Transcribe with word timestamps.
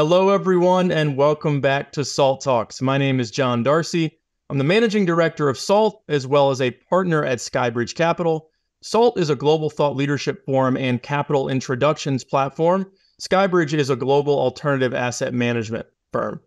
hello, 0.00 0.30
everyone, 0.30 0.90
and 0.90 1.14
welcome 1.14 1.60
back 1.60 1.92
to 1.92 2.02
SALT 2.06 2.40
Talks. 2.40 2.80
My 2.80 2.96
name 2.96 3.20
is 3.20 3.30
John 3.30 3.62
Darcy. 3.62 4.18
I'm 4.48 4.56
the 4.56 4.64
managing 4.64 5.04
director 5.04 5.50
of 5.50 5.58
SALT, 5.58 6.02
as 6.08 6.26
well 6.26 6.50
as 6.50 6.62
a 6.62 6.70
partner 6.70 7.22
at 7.22 7.36
Skybridge 7.36 7.94
Capital. 7.94 8.48
SALT 8.82 9.18
is 9.18 9.28
a 9.28 9.36
global 9.36 9.68
thought 9.68 9.96
leadership 9.96 10.42
forum 10.46 10.78
and 10.78 11.02
capital 11.02 11.50
introductions 11.50 12.24
platform. 12.24 12.90
Skybridge 13.20 13.74
is 13.74 13.90
a 13.90 13.94
global 13.94 14.40
alternative 14.40 14.94
asset 14.94 15.34
management 15.34 15.86
firm. 16.14 16.40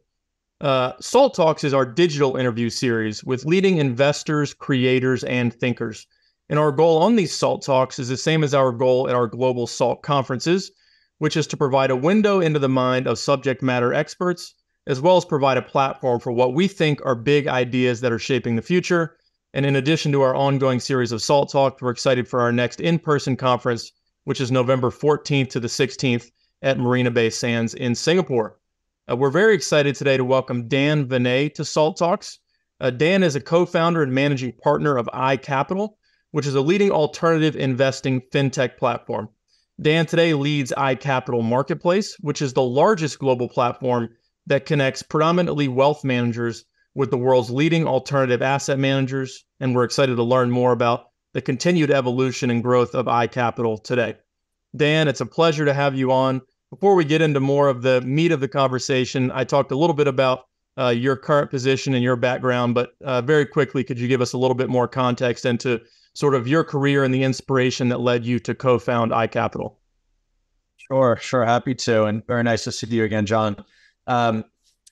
Uh, 0.60 0.94
SALT 1.00 1.36
Talks 1.36 1.64
is 1.64 1.76
our 1.76 1.86
digital 1.86 2.38
interview 2.38 2.72
series 2.72 3.24
with 3.24 3.46
leading 3.46 3.78
investors, 3.78 4.56
creators, 4.56 5.24
and 5.26 5.54
thinkers. 5.54 6.08
And 6.50 6.58
our 6.58 6.72
goal 6.72 7.04
on 7.04 7.18
these 7.18 7.36
SALT 7.36 7.62
Talks 7.62 8.00
is 8.00 8.10
the 8.10 8.18
same 8.18 8.44
as 8.44 8.56
our 8.56 8.72
goal 8.72 9.08
at 9.08 9.14
our 9.14 9.28
global 9.28 9.68
SALT 9.68 10.02
conferences, 10.02 10.72
which 11.18 11.38
is 11.38 11.48
to 11.48 11.58
provide 11.58 11.92
a 11.92 11.96
window 11.96 12.40
into 12.40 12.60
the 12.60 12.70
mind 12.70 13.08
of 13.08 13.20
subject 13.20 13.62
matter 13.62 13.94
experts 13.94 14.56
as 14.88 15.00
well 15.00 15.18
as 15.18 15.26
provide 15.26 15.58
a 15.58 15.62
platform 15.62 16.20
for 16.20 16.32
what 16.32 16.54
we 16.54 16.68
think 16.68 17.00
are 17.06 17.16
big 17.16 17.48
ideas 17.48 18.02
that 18.02 18.12
are 18.12 18.20
shaping 18.20 18.56
the 18.56 18.62
future. 18.62 19.16
And 19.54 19.66
in 19.66 19.76
addition 19.76 20.12
to 20.12 20.22
our 20.22 20.36
ongoing 20.36 20.80
series 20.80 21.12
of 21.12 21.22
SALT 21.22 21.52
Talk, 21.52 21.80
we're 21.82 21.92
excited 21.92 22.28
for 22.28 22.42
our 22.42 22.52
next 22.52 22.82
in 22.82 23.00
person 23.00 23.36
conference, 23.38 23.92
which 24.26 24.42
is 24.42 24.52
November 24.52 24.90
14th 24.90 25.50
to 25.52 25.60
the 25.60 25.68
16th 25.68 26.32
at 26.62 26.80
Marina 26.80 27.12
Bay 27.12 27.30
Sands 27.30 27.74
in 27.74 27.96
Singapore. 27.96 28.58
Uh, 29.10 29.16
we're 29.16 29.30
very 29.30 29.54
excited 29.54 29.96
today 29.96 30.18
to 30.18 30.26
welcome 30.26 30.68
Dan 30.68 31.08
Vene 31.08 31.52
to 31.52 31.64
SALT 31.64 31.98
Talks. 31.98 32.40
Uh, 32.80 32.90
Dan 32.90 33.24
is 33.24 33.36
a 33.36 33.42
co 33.42 33.66
founder 33.66 34.02
and 34.02 34.14
managing 34.14 34.54
partner 34.54 34.98
of 34.98 35.08
iCapital, 35.14 35.90
which 36.32 36.48
is 36.48 36.56
a 36.56 36.62
leading 36.62 36.92
alternative 36.92 37.56
investing 37.56 38.22
fintech 38.34 38.78
platform. 38.78 39.30
Dan 39.82 40.06
today 40.06 40.34
leads 40.34 40.72
iCapital 40.78 41.44
Marketplace, 41.44 42.16
which 42.20 42.42
is 42.42 42.54
the 42.54 42.62
largest 42.62 43.20
global 43.20 43.50
platform 43.50 44.10
that 44.46 44.66
connects 44.66 45.02
predominantly 45.02 45.68
wealth 45.68 46.04
managers 46.04 46.66
with 46.96 47.10
the 47.10 47.18
world's 47.18 47.50
leading 47.50 47.88
alternative 47.88 48.42
asset 48.42 48.78
managers. 48.78 49.46
And 49.60 49.74
we're 49.74 49.84
excited 49.84 50.16
to 50.16 50.24
learn 50.24 50.52
more 50.52 50.72
about 50.72 51.06
the 51.34 51.42
continued 51.42 51.90
evolution 51.90 52.52
and 52.52 52.62
growth 52.62 52.94
of 52.94 53.08
iCapital 53.08 53.84
today. 53.84 54.16
Dan, 54.76 55.08
it's 55.08 55.22
a 55.22 55.26
pleasure 55.26 55.66
to 55.66 55.74
have 55.74 55.96
you 55.96 56.12
on. 56.12 56.42
Before 56.70 56.96
we 56.96 57.06
get 57.06 57.22
into 57.22 57.40
more 57.40 57.68
of 57.68 57.82
the 57.82 58.02
meat 58.02 58.32
of 58.32 58.40
the 58.40 58.48
conversation, 58.48 59.32
I 59.32 59.44
talked 59.44 59.72
a 59.72 59.78
little 59.78 59.96
bit 59.96 60.08
about 60.08 60.46
uh, 60.78 60.90
your 60.90 61.16
current 61.16 61.52
position 61.52 61.94
and 61.94 62.04
your 62.04 62.16
background, 62.16 62.74
but 62.74 62.92
uh, 63.04 63.22
very 63.22 63.46
quickly, 63.46 63.84
could 63.84 64.00
you 64.00 64.08
give 64.08 64.22
us 64.22 64.34
a 64.34 64.38
little 64.38 64.56
bit 64.56 64.70
more 64.70 64.88
context 64.88 65.46
into 65.46 65.82
sort 66.14 66.36
of 66.36 66.48
your 66.48 66.64
career 66.64 67.04
and 67.04 67.14
the 67.14 67.24
inspiration 67.24 67.90
that 67.90 68.00
led 68.00 68.26
you 68.26 68.40
to 68.40 68.56
co 68.56 68.80
found 68.80 69.12
iCapital? 69.12 69.76
Sure, 70.78 71.18
sure. 71.18 71.46
Happy 71.46 71.76
to. 71.76 72.06
And 72.06 72.26
very 72.28 72.44
nice 72.44 72.64
to 72.66 72.72
see 72.72 72.88
you 72.88 73.04
again, 73.04 73.26
John. 73.26 73.64
Um, 74.08 74.46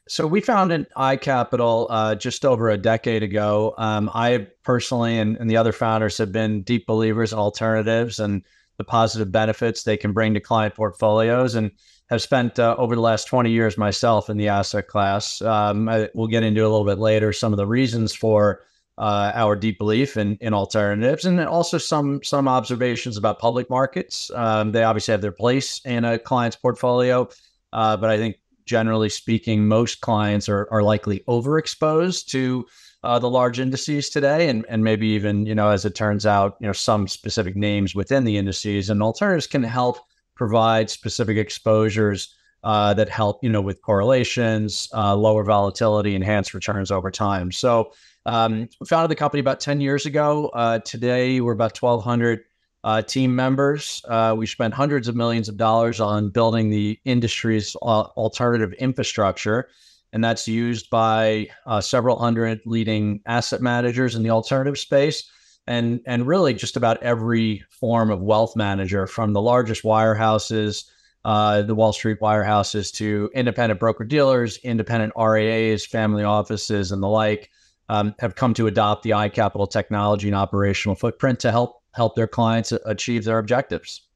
so 0.07 0.25
we 0.25 0.41
founded 0.41 0.87
iCapital 0.97 1.87
uh, 1.89 2.15
just 2.15 2.43
over 2.43 2.69
a 2.69 2.77
decade 2.77 3.23
ago. 3.23 3.75
Um, 3.77 4.09
I 4.13 4.47
personally 4.63 5.17
and, 5.17 5.37
and, 5.37 5.49
the 5.49 5.57
other 5.57 5.71
founders 5.71 6.17
have 6.17 6.31
been 6.31 6.63
deep 6.63 6.87
believers 6.87 7.33
in 7.33 7.39
alternatives 7.39 8.19
and 8.19 8.43
the 8.77 8.83
positive 8.83 9.31
benefits 9.31 9.83
they 9.83 9.95
can 9.95 10.11
bring 10.11 10.33
to 10.33 10.39
client 10.39 10.73
portfolios, 10.73 11.53
and 11.53 11.69
have 12.09 12.21
spent 12.21 12.57
uh, 12.57 12.75
over 12.79 12.95
the 12.95 13.01
last 13.01 13.25
20 13.25 13.51
years 13.51 13.77
myself 13.77 14.27
in 14.27 14.37
the 14.37 14.47
asset 14.47 14.87
class. 14.87 15.41
Um, 15.43 15.87
I, 15.87 16.09
we'll 16.15 16.27
get 16.27 16.43
into 16.43 16.61
a 16.61 16.67
little 16.67 16.83
bit 16.83 16.97
later 16.97 17.31
some 17.31 17.53
of 17.53 17.57
the 17.57 17.67
reasons 17.67 18.13
for 18.13 18.61
uh, 18.97 19.31
our 19.33 19.55
deep 19.55 19.77
belief 19.77 20.17
in, 20.17 20.37
in 20.41 20.53
alternatives, 20.53 21.25
and 21.25 21.39
also 21.41 21.77
some 21.77 22.21
some 22.23 22.47
observations 22.47 23.17
about 23.17 23.39
public 23.39 23.69
markets. 23.69 24.29
Um, 24.35 24.71
they 24.71 24.83
obviously 24.83 25.11
have 25.11 25.21
their 25.21 25.31
place 25.31 25.81
in 25.85 26.05
a 26.05 26.19
client's 26.19 26.57
portfolio, 26.57 27.29
uh, 27.73 27.97
but 27.97 28.09
I 28.09 28.17
think 28.17 28.37
generally 28.65 29.09
speaking, 29.09 29.67
most 29.67 30.01
clients 30.01 30.47
are, 30.47 30.67
are 30.71 30.83
likely 30.83 31.21
overexposed 31.27 32.27
to 32.27 32.65
uh, 33.03 33.17
the 33.17 33.29
large 33.29 33.59
indices 33.59 34.09
today, 34.09 34.49
and 34.49 34.65
and 34.69 34.83
maybe 34.83 35.07
even 35.07 35.45
you 35.45 35.55
know 35.55 35.69
as 35.69 35.85
it 35.85 35.95
turns 35.95 36.25
out, 36.25 36.57
you 36.59 36.67
know 36.67 36.73
some 36.73 37.07
specific 37.07 37.55
names 37.55 37.95
within 37.95 38.23
the 38.23 38.37
indices, 38.37 38.89
and 38.89 39.01
alternatives 39.01 39.47
can 39.47 39.63
help 39.63 39.97
provide 40.35 40.89
specific 40.89 41.37
exposures 41.37 42.35
uh, 42.63 42.93
that 42.93 43.09
help 43.09 43.43
you 43.43 43.49
know 43.49 43.61
with 43.61 43.81
correlations, 43.81 44.89
uh, 44.93 45.15
lower 45.15 45.43
volatility, 45.43 46.13
enhanced 46.13 46.53
returns 46.53 46.91
over 46.91 47.09
time. 47.09 47.51
So. 47.51 47.93
Um, 48.25 48.69
we 48.79 48.85
founded 48.87 49.09
the 49.09 49.15
company 49.15 49.39
about 49.39 49.59
10 49.59 49.81
years 49.81 50.05
ago. 50.05 50.47
Uh, 50.53 50.79
today, 50.79 51.41
we're 51.41 51.53
about 51.53 51.81
1,200 51.81 52.41
uh, 52.83 53.01
team 53.01 53.35
members. 53.35 54.01
Uh, 54.07 54.35
we 54.37 54.45
spent 54.45 54.73
hundreds 54.73 55.07
of 55.07 55.15
millions 55.15 55.49
of 55.49 55.57
dollars 55.57 55.99
on 55.99 56.29
building 56.29 56.69
the 56.69 56.99
industry's 57.05 57.75
uh, 57.81 58.01
alternative 58.17 58.73
infrastructure, 58.73 59.69
and 60.13 60.23
that's 60.23 60.47
used 60.47 60.89
by 60.89 61.47
uh, 61.65 61.79
several 61.79 62.17
hundred 62.17 62.61
leading 62.65 63.21
asset 63.25 63.61
managers 63.61 64.15
in 64.15 64.23
the 64.23 64.29
alternative 64.29 64.77
space, 64.77 65.29
and 65.67 66.01
and 66.05 66.25
really 66.25 66.53
just 66.53 66.75
about 66.75 67.01
every 67.03 67.63
form 67.69 68.09
of 68.09 68.21
wealth 68.21 68.55
manager, 68.55 69.05
from 69.05 69.33
the 69.33 69.41
largest 69.41 69.83
wirehouses. 69.83 70.85
Uh, 71.23 71.61
the 71.61 71.75
Wall 71.75 71.93
Street 71.93 72.19
wirehouses 72.19 72.91
to 72.91 73.29
independent 73.35 73.79
broker 73.79 74.03
dealers, 74.03 74.57
independent 74.63 75.13
RIAs, 75.15 75.85
family 75.85 76.23
offices, 76.23 76.91
and 76.91 77.03
the 77.03 77.07
like, 77.07 77.51
um, 77.89 78.15
have 78.19 78.35
come 78.35 78.53
to 78.53 78.67
adopt 78.67 79.03
the 79.03 79.11
iCapital 79.11 79.69
technology 79.69 80.27
and 80.27 80.35
operational 80.35 80.95
footprint 80.95 81.39
to 81.41 81.51
help 81.51 81.81
help 81.93 82.15
their 82.15 82.27
clients 82.27 82.71
achieve 82.85 83.25
their 83.25 83.37
objectives. 83.37 84.07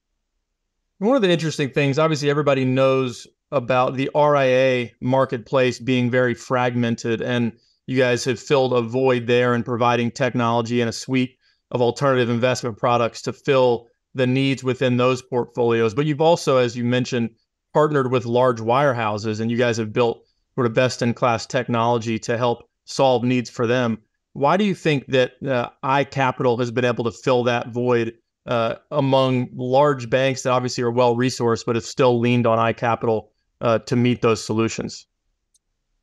One 1.00 1.16
of 1.16 1.22
the 1.22 1.30
interesting 1.30 1.72
things, 1.72 2.00
obviously, 2.00 2.30
everybody 2.30 2.64
knows 2.64 3.28
about 3.52 3.96
the 3.96 4.10
RIA 4.16 4.92
marketplace 5.02 5.78
being 5.78 6.10
very 6.10 6.34
fragmented, 6.34 7.22
and 7.22 7.52
you 7.86 7.98
guys 7.98 8.24
have 8.26 8.40
filled 8.40 8.74
a 8.74 8.82
void 8.82 9.28
there 9.28 9.54
in 9.54 9.64
providing 9.64 10.10
technology 10.10 10.80
and 10.80 10.90
a 10.90 10.94
suite 10.94 11.38
of 11.72 11.82
alternative 11.82 12.30
investment 12.30 12.78
products 12.78 13.22
to 13.24 13.34
fill 13.34 13.88
the 14.14 14.26
needs 14.26 14.64
within 14.64 14.98
those 14.98 15.22
portfolios. 15.22 15.94
But 15.94 16.06
you've 16.06 16.22
also, 16.22 16.58
as 16.58 16.78
you 16.78 16.86
mentioned, 16.86 17.32
partnered 17.74 18.10
with 18.10 18.26
large 18.26 18.60
wirehouses, 18.60 19.42
and 19.42 19.52
you 19.52 19.58
guys 19.58 19.76
have 19.78 19.92
built 19.92 20.26
sort 20.56 20.66
of 20.66 20.74
best 20.74 21.02
in 21.02 21.14
class 21.14 21.46
technology 21.46 22.18
to 22.20 22.38
help 22.38 22.70
solve 22.86 23.24
needs 23.24 23.50
for 23.50 23.68
them. 23.68 24.00
Why 24.34 24.58
do 24.58 24.64
you 24.64 24.76
think 24.76 25.08
that 25.08 25.34
uh, 25.46 25.70
iCapital 25.84 26.60
has 26.60 26.72
been 26.72 26.86
able 26.86 27.04
to 27.06 27.12
fill 27.12 27.44
that 27.44 27.70
void 27.70 28.14
uh, 28.46 28.76
among 28.92 29.50
large 29.56 30.10
banks 30.10 30.44
that 30.44 30.52
obviously 30.52 30.84
are 30.84 30.92
well 30.92 31.16
resourced, 31.16 31.66
but 31.66 31.76
have 31.76 31.86
still 31.86 32.20
leaned 32.20 32.46
on 32.46 32.58
iCapital 32.74 33.28
uh, 33.62 33.80
to 33.80 33.96
meet 33.96 34.22
those 34.22 34.44
solutions? 34.44 35.08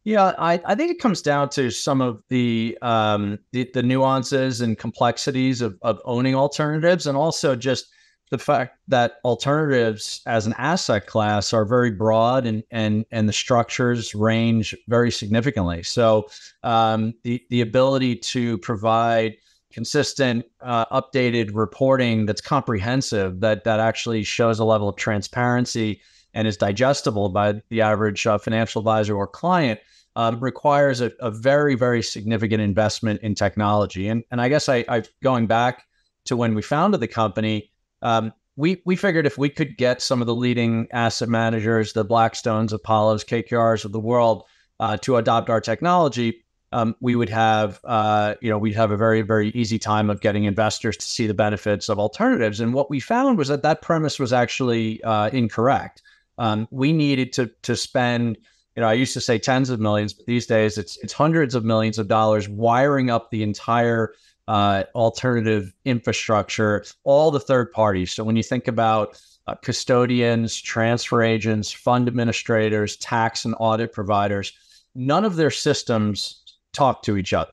Yeah, 0.05 0.33
I, 0.39 0.61
I 0.65 0.75
think 0.75 0.91
it 0.91 0.99
comes 0.99 1.23
down 1.23 1.51
to 1.51 1.71
some 1.71 2.01
of 2.01 2.23
the, 2.29 2.77
um, 2.83 3.39
the, 3.53 3.71
the 3.73 3.85
nuances 3.85 4.61
and 4.61 4.77
complexities 4.77 5.61
of, 5.61 5.79
of 5.83 6.01
owning 6.05 6.35
alternatives, 6.35 7.07
and 7.07 7.17
also 7.17 7.55
just 7.55 7.87
the 8.33 8.39
fact 8.39 8.79
that 8.89 9.19
alternatives 9.27 10.23
as 10.25 10.47
an 10.47 10.55
asset 10.57 11.07
class 11.07 11.53
are 11.53 11.67
very 11.67 11.91
broad 11.91 12.47
and 12.47 12.65
and 12.71 13.05
and 13.11 13.29
the 13.29 13.33
structures 13.33 14.15
range 14.15 14.75
very 14.89 15.11
significantly. 15.11 15.83
So 15.83 16.29
um, 16.63 17.13
the 17.25 17.45
the 17.51 17.61
ability 17.61 18.17
to 18.17 18.57
provide 18.59 19.37
consistent, 19.71 20.47
uh, 20.63 20.87
updated 20.87 21.51
reporting 21.53 22.25
that's 22.25 22.41
comprehensive 22.41 23.41
that 23.41 23.65
that 23.65 23.81
actually 23.81 24.25
shows 24.25 24.59
a 24.59 24.65
level 24.65 24.89
of 24.89 24.97
transparency 24.97 26.01
and 26.33 26.49
is 26.49 26.57
digestible 26.57 27.29
by 27.29 27.61
the 27.69 27.83
average 27.83 28.27
uh, 28.27 28.39
financial 28.39 28.81
advisor 28.81 29.15
or 29.15 29.27
client. 29.29 29.79
Um, 30.15 30.41
requires 30.41 31.01
a, 31.01 31.11
a, 31.21 31.31
very, 31.31 31.75
very 31.75 32.03
significant 32.03 32.61
investment 32.61 33.23
in 33.23 33.35
technology. 33.35 34.09
And, 34.09 34.23
and 34.31 34.43
I 34.43 34.51
guess 34.51 34.69
I, 34.69 34.85
I 34.87 35.05
going 35.23 35.47
back 35.47 35.85
to 36.27 36.37
when 36.37 36.55
we 36.55 36.61
founded 36.61 37.01
the 37.01 37.09
company, 37.09 37.72
um, 38.03 38.33
we 38.57 38.83
we 38.85 38.97
figured 38.97 39.27
if 39.27 39.39
we 39.39 39.49
could 39.49 39.77
get 39.77 40.03
some 40.03 40.21
of 40.21 40.27
the 40.27 40.35
leading 40.35 40.87
asset 40.93 41.29
managers, 41.29 41.93
the 41.93 42.05
Blackstones, 42.05 42.73
Apollos, 42.73 43.25
KKRs 43.25 43.85
of 43.85 43.93
the 43.93 44.01
world, 44.01 44.45
uh, 44.81 44.97
to 44.99 45.17
adopt 45.17 45.49
our 45.49 45.61
technology, 45.61 46.45
um, 46.73 46.95
we 47.01 47.15
would 47.15 47.31
have 47.31 47.81
uh, 47.85 48.35
you 48.41 48.51
know 48.51 48.59
we'd 48.59 48.77
have 48.77 48.91
a 48.91 48.97
very 48.97 49.23
very 49.23 49.49
easy 49.51 49.79
time 49.79 50.11
of 50.11 50.21
getting 50.21 50.45
investors 50.45 50.97
to 50.97 51.07
see 51.07 51.27
the 51.27 51.35
benefits 51.35 51.89
of 51.89 51.99
alternatives. 51.99 52.61
And 52.61 52.75
what 52.75 52.91
we 52.91 53.01
found 53.01 53.39
was 53.39 53.49
that 53.49 53.63
that 53.63 53.81
premise 53.83 54.19
was 54.19 54.33
actually 54.33 55.03
uh, 55.03 55.31
incorrect. 55.31 56.03
Um, 56.39 56.69
we 56.71 56.93
needed 56.93 57.33
to 57.35 57.51
to 57.63 57.77
spend 57.77 58.39
you 58.77 58.81
know, 58.81 58.89
I 58.89 58.95
used 58.95 59.13
to 59.13 59.21
say 59.21 59.39
tens 59.39 59.69
of 59.69 59.81
millions, 59.81 60.15
but 60.15 60.27
these 60.27 60.47
days 60.47 60.79
it's 60.79 60.97
it's 60.99 61.13
hundreds 61.13 61.55
of 61.55 61.65
millions 61.65 61.99
of 61.99 62.09
dollars 62.09 62.49
wiring 62.49 63.11
up 63.11 63.31
the 63.31 63.43
entire 63.43 64.15
uh, 64.49 64.85
alternative 64.95 65.73
infrastructure, 65.85 66.85
all 67.05 67.31
the 67.31 67.41
third 67.41 67.71
parties. 67.73 68.13
So 68.13 68.25
when 68.25 68.37
you 68.37 68.43
think 68.43 68.69
about 68.69 69.21
uh, 69.47 69.55
custodians, 69.57 70.61
transfer 70.61 71.23
agents, 71.23 71.71
fund 71.73 72.09
administrators, 72.09 72.97
tax 72.97 73.45
and 73.45 73.55
audit 73.59 73.93
providers, 73.93 74.53
none 74.95 75.25
of 75.25 75.37
their 75.37 75.51
systems 75.51 76.43
talk 76.73 77.03
to 77.03 77.17
each 77.17 77.33
other. 77.33 77.53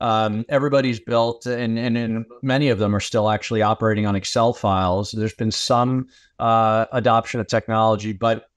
Um, 0.00 0.46
everybody's 0.48 0.98
built, 0.98 1.44
and, 1.44 1.78
and, 1.78 1.96
and, 1.96 2.24
many 2.42 2.70
of 2.70 2.78
them 2.78 2.96
are 2.96 3.00
still 3.00 3.28
actually 3.28 3.60
operating 3.60 4.06
on 4.06 4.16
Excel 4.16 4.54
files. 4.54 5.12
There's 5.12 5.34
been 5.34 5.50
some 5.50 6.08
uh, 6.38 6.86
adoption 6.92 7.38
of 7.38 7.48
technology, 7.48 8.14
but 8.14 8.49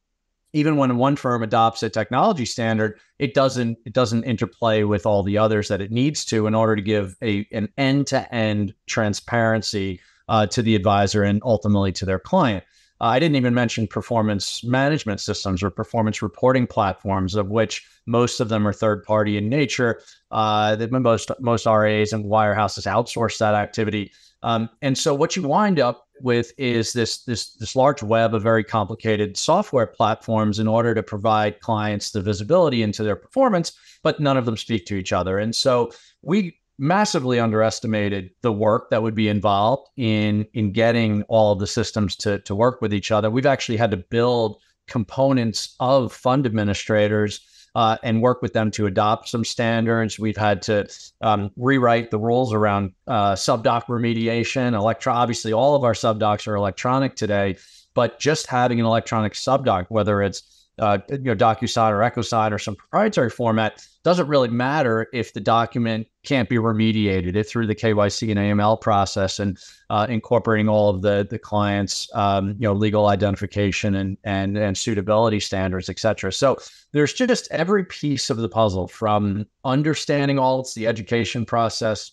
even 0.54 0.78
when 0.78 0.98
one 0.98 1.16
firm 1.16 1.44
adopts 1.44 1.84
a 1.84 1.90
technology 1.90 2.46
standard, 2.46 3.00
it 3.20 3.34
doesn't 3.34 3.78
it 3.86 3.94
doesn't 3.94 4.24
interplay 4.24 4.84
with 4.84 5.06
all 5.06 5.24
the 5.24 5.38
others 5.38 5.68
that 5.68 5.82
it 5.82 5.92
needs 5.92 6.24
to 6.26 6.48
in 6.48 6.56
order 6.56 6.76
to 6.76 6.82
give 6.82 7.16
a 7.22 7.48
an 7.52 7.70
end 7.78 8.08
to 8.08 8.34
end 8.34 8.74
transparency 8.86 10.00
uh, 10.30 10.46
to 10.48 10.62
the 10.62 10.76
advisor 10.76 11.24
and 11.24 11.42
ultimately 11.44 11.92
to 11.92 12.06
their 12.06 12.20
client. 12.20 12.64
Uh, 13.02 13.08
I 13.08 13.20
didn't 13.20 13.36
even 13.36 13.54
mention 13.54 13.88
performance 13.88 14.64
management 14.64 15.20
systems 15.20 15.64
or 15.64 15.70
performance 15.70 16.22
reporting 16.22 16.68
platforms, 16.68 17.36
of 17.36 17.50
which 17.50 17.86
most 18.06 18.40
of 18.40 18.50
them 18.50 18.68
are 18.68 18.74
third 18.74 19.04
party 19.04 19.38
in 19.38 19.50
nature. 19.50 20.02
Uh, 20.32 20.78
most 20.92 21.32
most 21.40 21.66
RAs 21.66 22.14
and 22.14 22.26
wirehouses 22.26 22.86
outsource 22.86 23.40
that 23.40 23.56
activity. 23.56 24.12
Um, 24.44 24.70
and 24.82 24.98
so 24.98 25.14
what 25.16 25.36
you 25.36 25.44
wind 25.44 25.80
up 25.80 26.08
with 26.24 26.52
is 26.58 26.94
this 26.94 27.24
this 27.26 27.54
this 27.56 27.76
large 27.76 28.02
web 28.02 28.34
of 28.34 28.42
very 28.42 28.64
complicated 28.64 29.38
software 29.38 29.86
platforms 29.86 30.60
in 30.60 30.68
order 30.68 30.96
to 30.96 31.04
provide 31.04 31.60
clients 31.60 32.12
the 32.12 32.22
visibility 32.22 32.82
into 32.82 33.04
their 33.04 33.16
performance, 33.16 33.74
but 34.02 34.20
none 34.20 34.38
of 34.38 34.46
them 34.46 34.58
speak 34.58 34.86
to 34.86 34.96
each 34.96 35.14
other. 35.14 35.38
And 35.38 35.56
so 35.56 35.92
we 36.22 36.58
massively 36.80 37.40
underestimated 37.40 38.32
the 38.42 38.52
work 38.52 38.90
that 38.90 39.04
would 39.04 39.16
be 39.16 39.28
involved 39.28 39.90
in 39.98 40.48
in 40.54 40.72
getting 40.72 41.24
all 41.24 41.52
of 41.52 41.60
the 41.60 41.68
systems 41.68 42.16
to 42.16 42.40
to 42.40 42.56
work 42.56 42.82
with 42.82 42.94
each 42.94 43.12
other. 43.12 43.30
We've 43.30 43.46
actually 43.46 43.78
had 43.78 43.92
to 43.92 43.98
build 43.98 44.62
components 44.88 45.76
of 45.80 46.12
fund 46.12 46.46
administrators 46.46 47.42
uh, 47.76 47.98
and 48.04 48.22
work 48.22 48.42
with 48.42 48.54
them 48.54 48.72
to 48.72 48.86
adopt 48.86 49.30
some 49.30 49.44
standards. 49.44 50.20
We've 50.20 50.38
had 50.38 50.62
to 50.64 50.88
um, 51.22 51.52
rewrite 51.56 52.12
the 52.12 52.20
rules 52.20 52.54
around 52.54 52.94
uh, 53.08 53.34
subdoc 53.34 53.86
remediation. 53.86 54.74
Electro, 54.74 55.14
obviously, 55.14 55.54
all 55.54 55.76
of 55.76 55.84
our 55.84 55.94
subdocs 55.94 56.48
are 56.48 56.56
electronic 56.56 57.16
today, 57.16 57.58
but 57.94 58.20
just 58.20 58.48
having 58.48 58.80
an 58.80 58.86
electronic 58.86 59.34
subdoc, 59.34 59.88
whether 59.90 60.22
it's 60.22 60.63
uh, 60.80 60.98
you 61.10 61.20
know, 61.20 61.36
DocuSign 61.36 61.92
or 61.92 62.00
EchoSign 62.00 62.52
or 62.52 62.58
some 62.58 62.76
proprietary 62.76 63.30
format, 63.30 63.86
doesn't 64.04 64.28
really 64.28 64.48
matter 64.48 65.08
if 65.14 65.32
the 65.34 65.40
document 65.40 66.08
can't 66.24 66.50
be 66.50 66.56
remediated 66.56 67.36
if 67.36 67.48
through 67.50 67.68
the 67.68 67.76
KYC 67.76 68.32
and 68.32 68.40
AML 68.40 68.82
process 68.82 69.40
and 69.40 69.60
uh, 69.92 70.08
incorporating 70.10 70.68
all 70.68 70.90
of 70.90 71.02
the 71.02 71.28
the 71.30 71.38
client's 71.38 72.10
um, 72.16 72.50
you 72.60 72.68
know 72.68 72.74
legal 72.74 73.08
identification 73.08 73.96
and 73.96 74.18
and 74.24 74.58
and 74.58 74.78
suitability 74.78 75.40
standards, 75.40 75.90
et 75.90 76.00
cetera. 76.00 76.34
So 76.34 76.58
there's 76.92 77.14
just 77.14 77.48
every 77.52 77.86
piece 77.86 78.30
of 78.30 78.38
the 78.38 78.50
puzzle 78.50 78.88
from 78.88 79.46
understanding 79.64 80.40
all 80.40 80.62
it's 80.62 80.74
the 80.74 80.88
education 80.88 81.46
process 81.46 82.12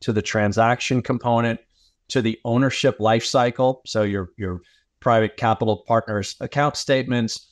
to 0.00 0.12
the 0.12 0.22
transaction 0.22 1.02
component 1.02 1.60
to 2.08 2.22
the 2.22 2.38
ownership 2.44 2.98
life 3.00 3.24
cycle. 3.24 3.82
So 3.84 4.02
your 4.02 4.30
your 4.38 4.62
private 5.00 5.36
capital 5.36 5.84
partners 5.86 6.36
account 6.40 6.76
statements 6.76 7.51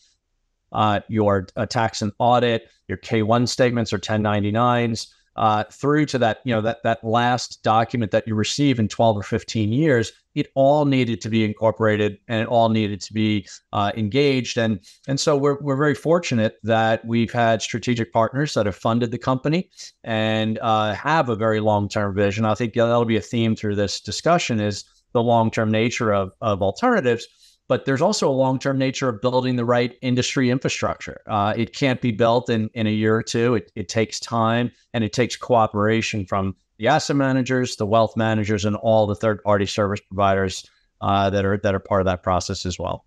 uh, 0.72 1.00
your 1.08 1.46
uh, 1.56 1.66
tax 1.66 2.02
and 2.02 2.12
audit, 2.18 2.68
your 2.88 2.98
K1 2.98 3.48
statements 3.48 3.92
or 3.92 3.98
1099s, 3.98 5.06
uh, 5.36 5.64
through 5.72 6.04
to 6.06 6.18
that, 6.18 6.40
you 6.44 6.54
know, 6.54 6.60
that 6.60 6.82
that 6.82 7.02
last 7.04 7.62
document 7.62 8.10
that 8.10 8.26
you 8.26 8.34
receive 8.34 8.78
in 8.78 8.88
12 8.88 9.16
or 9.16 9.22
15 9.22 9.72
years, 9.72 10.12
it 10.34 10.48
all 10.54 10.84
needed 10.84 11.20
to 11.20 11.28
be 11.28 11.44
incorporated 11.44 12.18
and 12.28 12.42
it 12.42 12.48
all 12.48 12.68
needed 12.68 13.00
to 13.00 13.12
be 13.12 13.46
uh, 13.72 13.92
engaged. 13.96 14.58
And 14.58 14.80
and 15.08 15.18
so 15.18 15.36
we're 15.36 15.58
we're 15.60 15.76
very 15.76 15.94
fortunate 15.94 16.58
that 16.64 17.04
we've 17.04 17.32
had 17.32 17.62
strategic 17.62 18.12
partners 18.12 18.54
that 18.54 18.66
have 18.66 18.76
funded 18.76 19.12
the 19.12 19.18
company 19.18 19.70
and 20.04 20.58
uh, 20.58 20.94
have 20.94 21.28
a 21.28 21.36
very 21.36 21.60
long 21.60 21.88
term 21.88 22.14
vision. 22.14 22.44
I 22.44 22.54
think 22.54 22.74
that'll 22.74 23.04
be 23.04 23.16
a 23.16 23.22
theme 23.22 23.56
through 23.56 23.76
this 23.76 24.00
discussion 24.00 24.60
is 24.60 24.84
the 25.12 25.22
long 25.22 25.50
term 25.50 25.70
nature 25.70 26.12
of 26.12 26.32
of 26.40 26.60
alternatives 26.60 27.26
but 27.70 27.84
there's 27.84 28.02
also 28.02 28.28
a 28.28 28.34
long-term 28.34 28.76
nature 28.78 29.08
of 29.08 29.20
building 29.20 29.54
the 29.54 29.64
right 29.64 29.96
industry 30.02 30.50
infrastructure. 30.50 31.20
Uh, 31.28 31.54
it 31.56 31.72
can't 31.72 32.00
be 32.00 32.10
built 32.10 32.50
in, 32.50 32.68
in 32.74 32.88
a 32.88 32.90
year 32.90 33.14
or 33.14 33.22
two. 33.22 33.54
It, 33.54 33.70
it 33.76 33.88
takes 33.88 34.18
time 34.18 34.72
and 34.92 35.04
it 35.04 35.12
takes 35.12 35.36
cooperation 35.36 36.26
from 36.26 36.56
the 36.78 36.88
asset 36.88 37.14
managers, 37.14 37.76
the 37.76 37.86
wealth 37.86 38.16
managers, 38.16 38.64
and 38.64 38.74
all 38.74 39.06
the 39.06 39.14
third-party 39.14 39.66
service 39.66 40.00
providers 40.00 40.68
uh, 41.00 41.30
that 41.30 41.44
are 41.44 41.58
that 41.58 41.72
are 41.72 41.78
part 41.78 42.00
of 42.00 42.06
that 42.06 42.24
process 42.24 42.66
as 42.66 42.76
well. 42.76 43.04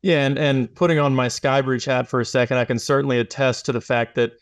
Yeah, 0.00 0.24
and 0.24 0.38
and 0.38 0.74
putting 0.74 0.98
on 0.98 1.14
my 1.14 1.26
Skybridge 1.26 1.84
hat 1.84 2.08
for 2.08 2.18
a 2.18 2.24
second, 2.24 2.56
I 2.56 2.64
can 2.64 2.78
certainly 2.78 3.18
attest 3.18 3.66
to 3.66 3.72
the 3.72 3.82
fact 3.82 4.14
that 4.14 4.32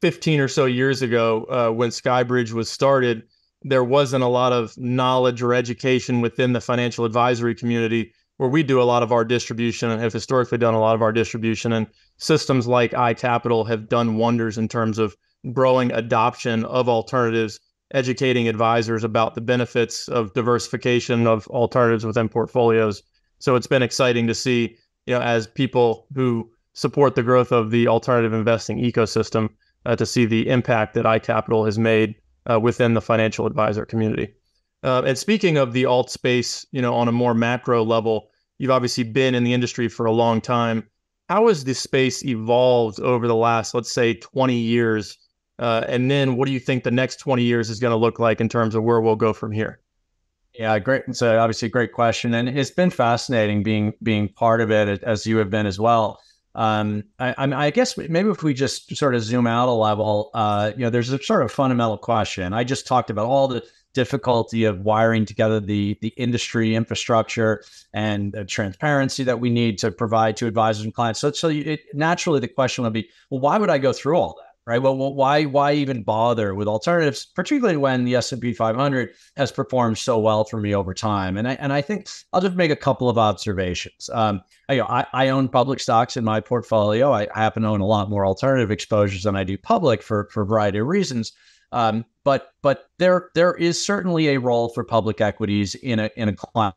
15 0.00 0.38
or 0.38 0.46
so 0.46 0.64
years 0.64 1.02
ago, 1.02 1.44
uh, 1.50 1.72
when 1.72 1.90
Skybridge 1.90 2.52
was 2.52 2.70
started, 2.70 3.24
there 3.62 3.82
wasn't 3.82 4.22
a 4.22 4.28
lot 4.28 4.52
of 4.52 4.78
knowledge 4.78 5.42
or 5.42 5.54
education 5.54 6.20
within 6.20 6.52
the 6.52 6.60
financial 6.60 7.04
advisory 7.04 7.56
community 7.56 8.12
where 8.42 8.50
we 8.50 8.64
do 8.64 8.82
a 8.82 8.90
lot 8.92 9.04
of 9.04 9.12
our 9.12 9.24
distribution 9.24 9.88
and 9.88 10.02
have 10.02 10.12
historically 10.12 10.58
done 10.58 10.74
a 10.74 10.80
lot 10.80 10.96
of 10.96 11.00
our 11.00 11.12
distribution. 11.12 11.72
And 11.72 11.86
systems 12.16 12.66
like 12.66 12.90
iCapital 12.90 13.68
have 13.68 13.88
done 13.88 14.16
wonders 14.16 14.58
in 14.58 14.66
terms 14.66 14.98
of 14.98 15.16
growing 15.52 15.92
adoption 15.92 16.64
of 16.64 16.88
alternatives, 16.88 17.60
educating 17.94 18.48
advisors 18.48 19.04
about 19.04 19.36
the 19.36 19.40
benefits 19.40 20.08
of 20.08 20.32
diversification 20.32 21.28
of 21.28 21.46
alternatives 21.46 22.04
within 22.04 22.28
portfolios. 22.28 23.04
So 23.38 23.54
it's 23.54 23.68
been 23.68 23.80
exciting 23.80 24.26
to 24.26 24.34
see, 24.34 24.76
you 25.06 25.14
know, 25.14 25.20
as 25.20 25.46
people 25.46 26.08
who 26.12 26.50
support 26.72 27.14
the 27.14 27.22
growth 27.22 27.52
of 27.52 27.70
the 27.70 27.86
alternative 27.86 28.32
investing 28.32 28.78
ecosystem, 28.78 29.50
uh, 29.86 29.94
to 29.94 30.04
see 30.04 30.24
the 30.24 30.48
impact 30.48 30.94
that 30.94 31.04
iCapital 31.04 31.64
has 31.64 31.78
made 31.78 32.16
uh, 32.50 32.58
within 32.58 32.94
the 32.94 33.00
financial 33.00 33.46
advisor 33.46 33.86
community. 33.86 34.34
Uh, 34.82 35.02
and 35.06 35.16
speaking 35.16 35.58
of 35.58 35.72
the 35.72 35.86
alt 35.86 36.10
space, 36.10 36.66
you 36.72 36.82
know, 36.82 36.92
on 36.92 37.06
a 37.06 37.12
more 37.12 37.34
macro 37.34 37.84
level, 37.84 38.30
you've 38.58 38.70
obviously 38.70 39.04
been 39.04 39.34
in 39.34 39.44
the 39.44 39.54
industry 39.54 39.88
for 39.88 40.06
a 40.06 40.12
long 40.12 40.40
time. 40.40 40.86
How 41.28 41.48
has 41.48 41.64
this 41.64 41.80
space 41.80 42.24
evolved 42.24 43.00
over 43.00 43.26
the 43.26 43.34
last, 43.34 43.74
let's 43.74 43.92
say, 43.92 44.14
20 44.14 44.54
years? 44.54 45.16
Uh, 45.58 45.84
and 45.88 46.10
then 46.10 46.36
what 46.36 46.46
do 46.46 46.52
you 46.52 46.60
think 46.60 46.84
the 46.84 46.90
next 46.90 47.16
20 47.16 47.42
years 47.42 47.70
is 47.70 47.78
going 47.78 47.92
to 47.92 47.96
look 47.96 48.18
like 48.18 48.40
in 48.40 48.48
terms 48.48 48.74
of 48.74 48.82
where 48.82 49.00
we'll 49.00 49.16
go 49.16 49.32
from 49.32 49.52
here? 49.52 49.80
Yeah, 50.54 50.78
great. 50.78 51.04
It's 51.08 51.22
a, 51.22 51.38
obviously 51.38 51.68
a 51.68 51.70
great 51.70 51.92
question, 51.92 52.34
and 52.34 52.48
it's 52.48 52.70
been 52.70 52.90
fascinating 52.90 53.62
being 53.62 53.94
being 54.02 54.28
part 54.28 54.60
of 54.60 54.70
it 54.70 55.02
as 55.02 55.26
you 55.26 55.38
have 55.38 55.48
been 55.48 55.66
as 55.66 55.80
well. 55.80 56.20
Um, 56.54 57.04
I, 57.18 57.34
I, 57.38 57.70
guess 57.70 57.96
maybe 57.96 58.28
if 58.28 58.42
we 58.42 58.52
just 58.52 58.94
sort 58.94 59.14
of 59.14 59.22
zoom 59.22 59.46
out 59.46 59.70
a 59.70 59.72
level, 59.72 60.30
uh, 60.34 60.72
you 60.76 60.82
know, 60.82 60.90
there's 60.90 61.10
a 61.10 61.22
sort 61.22 61.42
of 61.42 61.50
fundamental 61.50 61.96
question. 61.96 62.52
I 62.52 62.62
just 62.62 62.86
talked 62.86 63.08
about 63.08 63.24
all 63.24 63.48
the 63.48 63.64
difficulty 63.92 64.64
of 64.64 64.80
wiring 64.80 65.24
together 65.24 65.60
the 65.60 65.98
the 66.00 66.08
industry 66.16 66.74
infrastructure 66.74 67.62
and 67.92 68.32
the 68.32 68.44
transparency 68.44 69.24
that 69.24 69.40
we 69.40 69.50
need 69.50 69.78
to 69.78 69.90
provide 69.90 70.36
to 70.36 70.46
advisors 70.46 70.84
and 70.84 70.94
clients. 70.94 71.20
So, 71.20 71.32
so 71.32 71.48
it, 71.48 71.80
naturally, 71.94 72.40
the 72.40 72.48
question 72.48 72.84
would 72.84 72.92
be, 72.92 73.08
well, 73.30 73.40
why 73.40 73.58
would 73.58 73.70
I 73.70 73.78
go 73.78 73.92
through 73.92 74.16
all 74.16 74.36
that? 74.38 74.52
Right. 74.64 74.80
Well, 74.80 74.96
why 74.96 75.42
why 75.42 75.72
even 75.72 76.04
bother 76.04 76.54
with 76.54 76.68
alternatives, 76.68 77.26
particularly 77.26 77.76
when 77.76 78.04
the 78.04 78.14
S 78.14 78.30
and 78.30 78.40
P 78.40 78.52
500 78.52 79.10
has 79.36 79.50
performed 79.50 79.98
so 79.98 80.20
well 80.20 80.44
for 80.44 80.60
me 80.60 80.72
over 80.72 80.94
time? 80.94 81.36
And 81.36 81.48
I 81.48 81.54
and 81.54 81.72
I 81.72 81.80
think 81.80 82.06
I'll 82.32 82.40
just 82.40 82.54
make 82.54 82.70
a 82.70 82.76
couple 82.76 83.08
of 83.08 83.18
observations. 83.18 84.08
Um, 84.12 84.40
I, 84.68 84.74
you 84.74 84.80
know, 84.82 84.86
I, 84.86 85.04
I 85.12 85.28
own 85.30 85.48
public 85.48 85.80
stocks 85.80 86.16
in 86.16 86.22
my 86.22 86.38
portfolio. 86.38 87.10
I 87.12 87.26
happen 87.34 87.64
to 87.64 87.70
own 87.70 87.80
a 87.80 87.86
lot 87.86 88.08
more 88.08 88.24
alternative 88.24 88.70
exposures 88.70 89.24
than 89.24 89.34
I 89.34 89.42
do 89.42 89.58
public 89.58 90.00
for 90.00 90.28
for 90.30 90.42
a 90.42 90.46
variety 90.46 90.78
of 90.78 90.86
reasons. 90.86 91.32
Um, 91.72 92.04
but 92.24 92.52
but 92.62 92.90
there 92.98 93.30
there 93.34 93.54
is 93.54 93.84
certainly 93.84 94.28
a 94.28 94.38
role 94.38 94.68
for 94.68 94.84
public 94.84 95.20
equities 95.20 95.74
in 95.74 95.98
a 95.98 96.10
in 96.16 96.28
a 96.28 96.34
client 96.34 96.74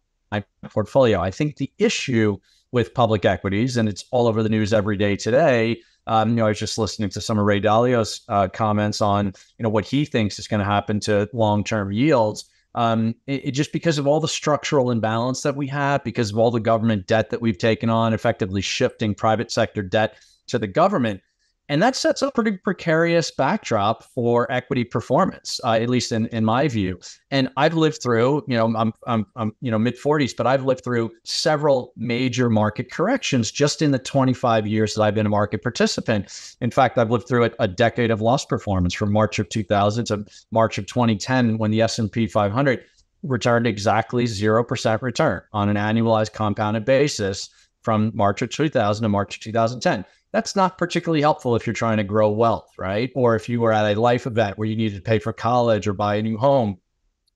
portfolio. 0.70 1.22
I 1.22 1.32
think 1.32 1.58
the 1.58 1.72
issue 1.78 2.38
with 2.72 2.94
public 2.94 3.26
equities, 3.26 3.78
and 3.78 3.88
it's 3.88 4.06
all 4.12 4.28
over 4.28 4.42
the 4.42 4.50
news 4.50 4.74
every 4.74 4.98
day 4.98 5.16
today. 5.16 5.82
Um, 6.08 6.30
you 6.30 6.36
know, 6.36 6.46
I 6.46 6.50
was 6.50 6.60
just 6.60 6.78
listening 6.78 7.10
to 7.10 7.22
some 7.22 7.40
of 7.40 7.46
Ray 7.46 7.60
Dalio's 7.60 8.22
uh, 8.28 8.48
comments 8.48 9.02
on 9.02 9.28
you 9.58 9.64
know 9.64 9.70
what 9.70 9.86
he 9.86 10.06
thinks 10.06 10.40
is 10.40 10.48
going 10.48 10.60
to 10.60 10.66
happen 10.66 11.00
to 11.02 11.30
long 11.34 11.64
term 11.64 11.92
yields. 11.92 12.46
Um, 12.74 13.16
it, 13.26 13.46
it, 13.46 13.52
just 13.52 13.72
because 13.72 13.98
of 13.98 14.06
all 14.06 14.20
the 14.20 14.28
structural 14.28 14.92
imbalance 14.92 15.42
that 15.44 15.56
we 15.56 15.68
have, 15.68 16.04
because 16.04 16.32
of 16.32 16.38
all 16.38 16.52
the 16.52 16.60
government 16.60 17.08
debt 17.08 17.30
that 17.30 17.42
we've 17.42 17.58
taken 17.58 17.90
on, 17.90 18.14
effectively 18.14 18.62
shifting 18.62 19.16
private 19.16 19.52
sector 19.52 19.82
debt 19.82 20.16
to 20.48 20.60
the 20.60 20.68
government. 20.68 21.22
And 21.68 21.82
that 21.82 21.96
sets 21.96 22.22
a 22.22 22.32
pretty 22.32 22.58
precarious 22.58 23.32
backdrop 23.32 24.04
for 24.04 24.52
equity 24.52 24.84
performance, 24.84 25.60
uh, 25.64 25.72
at 25.72 25.90
least 25.90 26.12
in, 26.12 26.28
in 26.28 26.46
my 26.46 26.68
view. 26.68 27.00
And 27.32 27.50
I've 27.58 27.74
lived 27.74 28.04
through, 28.04 28.44
you 28.48 28.56
know, 28.56 28.66
I'm, 28.76 28.94
I'm, 29.08 29.26
I'm 29.36 29.56
you 29.62 29.72
know, 29.72 29.80
mid 29.80 29.98
40s, 29.98 30.36
but 30.36 30.46
I've 30.46 30.64
lived 30.64 30.84
through 30.84 31.12
several 31.24 31.92
major 31.98 32.50
market 32.50 32.92
corrections 32.92 33.52
just 33.52 33.82
in 33.82 33.92
the 33.92 34.00
25 34.00 34.68
years 34.68 34.94
that 34.94 35.02
I've 35.02 35.16
been 35.16 35.26
a 35.26 35.30
market 35.30 35.64
participant. 35.64 36.56
In 36.62 36.70
fact, 36.70 37.00
I've 37.00 37.10
lived 37.10 37.28
through 37.28 37.46
a, 37.46 37.52
a 37.60 37.68
decade 37.68 38.12
of 38.12 38.22
lost 38.22 38.48
performance 38.48 38.94
from 38.94 39.12
March 39.12 39.40
of 39.40 39.50
2000 39.50 40.06
to 40.06 40.26
March 40.52 40.78
of 40.78 40.86
2010 40.86 41.58
when 41.58 41.72
the 41.72 41.82
S&P 41.82 42.28
500 42.28 42.86
returned 43.24 43.66
exactly 43.66 44.26
0% 44.26 45.02
return 45.02 45.42
on 45.52 45.70
an 45.70 45.78
annualized 45.78 46.34
compounded 46.34 46.86
basis 46.86 47.50
from 47.86 48.12
March 48.14 48.42
of 48.42 48.50
2000 48.50 49.04
to 49.04 49.10
March 49.10 49.38
of 49.38 49.42
2010 49.44 50.04
that's 50.36 50.54
not 50.54 50.78
particularly 50.78 51.22
helpful 51.22 51.56
if 51.56 51.66
you're 51.66 51.74
trying 51.74 51.96
to 51.96 52.04
grow 52.04 52.30
wealth, 52.30 52.70
right? 52.78 53.10
Or 53.16 53.38
if 53.38 53.48
you 53.48 53.62
were 53.62 53.72
at 53.72 53.96
a 53.96 54.00
life 54.00 54.28
event 54.28 54.58
where 54.58 54.68
you 54.68 54.76
needed 54.76 54.98
to 54.98 55.02
pay 55.02 55.18
for 55.18 55.32
college 55.32 55.88
or 55.88 55.94
buy 55.94 56.16
a 56.16 56.22
new 56.22 56.38
home 56.38 56.78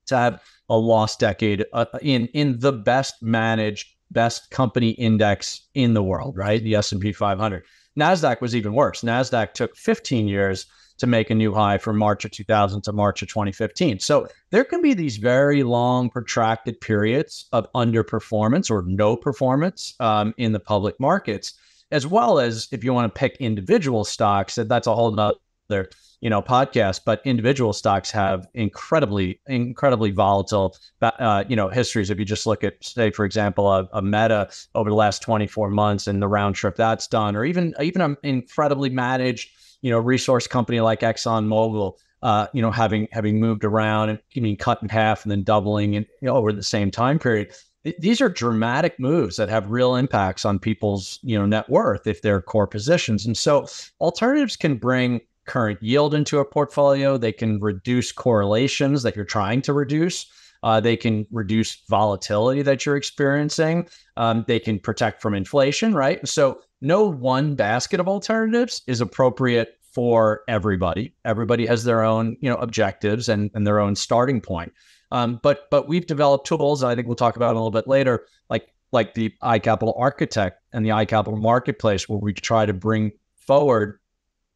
to 0.08 0.18
have 0.18 0.44
a 0.68 0.78
lost 0.78 1.18
decade 1.18 1.66
uh, 1.72 1.86
in 2.02 2.28
in 2.34 2.60
the 2.60 2.74
best 2.74 3.24
managed 3.24 3.88
best 4.12 4.52
company 4.52 4.90
index 4.90 5.62
in 5.76 5.94
the 5.94 6.04
world, 6.04 6.36
right? 6.36 6.62
The 6.62 6.76
S&P 6.76 7.14
500. 7.14 7.64
Nasdaq 7.98 8.42
was 8.42 8.54
even 8.54 8.74
worse. 8.74 9.02
Nasdaq 9.02 9.54
took 9.54 9.78
15 9.78 10.28
years 10.28 10.66
to 11.00 11.08
make 11.08 11.30
a 11.30 11.36
new 11.36 11.54
high 11.54 11.78
from 11.78 11.98
March 11.98 12.26
of 12.26 12.32
2000 12.32 12.82
to 12.84 12.94
March 12.94 13.22
of 13.22 13.28
2015. 13.28 14.00
So 14.00 14.28
there 14.52 14.64
can 14.64 14.82
be 14.82 14.94
these 14.94 15.18
very 15.18 15.64
long, 15.64 16.10
protracted 16.10 16.80
periods 16.80 17.48
of 17.52 17.72
underperformance 17.74 18.70
or 18.70 18.84
no 18.84 19.16
performance 19.16 19.96
um, 20.00 20.34
in 20.38 20.52
the 20.52 20.60
public 20.60 21.00
markets, 21.00 21.54
as 21.92 22.06
well 22.06 22.40
as 22.40 22.68
if 22.72 22.84
you 22.84 22.94
want 22.94 23.14
to 23.14 23.20
pick 23.20 23.38
individual 23.40 24.04
stocks, 24.04 24.56
that's 24.56 24.88
a 24.88 24.96
whole 24.96 25.18
other 25.20 25.90
you 26.22 26.30
know 26.30 26.42
podcast 26.42 27.02
but 27.06 27.22
individual 27.26 27.74
stocks 27.74 28.12
have 28.12 28.48
incredibly 28.54 29.40
incredibly 29.48 30.12
volatile 30.12 30.76
uh, 31.02 31.44
you 31.48 31.56
know 31.56 31.70
histories 31.70 32.10
if 32.10 32.20
you 32.20 32.26
just 32.26 32.46
look 32.46 32.64
at 32.64 32.84
say 32.84 33.10
for 33.10 33.26
example 33.26 33.72
a, 33.72 33.88
a, 33.94 34.02
meta 34.02 34.50
over 34.76 34.90
the 34.90 34.96
last 34.96 35.22
24 35.22 35.70
months 35.70 36.08
and 36.08 36.22
the 36.22 36.28
round 36.28 36.56
trip 36.56 36.76
that's 36.76 37.08
done 37.08 37.36
or 37.36 37.46
even 37.46 37.74
even 37.82 38.02
an 38.02 38.18
incredibly 38.24 38.90
managed 38.90 39.50
you 39.82 39.92
know 39.92 40.00
resource 40.00 40.48
company 40.48 40.80
like 40.82 41.02
exxon 41.02 41.46
mobil 41.48 41.98
uh, 42.22 42.48
you 42.54 42.62
know 42.62 42.72
having 42.72 43.08
having 43.12 43.40
moved 43.40 43.64
around 43.64 44.10
and 44.10 44.20
being 44.34 44.58
cut 44.58 44.82
in 44.82 44.90
half 44.90 45.24
and 45.24 45.32
then 45.32 45.44
doubling 45.44 45.96
and 45.96 46.06
you 46.22 46.28
know, 46.28 46.36
over 46.36 46.52
the 46.52 46.64
same 46.64 46.92
time 46.92 47.20
period 47.20 47.54
these 47.98 48.20
are 48.20 48.28
dramatic 48.28 49.00
moves 49.00 49.38
that 49.38 49.48
have 49.48 49.72
real 49.72 49.96
impacts 49.96 50.44
on 50.44 50.60
people's 50.60 51.20
you 51.24 51.38
know 51.38 51.46
net 51.46 51.70
worth 51.70 52.08
if 52.08 52.22
they're 52.22 52.42
core 52.42 52.68
positions 52.68 53.26
and 53.26 53.38
so 53.38 53.66
alternatives 54.02 54.56
can 54.56 54.76
bring 54.76 55.22
current 55.50 55.82
yield 55.82 56.14
into 56.14 56.38
a 56.38 56.46
portfolio. 56.46 57.18
They 57.18 57.34
can 57.34 57.60
reduce 57.60 58.12
correlations 58.12 59.04
that 59.04 59.16
you're 59.16 59.26
trying 59.26 59.62
to 59.64 59.74
reduce. 59.74 60.28
Uh, 60.62 60.80
they 60.80 60.96
can 60.96 61.26
reduce 61.32 61.82
volatility 61.90 62.62
that 62.62 62.86
you're 62.86 62.96
experiencing. 62.96 63.88
Um, 64.16 64.46
they 64.48 64.60
can 64.60 64.78
protect 64.78 65.22
from 65.22 65.34
inflation, 65.34 65.94
right? 65.94 66.26
So, 66.28 66.62
no 66.82 67.04
one 67.06 67.56
basket 67.56 68.00
of 68.00 68.08
alternatives 68.08 68.82
is 68.88 69.02
appropriate 69.02 69.76
for 69.94 70.42
everybody. 70.48 71.14
Everybody 71.26 71.66
has 71.66 71.84
their 71.84 72.04
own, 72.04 72.38
you 72.42 72.50
know, 72.50 72.58
objectives 72.58 73.28
and, 73.28 73.50
and 73.54 73.66
their 73.66 73.80
own 73.80 73.96
starting 73.96 74.40
point. 74.40 74.72
Um, 75.12 75.40
but 75.42 75.70
but 75.72 75.88
we've 75.88 76.06
developed 76.06 76.46
tools. 76.46 76.84
I 76.84 76.96
think 76.96 77.08
we'll 77.08 77.16
talk 77.16 77.36
about 77.36 77.52
a 77.52 77.58
little 77.60 77.72
bit 77.72 77.88
later, 77.88 78.26
like 78.50 78.74
like 78.92 79.14
the 79.14 79.34
iCapital 79.44 80.00
Architect 80.00 80.62
and 80.72 80.86
the 80.86 80.90
iCapital 80.90 81.42
Marketplace, 81.42 82.08
where 82.08 82.20
we 82.20 82.34
try 82.34 82.66
to 82.66 82.74
bring 82.74 83.12
forward 83.36 84.00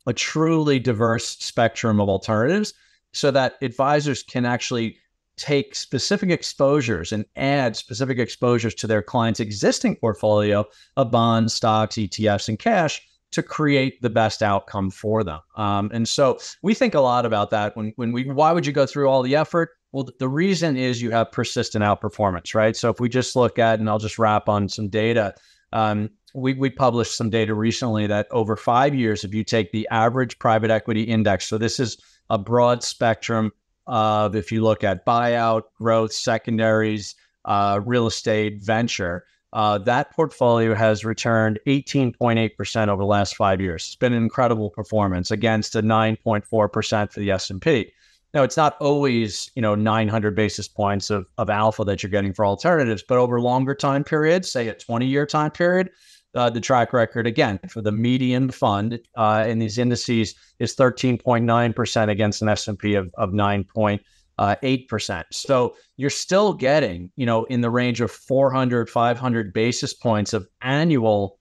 a 0.05 0.13
truly 0.13 0.79
diverse 0.79 1.27
spectrum 1.27 1.99
of 1.99 2.09
alternatives 2.09 2.73
so 3.13 3.31
that 3.31 3.55
advisors 3.61 4.23
can 4.23 4.45
actually 4.45 4.97
take 5.37 5.75
specific 5.75 6.29
exposures 6.29 7.11
and 7.11 7.25
add 7.35 7.75
specific 7.75 8.19
exposures 8.19 8.75
to 8.75 8.87
their 8.87 9.01
clients' 9.01 9.39
existing 9.39 9.95
portfolio 9.95 10.65
of 10.97 11.11
bonds, 11.11 11.53
stocks, 11.53 11.95
ETFs, 11.95 12.49
and 12.49 12.59
cash 12.59 13.01
to 13.31 13.41
create 13.41 13.99
the 14.01 14.09
best 14.09 14.43
outcome 14.43 14.91
for 14.91 15.23
them. 15.23 15.39
Um, 15.55 15.89
and 15.93 16.07
so 16.07 16.37
we 16.61 16.75
think 16.75 16.93
a 16.93 16.99
lot 16.99 17.25
about 17.25 17.49
that 17.49 17.75
when 17.75 17.93
when 17.95 18.11
we 18.11 18.25
why 18.25 18.51
would 18.51 18.65
you 18.65 18.73
go 18.73 18.85
through 18.85 19.09
all 19.09 19.23
the 19.23 19.35
effort? 19.35 19.71
Well, 19.91 20.07
the 20.19 20.29
reason 20.29 20.77
is 20.77 21.01
you 21.01 21.11
have 21.11 21.31
persistent 21.31 21.83
outperformance, 21.83 22.55
right? 22.55 22.75
So 22.75 22.89
if 22.89 22.99
we 22.99 23.09
just 23.09 23.35
look 23.35 23.59
at, 23.59 23.79
and 23.79 23.89
I'll 23.89 23.99
just 23.99 24.17
wrap 24.17 24.49
on 24.49 24.67
some 24.67 24.89
data, 24.89 25.35
um, 25.71 26.09
we, 26.33 26.53
we 26.53 26.69
published 26.71 27.15
some 27.15 27.29
data 27.29 27.53
recently 27.53 28.07
that 28.07 28.27
over 28.31 28.55
five 28.55 28.95
years, 28.95 29.23
if 29.23 29.35
you 29.35 29.43
take 29.43 29.71
the 29.71 29.87
average 29.91 30.39
private 30.39 30.71
equity 30.71 31.03
index, 31.03 31.47
so 31.47 31.59
this 31.59 31.79
is 31.79 31.97
a 32.31 32.39
broad 32.39 32.83
spectrum 32.83 33.51
of 33.87 34.35
if 34.35 34.51
you 34.51 34.61
look 34.61 34.83
at 34.83 35.05
buyout, 35.05 35.63
growth, 35.77 36.13
secondaries, 36.13 37.15
uh, 37.45 37.81
real 37.85 38.07
estate, 38.07 38.63
venture, 38.63 39.25
uh, 39.53 39.77
that 39.77 40.11
portfolio 40.15 40.73
has 40.73 41.05
returned 41.05 41.59
18.8% 41.67 42.87
over 42.87 43.03
the 43.03 43.07
last 43.07 43.35
five 43.35 43.61
years. 43.61 43.85
It's 43.85 43.95
been 43.95 44.13
an 44.13 44.23
incredible 44.23 44.71
performance 44.71 45.29
against 45.29 45.75
a 45.75 45.83
9.4% 45.83 47.11
for 47.11 47.19
the 47.19 47.31
S&P. 47.31 47.91
Now, 48.33 48.41
it's 48.41 48.57
not 48.57 48.75
always, 48.81 49.51
you 49.55 49.61
know, 49.61 49.75
900 49.75 50.35
basis 50.35 50.67
points 50.67 51.11
of, 51.11 51.27
of 51.37 51.51
alpha 51.51 51.83
that 51.83 52.01
you're 52.01 52.09
getting 52.09 52.33
for 52.33 52.47
alternatives, 52.47 53.03
but 53.07 53.19
over 53.19 53.39
longer 53.39 53.75
time 53.75 54.03
periods, 54.03 54.51
say 54.51 54.69
a 54.69 54.73
20 54.73 55.05
year 55.05 55.27
time 55.27 55.51
period, 55.51 55.91
uh, 56.35 56.49
the 56.49 56.61
track 56.61 56.93
record 56.93 57.27
again 57.27 57.59
for 57.69 57.81
the 57.81 57.91
median 57.91 58.49
fund 58.51 58.99
uh, 59.15 59.45
in 59.47 59.59
these 59.59 59.77
indices 59.77 60.35
is 60.59 60.75
13.9% 60.75 62.09
against 62.09 62.41
an 62.41 62.49
S&P 62.49 62.95
of, 62.95 63.11
of 63.17 63.31
9.8%. 63.31 65.23
So 65.31 65.75
you're 65.97 66.09
still 66.09 66.53
getting, 66.53 67.11
you 67.15 67.25
know, 67.25 67.43
in 67.45 67.61
the 67.61 67.69
range 67.69 68.01
of 68.01 68.11
400, 68.11 68.89
500 68.89 69.53
basis 69.53 69.93
points 69.93 70.33
of 70.33 70.47
annual 70.61 71.39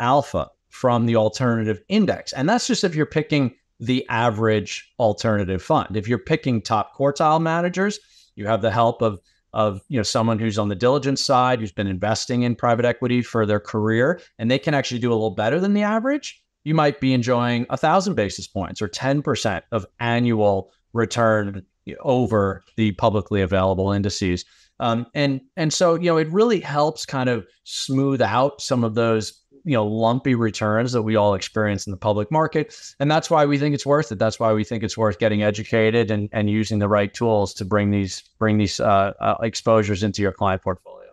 alpha 0.00 0.50
from 0.68 1.06
the 1.06 1.16
alternative 1.16 1.80
index. 1.88 2.32
And 2.32 2.48
that's 2.48 2.66
just 2.66 2.84
if 2.84 2.94
you're 2.94 3.06
picking 3.06 3.54
the 3.80 4.06
average 4.08 4.92
alternative 4.98 5.62
fund. 5.62 5.96
If 5.96 6.08
you're 6.08 6.18
picking 6.18 6.62
top 6.62 6.96
quartile 6.96 7.40
managers, 7.40 7.98
you 8.34 8.46
have 8.46 8.62
the 8.62 8.70
help 8.70 9.02
of 9.02 9.20
of 9.52 9.80
you 9.88 9.96
know 9.96 10.02
someone 10.02 10.38
who's 10.38 10.58
on 10.58 10.68
the 10.68 10.74
diligence 10.74 11.22
side 11.22 11.60
who's 11.60 11.72
been 11.72 11.86
investing 11.86 12.42
in 12.42 12.54
private 12.54 12.84
equity 12.84 13.22
for 13.22 13.46
their 13.46 13.60
career 13.60 14.20
and 14.38 14.50
they 14.50 14.58
can 14.58 14.74
actually 14.74 14.98
do 14.98 15.10
a 15.10 15.14
little 15.14 15.30
better 15.30 15.58
than 15.60 15.74
the 15.74 15.82
average 15.82 16.42
you 16.66 16.74
might 16.74 17.00
be 17.00 17.12
enjoying 17.12 17.64
a 17.70 17.76
thousand 17.76 18.16
basis 18.16 18.48
points 18.48 18.82
or 18.82 18.88
10% 18.88 19.62
of 19.70 19.86
annual 20.00 20.72
return 20.92 21.64
over 22.00 22.64
the 22.76 22.90
publicly 22.92 23.40
available 23.40 23.92
indices. 23.92 24.44
Um, 24.80 25.06
and 25.14 25.40
and 25.56 25.72
so 25.72 25.94
you 25.94 26.06
know 26.06 26.16
it 26.16 26.28
really 26.32 26.58
helps 26.58 27.06
kind 27.06 27.28
of 27.30 27.46
smooth 27.62 28.20
out 28.20 28.60
some 28.60 28.82
of 28.82 28.96
those 28.96 29.40
you 29.66 29.72
know 29.72 29.84
lumpy 29.84 30.36
returns 30.36 30.92
that 30.92 31.02
we 31.02 31.16
all 31.16 31.34
experience 31.34 31.86
in 31.86 31.90
the 31.90 31.96
public 31.96 32.30
market. 32.30 32.74
And 33.00 33.10
that's 33.10 33.28
why 33.28 33.44
we 33.44 33.58
think 33.58 33.74
it's 33.74 33.84
worth 33.84 34.12
it. 34.12 34.18
That's 34.18 34.38
why 34.38 34.52
we 34.52 34.62
think 34.62 34.84
it's 34.84 34.96
worth 34.96 35.18
getting 35.18 35.42
educated 35.42 36.10
and, 36.10 36.28
and 36.32 36.48
using 36.48 36.78
the 36.78 36.88
right 36.88 37.12
tools 37.12 37.52
to 37.54 37.64
bring 37.64 37.90
these 37.90 38.22
bring 38.38 38.58
these 38.58 38.78
uh, 38.78 39.12
uh, 39.20 39.34
exposures 39.42 40.04
into 40.04 40.22
your 40.22 40.30
client 40.30 40.62
portfolio. 40.62 41.10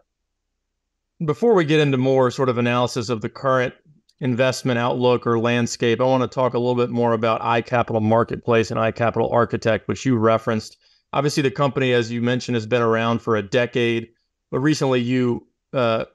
Before 1.26 1.56
we 1.56 1.66
get 1.66 1.80
into 1.80 1.98
more 1.98 2.30
sort 2.30 2.48
of 2.48 2.60
analysis 2.60 3.10
of 3.10 3.22
the 3.22 3.30
current 3.30 3.74
investment 4.20 4.78
outlook 4.78 5.28
or 5.28 5.38
landscape 5.38 6.00
i 6.00 6.04
want 6.04 6.22
to 6.22 6.34
talk 6.34 6.54
a 6.54 6.60
little 6.60 6.76
bit 6.76 6.90
more 6.90 7.12
about 7.12 7.42
icapital 7.42 8.00
marketplace 8.00 8.72
and 8.72 8.80
icapital 8.80 9.30
architect 9.34 9.88
which 9.88 10.06
you 10.06 10.16
referenced. 10.16 10.78
Obviously 11.12 11.44
the 11.44 11.52
company 11.52 11.92
as 11.92 12.12
you 12.12 12.22
mentioned 12.22 12.56
has 12.56 12.66
been 12.66 12.82
around 12.82 13.20
for 13.20 13.36
a 13.36 13.42
decade 13.42 14.10
but 14.52 14.60
recently 14.60 15.02
you 15.02 15.46
uh, 15.74 16.06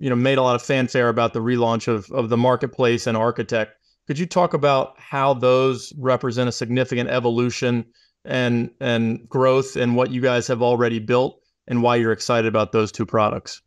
you 0.00 0.10
know 0.10 0.16
made 0.16 0.38
a 0.38 0.42
lot 0.42 0.54
of 0.54 0.62
fanfare 0.62 1.08
about 1.08 1.32
the 1.32 1.40
relaunch 1.40 1.88
of 1.88 2.10
of 2.10 2.28
the 2.28 2.36
marketplace 2.36 3.06
and 3.06 3.16
architect. 3.16 3.72
Could 4.06 4.18
you 4.18 4.26
talk 4.26 4.54
about 4.54 4.98
how 4.98 5.34
those 5.34 5.92
represent 5.98 6.48
a 6.48 6.52
significant 6.52 7.10
evolution 7.10 7.84
and 8.24 8.70
and 8.80 9.28
growth 9.28 9.76
and 9.76 9.96
what 9.96 10.10
you 10.10 10.20
guys 10.20 10.46
have 10.46 10.62
already 10.62 10.98
built 10.98 11.40
and 11.66 11.82
why 11.82 11.96
you're 11.96 12.12
excited 12.12 12.48
about 12.48 12.72
those 12.72 12.90
two 12.90 13.06
products? 13.06 13.60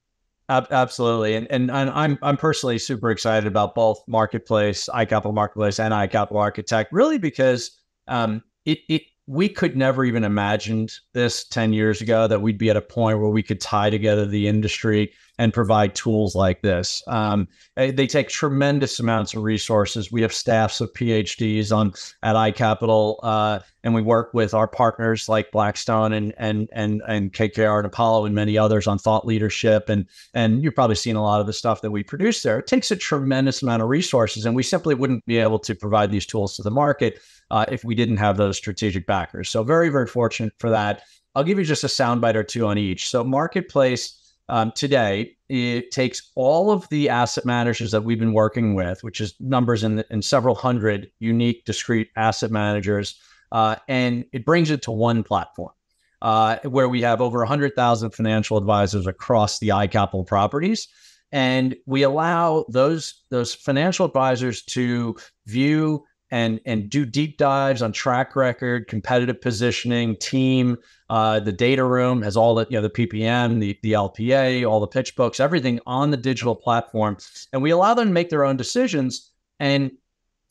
Absolutely. 0.49 1.35
And, 1.35 1.47
and 1.49 1.71
and 1.71 1.89
i'm 1.91 2.17
i'm 2.21 2.35
personally 2.35 2.77
super 2.77 3.09
excited 3.09 3.47
about 3.47 3.73
both 3.73 4.03
marketplace 4.07 4.89
icapital 4.93 5.33
marketplace 5.33 5.79
and 5.79 5.93
icapital 5.93 6.37
architect 6.37 6.91
really 6.91 7.17
because 7.17 7.71
um 8.09 8.43
it 8.65 8.79
it 8.89 9.03
we 9.27 9.47
could 9.47 9.77
never 9.77 10.03
even 10.03 10.25
imagined 10.25 10.91
this 11.13 11.47
10 11.47 11.71
years 11.71 12.01
ago 12.01 12.27
that 12.27 12.41
we'd 12.41 12.57
be 12.57 12.69
at 12.69 12.75
a 12.75 12.81
point 12.81 13.19
where 13.19 13.29
we 13.29 13.43
could 13.43 13.61
tie 13.61 13.89
together 13.89 14.25
the 14.25 14.47
industry 14.47 15.13
and 15.41 15.51
provide 15.51 15.95
tools 15.95 16.35
like 16.35 16.61
this. 16.61 17.01
Um, 17.07 17.47
they 17.75 18.05
take 18.05 18.29
tremendous 18.29 18.99
amounts 18.99 19.33
of 19.33 19.41
resources. 19.41 20.11
We 20.11 20.21
have 20.21 20.31
staffs 20.31 20.81
of 20.81 20.93
PhDs 20.93 21.75
on 21.75 21.93
at 22.21 22.35
iCapital, 22.35 23.17
uh, 23.23 23.59
and 23.83 23.95
we 23.95 24.03
work 24.03 24.35
with 24.35 24.53
our 24.53 24.67
partners 24.67 25.27
like 25.27 25.51
Blackstone 25.51 26.13
and 26.13 26.31
and 26.37 26.69
and 26.73 27.01
and 27.07 27.33
KKR 27.33 27.77
and 27.77 27.87
Apollo 27.87 28.25
and 28.25 28.35
many 28.35 28.55
others 28.55 28.85
on 28.85 28.99
thought 28.99 29.25
leadership. 29.25 29.89
And 29.89 30.05
and 30.35 30.63
you've 30.63 30.75
probably 30.75 30.95
seen 30.95 31.15
a 31.15 31.23
lot 31.23 31.41
of 31.41 31.47
the 31.47 31.53
stuff 31.53 31.81
that 31.81 31.89
we 31.89 32.03
produce 32.03 32.43
there. 32.43 32.59
It 32.59 32.67
takes 32.67 32.91
a 32.91 32.95
tremendous 32.95 33.63
amount 33.63 33.81
of 33.81 33.89
resources, 33.89 34.45
and 34.45 34.55
we 34.55 34.61
simply 34.61 34.93
wouldn't 34.93 35.25
be 35.25 35.39
able 35.39 35.57
to 35.57 35.73
provide 35.73 36.11
these 36.11 36.27
tools 36.27 36.55
to 36.57 36.61
the 36.61 36.69
market 36.69 37.19
uh, 37.49 37.65
if 37.71 37.83
we 37.83 37.95
didn't 37.95 38.17
have 38.17 38.37
those 38.37 38.57
strategic 38.57 39.07
backers. 39.07 39.49
So 39.49 39.63
very 39.63 39.89
very 39.89 40.05
fortunate 40.05 40.53
for 40.59 40.69
that. 40.69 41.01
I'll 41.33 41.43
give 41.43 41.57
you 41.57 41.65
just 41.65 41.83
a 41.83 41.87
soundbite 41.87 42.35
or 42.35 42.43
two 42.43 42.67
on 42.67 42.77
each. 42.77 43.09
So 43.09 43.23
marketplace 43.23 44.20
um, 44.49 44.71
today, 44.73 45.37
it 45.49 45.91
takes 45.91 46.31
all 46.35 46.71
of 46.71 46.87
the 46.89 47.09
asset 47.09 47.45
managers 47.45 47.91
that 47.91 48.03
we've 48.03 48.19
been 48.19 48.33
working 48.33 48.75
with, 48.75 49.03
which 49.03 49.21
is 49.21 49.33
numbers 49.39 49.83
in, 49.83 50.03
in 50.09 50.21
several 50.21 50.55
hundred 50.55 51.11
unique, 51.19 51.65
discrete 51.65 52.09
asset 52.15 52.51
managers, 52.51 53.19
uh, 53.51 53.75
and 53.87 54.25
it 54.31 54.45
brings 54.45 54.71
it 54.71 54.81
to 54.83 54.91
one 54.91 55.23
platform. 55.23 55.71
Uh, 56.21 56.57
where 56.65 56.87
we 56.87 57.01
have 57.01 57.19
over 57.19 57.39
100,000 57.39 58.11
financial 58.11 58.55
advisors 58.55 59.07
across 59.07 59.57
the 59.57 59.69
iCapital 59.69 60.27
properties. 60.27 60.87
And 61.31 61.75
we 61.87 62.03
allow 62.03 62.65
those, 62.69 63.23
those 63.31 63.55
financial 63.55 64.05
advisors 64.05 64.61
to 64.65 65.15
view 65.47 66.05
and 66.31 66.59
and 66.65 66.89
do 66.89 67.05
deep 67.05 67.37
dives 67.37 67.81
on 67.81 67.91
track 67.91 68.35
record, 68.35 68.87
competitive 68.87 69.39
positioning, 69.41 70.15
team. 70.15 70.77
Uh, 71.09 71.39
the 71.41 71.51
data 71.51 71.83
room 71.83 72.21
has 72.21 72.37
all 72.37 72.55
the 72.55 72.65
you 72.69 72.77
know 72.77 72.81
the 72.81 72.89
PPM, 72.89 73.59
the 73.59 73.77
the 73.83 73.91
LPA, 73.91 74.67
all 74.67 74.79
the 74.79 74.87
pitch 74.87 75.15
books, 75.15 75.39
everything 75.39 75.79
on 75.85 76.11
the 76.11 76.17
digital 76.17 76.55
platform, 76.55 77.17
and 77.51 77.61
we 77.61 77.71
allow 77.71 77.93
them 77.93 78.07
to 78.07 78.13
make 78.13 78.29
their 78.29 78.45
own 78.45 78.57
decisions. 78.57 79.29
And 79.59 79.91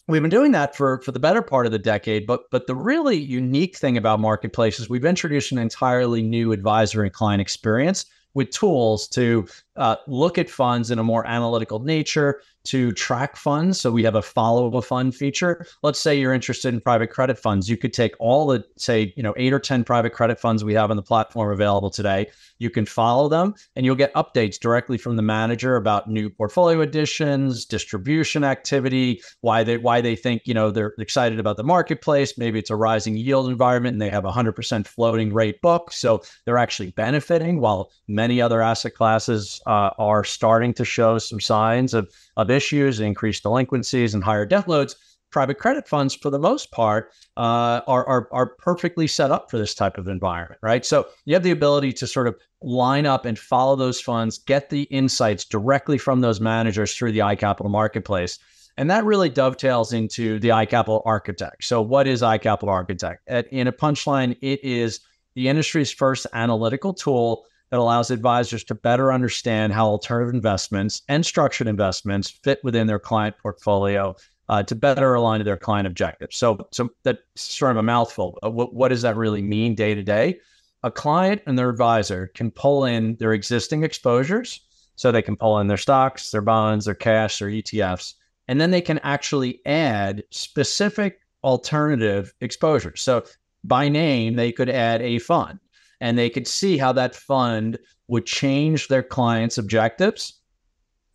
we've 0.07 0.23
been 0.23 0.31
doing 0.31 0.53
that 0.53 0.77
for 0.77 1.01
for 1.01 1.13
the 1.13 1.19
better 1.19 1.43
part 1.43 1.67
of 1.67 1.73
the 1.73 1.79
decade. 1.79 2.27
But 2.27 2.43
but 2.51 2.67
the 2.67 2.75
really 2.75 3.17
unique 3.17 3.77
thing 3.77 3.97
about 3.97 4.21
marketplaces, 4.21 4.91
we've 4.91 5.05
introduced 5.05 5.51
an 5.53 5.59
entirely 5.59 6.23
new 6.23 6.53
advisor 6.53 7.03
and 7.03 7.13
client 7.13 7.41
experience 7.41 8.05
with 8.35 8.51
tools 8.51 9.09
to 9.09 9.47
uh, 9.77 9.97
look 10.07 10.39
at 10.39 10.49
funds 10.49 10.91
in 10.91 10.99
a 10.99 11.05
more 11.05 11.27
analytical 11.27 11.81
nature, 11.81 12.43
to 12.65 12.93
track 12.93 13.37
funds. 13.37 13.81
So 13.81 13.91
we 13.91 14.03
have 14.05 14.15
a 14.15 14.23
follow 14.23 14.71
a 14.77 14.83
fund 14.83 15.15
feature. 15.15 15.67
Let's 15.83 15.99
say 15.99 16.19
you're 16.19 16.35
interested 16.35 16.75
in 16.75 16.81
private 16.81 17.09
credit 17.11 17.39
funds. 17.39 17.69
You 17.69 17.77
could 17.77 17.93
take 17.93 18.15
all 18.19 18.47
the, 18.47 18.65
say, 18.77 19.13
you 19.17 19.23
know, 19.23 19.35
eight 19.37 19.53
or 19.53 19.59
10 19.59 19.85
private 19.85 20.13
credit 20.13 20.39
funds 20.39 20.63
we 20.63 20.75
have 20.75 20.91
on 20.91 20.97
the 20.97 21.03
platform 21.03 21.53
available 21.53 21.91
today. 21.91 22.27
You 22.59 22.71
can 22.71 22.85
follow 22.85 23.29
them 23.29 23.55
and 23.77 23.87
you'll 23.87 23.97
get 23.97 24.13
updates 24.15 24.59
directly 24.59 24.99
from 24.99 25.17
the 25.17 25.23
manager 25.23 25.77
about 25.77 26.11
new 26.11 26.29
portfolio 26.29 26.83
additions, 26.83 27.65
distribution 27.65 28.45
activity, 28.45 29.23
why 29.41 29.65
they 29.65 29.79
why 29.79 30.01
they 30.01 30.15
think, 30.15 30.43
you 30.45 30.55
know, 30.55 30.71
they're 30.71 30.95
excited 30.99 31.41
about 31.41 31.57
the 31.57 31.65
marketplace. 31.65 32.37
Maybe 32.37 32.59
it's 32.59 32.71
a 32.71 32.77
rising 32.77 33.17
yield 33.17 33.49
environment 33.49 33.95
and 33.95 34.03
they 34.03 34.11
have 34.11 34.25
a 34.25 34.31
100% 34.31 34.87
floating 34.87 35.33
rate 35.33 35.61
book. 35.63 35.93
So 35.93 36.23
they're 36.45 36.59
actually 36.59 36.91
benefiting 36.91 37.61
while 37.61 37.91
many 38.09 38.43
other 38.43 38.61
asset 38.61 38.95
classes 38.95 39.61
uh, 39.67 39.91
are 39.99 40.25
starting 40.25 40.75
to 40.75 40.85
show 40.85 41.19
some 41.19 41.41
signs 41.41 41.95
of 41.95 42.13
of 42.37 42.50
issues, 42.51 43.01
increased 43.01 43.43
delinquencies, 43.43 44.15
and 44.15 44.23
higher 44.23 44.47
debt 44.47 44.69
loads, 44.69 44.97
private 45.31 45.59
credit 45.59 45.89
funds, 45.89 46.15
for 46.15 46.31
the 46.31 46.39
most 46.39 46.71
part, 46.73 47.13
uh, 47.37 47.81
are, 47.87 48.07
are, 48.07 48.29
are 48.33 48.47
perfectly 48.59 49.07
set 49.07 49.31
up 49.31 49.51
for 49.51 49.59
this 49.59 49.75
type 49.75 49.97
of 49.97 50.09
environment, 50.09 50.59
right? 50.63 50.85
So 50.85 51.07
you 51.25 51.35
have 51.35 51.43
the 51.43 51.51
ability 51.53 51.93
to 51.95 52.07
sort 52.07 52.27
of 52.27 52.37
line 52.63 53.07
up 53.07 53.25
and 53.25 53.39
follow 53.39 53.77
those 53.77 54.01
funds, 54.01 54.39
get 54.39 54.71
the 54.71 54.83
insights 54.85 55.45
directly 55.45 55.99
from 55.99 56.21
those 56.21 56.41
managers 56.41 56.95
through 56.95 57.13
the 57.13 57.21
iCapital 57.21 57.71
marketplace. 57.71 58.39
And 58.77 58.91
that 58.91 59.05
really 59.05 59.29
dovetails 59.29 59.93
into 59.93 60.39
the 60.39 60.49
iCapital 60.49 61.03
Architect. 61.05 61.65
So, 61.65 61.83
what 61.83 62.07
is 62.07 62.23
iCapital 62.23 62.69
Architect? 62.69 63.23
At, 63.27 63.47
in 63.53 63.67
a 63.67 63.73
punchline, 63.73 64.37
it 64.41 64.65
is 64.65 65.01
the 65.35 65.49
industry's 65.49 65.93
first 65.93 66.27
analytical 66.33 66.95
tool 66.95 67.45
that 67.71 67.79
allows 67.79 68.11
advisors 68.11 68.65
to 68.65 68.75
better 68.75 69.13
understand 69.13 69.73
how 69.73 69.87
alternative 69.87 70.35
investments 70.35 71.03
and 71.09 71.25
structured 71.25 71.69
investments 71.69 72.31
fit 72.31 72.61
within 72.65 72.87
their 72.87 72.99
client 72.99 73.37
portfolio 73.39 74.15
uh, 74.49 74.63
to 74.65 74.75
better 74.75 75.15
align 75.15 75.39
to 75.39 75.45
their 75.45 75.57
client 75.57 75.87
objectives. 75.87 76.37
So, 76.37 76.67
so 76.73 76.91
that's 77.05 77.21
sort 77.37 77.71
of 77.71 77.77
a 77.77 77.83
mouthful. 77.83 78.39
What, 78.43 78.75
what 78.75 78.89
does 78.89 79.03
that 79.03 79.17
really 79.17 79.43
mean 79.43 79.77
day 79.77 79.95
to 79.95 80.03
day? 80.03 80.41
A 80.83 80.91
client 80.91 81.43
and 81.47 81.57
their 81.57 81.69
advisor 81.69 82.33
can 82.35 82.51
pull 82.51 82.85
in 82.85 83.15
their 83.17 83.33
existing 83.33 83.85
exposures. 83.85 84.61
So 84.97 85.11
they 85.11 85.23
can 85.23 85.37
pull 85.37 85.59
in 85.61 85.67
their 85.67 85.79
stocks, 85.79 86.31
their 86.31 86.43
bonds, 86.43 86.85
their 86.85 86.95
cash, 86.95 87.39
their 87.39 87.49
ETFs, 87.49 88.15
and 88.49 88.61
then 88.61 88.71
they 88.71 88.83
can 88.83 88.99
actually 88.99 89.61
add 89.65 90.25
specific 90.31 91.21
alternative 91.43 92.35
exposures. 92.43 93.01
So 93.01 93.25
by 93.65 93.89
name, 93.89 94.35
they 94.35 94.53
could 94.53 94.69
add 94.69 95.01
a 95.01 95.19
fund 95.19 95.59
and 96.01 96.17
they 96.17 96.31
could 96.31 96.47
see 96.47 96.79
how 96.79 96.93
that 96.93 97.15
fund 97.15 97.79
would 98.09 98.27
change 98.27 98.89
their 98.89 99.03
clients' 99.03 99.59
objectives 99.59 100.41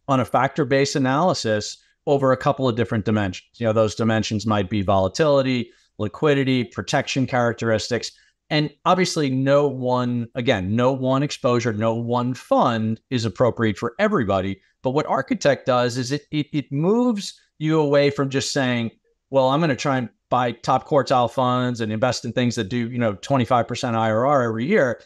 on 0.08 0.20
a 0.20 0.26
factor 0.26 0.66
based 0.66 0.96
analysis 0.96 1.78
over 2.08 2.32
a 2.32 2.38
couple 2.38 2.70
of 2.70 2.76
different 2.76 3.06
dimensions. 3.06 3.50
You 3.58 3.66
know, 3.66 3.74
those 3.74 3.96
dimensions 3.96 4.46
might 4.46 4.70
be 4.70 4.82
volatility, 4.82 5.72
liquidity, 5.98 6.64
protection 6.64 7.26
characteristics. 7.26 8.12
And 8.52 8.70
obviously, 8.86 9.30
no 9.30 9.68
one, 9.68 10.28
again, 10.36 10.76
no 10.76 10.94
one 10.94 11.24
exposure, 11.24 11.74
no 11.74 11.96
one 11.96 12.36
fund 12.36 13.02
is 13.10 13.26
appropriate 13.26 13.78
for 13.78 13.96
everybody. 13.98 14.62
But 14.84 14.92
what 14.92 15.08
Architect 15.08 15.66
does 15.66 15.98
is 15.98 16.12
it, 16.12 16.24
it, 16.32 16.48
it 16.54 16.72
moves 16.72 17.40
you 17.58 17.80
away 17.80 18.12
from 18.12 18.30
just 18.30 18.54
saying, 18.54 18.92
well, 19.32 19.50
I'm 19.50 19.60
going 19.60 19.70
to 19.70 19.76
try 19.76 19.98
and 19.98 20.10
buy 20.30 20.52
top 20.52 20.88
quartile 20.88 21.32
funds 21.32 21.82
and 21.82 21.92
invest 21.92 22.26
in 22.26 22.34
things 22.34 22.56
that 22.56 22.70
do, 22.70 22.90
you 22.90 22.98
know, 22.98 23.14
25% 23.16 23.68
IRR 23.68 24.46
every 24.46 24.66
year. 24.66 25.02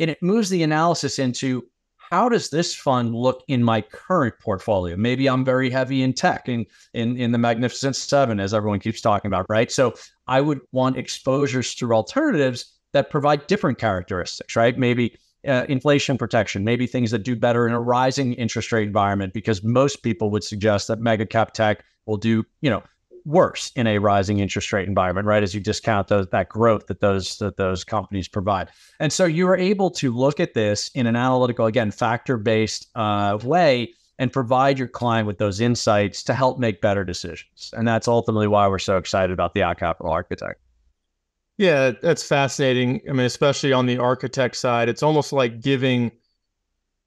And 0.00 0.10
it 0.10 0.22
moves 0.22 0.48
the 0.48 0.62
analysis 0.62 1.18
into 1.18 1.64
how 2.12 2.28
does 2.28 2.50
this 2.50 2.74
fund 2.74 3.14
look 3.14 3.42
in 3.48 3.62
my 3.62 3.80
current 3.80 4.34
portfolio? 4.38 4.96
Maybe 4.96 5.28
I'm 5.28 5.46
very 5.46 5.70
heavy 5.70 6.02
in 6.02 6.12
tech 6.12 6.46
in, 6.46 6.66
in, 6.92 7.16
in 7.16 7.32
the 7.32 7.38
Magnificent 7.38 7.96
Seven, 7.96 8.38
as 8.38 8.52
everyone 8.52 8.80
keeps 8.80 9.00
talking 9.00 9.28
about, 9.28 9.46
right? 9.48 9.72
So 9.72 9.94
I 10.26 10.42
would 10.42 10.60
want 10.72 10.98
exposures 10.98 11.72
through 11.72 11.94
alternatives 11.94 12.78
that 12.92 13.08
provide 13.08 13.46
different 13.46 13.78
characteristics, 13.78 14.56
right? 14.56 14.76
Maybe 14.76 15.16
uh, 15.48 15.64
inflation 15.70 16.18
protection, 16.18 16.64
maybe 16.64 16.86
things 16.86 17.10
that 17.12 17.20
do 17.20 17.34
better 17.34 17.66
in 17.66 17.72
a 17.72 17.80
rising 17.80 18.34
interest 18.34 18.72
rate 18.72 18.86
environment, 18.86 19.32
because 19.32 19.62
most 19.62 20.02
people 20.02 20.30
would 20.30 20.44
suggest 20.44 20.88
that 20.88 21.00
mega 21.00 21.24
cap 21.24 21.54
tech 21.54 21.82
will 22.04 22.18
do, 22.18 22.44
you 22.60 22.68
know, 22.68 22.82
worse 23.24 23.72
in 23.76 23.86
a 23.86 23.98
rising 23.98 24.38
interest 24.38 24.72
rate 24.72 24.88
environment, 24.88 25.26
right? 25.26 25.42
As 25.42 25.54
you 25.54 25.60
discount 25.60 26.08
those 26.08 26.28
that 26.28 26.48
growth 26.48 26.86
that 26.86 27.00
those 27.00 27.38
that 27.38 27.56
those 27.56 27.84
companies 27.84 28.28
provide, 28.28 28.68
and 29.00 29.12
so 29.12 29.24
you 29.24 29.48
are 29.48 29.56
able 29.56 29.90
to 29.90 30.12
look 30.12 30.40
at 30.40 30.54
this 30.54 30.90
in 30.94 31.06
an 31.06 31.16
analytical, 31.16 31.66
again, 31.66 31.90
factor 31.90 32.36
based 32.36 32.88
uh, 32.94 33.38
way, 33.42 33.92
and 34.18 34.32
provide 34.32 34.78
your 34.78 34.88
client 34.88 35.26
with 35.26 35.38
those 35.38 35.60
insights 35.60 36.22
to 36.24 36.34
help 36.34 36.58
make 36.58 36.80
better 36.80 37.04
decisions. 37.04 37.72
And 37.76 37.86
that's 37.86 38.08
ultimately 38.08 38.48
why 38.48 38.68
we're 38.68 38.78
so 38.78 38.96
excited 38.96 39.32
about 39.32 39.54
the 39.54 39.60
iCapital 39.60 40.10
Architect. 40.10 40.60
Yeah, 41.58 41.92
that's 42.02 42.22
fascinating. 42.22 43.02
I 43.08 43.12
mean, 43.12 43.26
especially 43.26 43.72
on 43.72 43.86
the 43.86 43.98
architect 43.98 44.56
side, 44.56 44.88
it's 44.88 45.02
almost 45.02 45.32
like 45.32 45.60
giving 45.60 46.10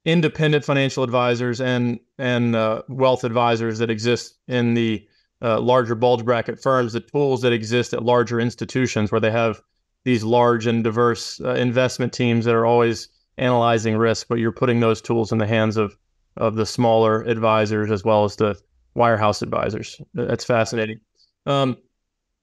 independent 0.04 0.64
financial 0.64 1.02
advisors 1.02 1.60
and 1.60 1.98
and 2.16 2.54
uh, 2.54 2.82
wealth 2.88 3.24
advisors 3.24 3.78
that 3.78 3.90
exist 3.90 4.36
in 4.46 4.74
the 4.74 5.06
uh, 5.42 5.60
larger 5.60 5.94
bulge 5.94 6.24
bracket 6.24 6.60
firms, 6.60 6.92
the 6.92 7.00
tools 7.00 7.42
that 7.42 7.52
exist 7.52 7.92
at 7.92 8.02
larger 8.02 8.40
institutions 8.40 9.12
where 9.12 9.20
they 9.20 9.30
have 9.30 9.60
these 10.04 10.24
large 10.24 10.66
and 10.66 10.84
diverse 10.84 11.40
uh, 11.40 11.54
investment 11.54 12.12
teams 12.12 12.44
that 12.44 12.54
are 12.54 12.66
always 12.66 13.08
analyzing 13.38 13.96
risk, 13.96 14.28
but 14.28 14.38
you're 14.38 14.52
putting 14.52 14.80
those 14.80 15.02
tools 15.02 15.32
in 15.32 15.38
the 15.38 15.46
hands 15.46 15.76
of 15.76 15.96
of 16.36 16.54
the 16.54 16.66
smaller 16.66 17.22
advisors 17.22 17.90
as 17.90 18.04
well 18.04 18.24
as 18.24 18.36
the 18.36 18.58
wirehouse 18.96 19.42
advisors. 19.42 20.00
That's 20.14 20.44
fascinating. 20.44 21.00
Um, 21.46 21.76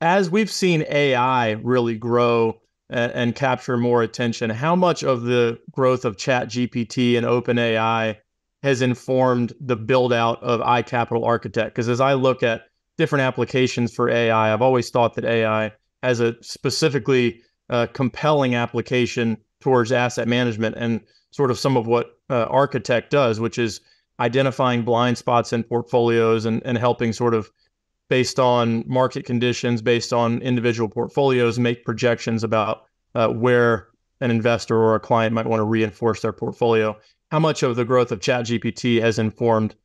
as 0.01 0.29
we've 0.29 0.49
seen 0.49 0.83
AI 0.89 1.51
really 1.51 1.95
grow 1.95 2.59
and, 2.89 3.11
and, 3.11 3.35
capture 3.35 3.77
more 3.77 4.01
attention, 4.03 4.49
how 4.49 4.75
much 4.75 5.03
of 5.03 5.23
the 5.23 5.59
growth 5.71 6.05
of 6.05 6.17
Chat 6.17 6.47
GPT 6.47 7.17
and 7.17 7.25
OpenAI 7.25 8.17
has 8.63 8.81
informed 8.81 9.53
the 9.59 9.75
build 9.75 10.11
out 10.11 10.41
of 10.43 10.59
iCapital 10.61 11.25
Architect? 11.25 11.75
Because 11.75 11.89
as 11.89 12.01
I 12.01 12.13
look 12.13 12.43
at 12.43 12.63
different 12.97 13.23
applications 13.23 13.93
for 13.93 14.09
AI. 14.09 14.53
I've 14.53 14.61
always 14.61 14.89
thought 14.89 15.15
that 15.15 15.25
AI 15.25 15.71
has 16.01 16.19
a 16.19 16.35
specifically 16.41 17.41
uh, 17.69 17.87
compelling 17.93 18.55
application 18.55 19.37
towards 19.61 19.91
asset 19.91 20.27
management 20.27 20.75
and 20.77 21.01
sort 21.31 21.49
of 21.49 21.57
some 21.57 21.77
of 21.77 21.87
what 21.87 22.19
uh, 22.29 22.43
Architect 22.43 23.09
does, 23.09 23.39
which 23.39 23.57
is 23.57 23.81
identifying 24.19 24.83
blind 24.83 25.17
spots 25.17 25.53
in 25.53 25.63
portfolios 25.63 26.45
and, 26.45 26.61
and 26.65 26.77
helping 26.77 27.13
sort 27.13 27.33
of 27.33 27.49
based 28.09 28.39
on 28.39 28.83
market 28.87 29.25
conditions, 29.25 29.81
based 29.81 30.13
on 30.13 30.41
individual 30.41 30.89
portfolios, 30.89 31.57
make 31.57 31.83
projections 31.85 32.43
about 32.43 32.83
uh, 33.15 33.29
where 33.29 33.87
an 34.21 34.29
investor 34.29 34.77
or 34.77 34.95
a 34.95 34.99
client 34.99 35.33
might 35.33 35.47
want 35.47 35.59
to 35.59 35.65
reinforce 35.65 36.21
their 36.21 36.33
portfolio. 36.33 36.95
How 37.31 37.39
much 37.39 37.63
of 37.63 37.75
the 37.75 37.85
growth 37.85 38.11
of 38.11 38.19
ChatGPT 38.19 39.01
has 39.01 39.17
informed 39.17 39.75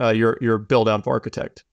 uh, 0.00 0.10
your 0.10 0.38
your 0.40 0.58
build 0.58 0.88
out 0.88 1.00
of 1.00 1.08
Architect? 1.08 1.64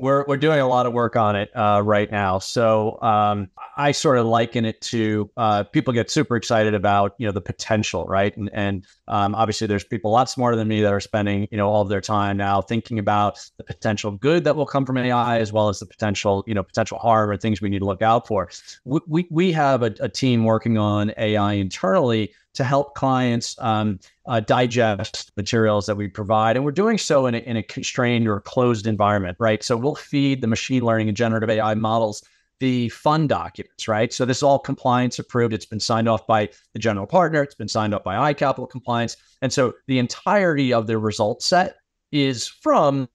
We're 0.00 0.24
we're 0.26 0.36
doing 0.38 0.60
a 0.60 0.66
lot 0.66 0.86
of 0.86 0.92
work 0.92 1.14
on 1.14 1.36
it 1.36 1.50
uh, 1.54 1.82
right 1.84 2.10
now. 2.10 2.38
So 2.38 3.00
um, 3.02 3.50
I 3.76 3.92
sort 3.92 4.18
of 4.18 4.26
liken 4.26 4.64
it 4.64 4.80
to 4.82 5.30
uh, 5.36 5.64
people 5.64 5.92
get 5.92 6.10
super 6.10 6.36
excited 6.36 6.74
about 6.74 7.14
you 7.18 7.26
know 7.26 7.32
the 7.32 7.40
potential, 7.40 8.04
right? 8.06 8.36
And 8.36 8.50
and 8.52 8.86
um, 9.08 9.34
obviously 9.34 9.66
there's 9.66 9.84
people 9.84 10.10
a 10.10 10.14
lot 10.14 10.30
smarter 10.30 10.56
than 10.56 10.68
me 10.68 10.80
that 10.80 10.92
are 10.92 11.00
spending 11.00 11.46
you 11.50 11.56
know 11.56 11.68
all 11.68 11.82
of 11.82 11.88
their 11.88 12.00
time 12.00 12.36
now 12.36 12.62
thinking 12.62 12.98
about 12.98 13.38
the 13.58 13.64
potential 13.64 14.12
good 14.12 14.44
that 14.44 14.56
will 14.56 14.66
come 14.66 14.86
from 14.86 14.96
AI 14.96 15.38
as 15.38 15.52
well 15.52 15.68
as 15.68 15.80
the 15.80 15.86
potential 15.86 16.44
you 16.46 16.54
know 16.54 16.62
potential 16.62 16.98
harm 16.98 17.30
or 17.30 17.36
things 17.36 17.60
we 17.60 17.68
need 17.68 17.80
to 17.80 17.84
look 17.84 18.02
out 18.02 18.26
for. 18.26 18.48
We 18.84 19.00
we, 19.06 19.28
we 19.30 19.52
have 19.52 19.82
a, 19.82 19.94
a 20.00 20.08
team 20.08 20.44
working 20.44 20.78
on 20.78 21.12
AI 21.18 21.52
internally 21.54 22.32
to 22.54 22.64
help 22.64 22.94
clients 22.94 23.56
um, 23.60 23.98
uh, 24.26 24.40
digest 24.40 25.32
materials 25.36 25.86
that 25.86 25.96
we 25.96 26.08
provide. 26.08 26.56
And 26.56 26.64
we're 26.64 26.72
doing 26.72 26.98
so 26.98 27.26
in 27.26 27.34
a, 27.34 27.38
in 27.38 27.56
a 27.56 27.62
constrained 27.62 28.26
or 28.26 28.40
closed 28.40 28.86
environment, 28.86 29.36
right? 29.40 29.62
So 29.62 29.76
we'll 29.76 29.94
feed 29.94 30.40
the 30.40 30.46
machine 30.46 30.82
learning 30.82 31.08
and 31.08 31.16
generative 31.16 31.50
AI 31.50 31.74
models 31.74 32.22
the 32.60 32.90
fund 32.90 33.28
documents, 33.30 33.88
right? 33.88 34.12
So 34.12 34.24
this 34.24 34.36
is 34.38 34.42
all 34.42 34.58
compliance 34.58 35.18
approved. 35.18 35.54
It's 35.54 35.66
been 35.66 35.80
signed 35.80 36.08
off 36.08 36.26
by 36.26 36.50
the 36.74 36.78
general 36.78 37.06
partner. 37.06 37.42
It's 37.42 37.54
been 37.54 37.68
signed 37.68 37.94
off 37.94 38.04
by 38.04 38.32
iCapital 38.32 38.68
compliance. 38.70 39.16
And 39.40 39.50
so 39.52 39.72
the 39.86 39.98
entirety 39.98 40.72
of 40.72 40.86
the 40.86 40.98
result 40.98 41.42
set 41.42 41.76
is 42.12 42.46
from 42.46 43.08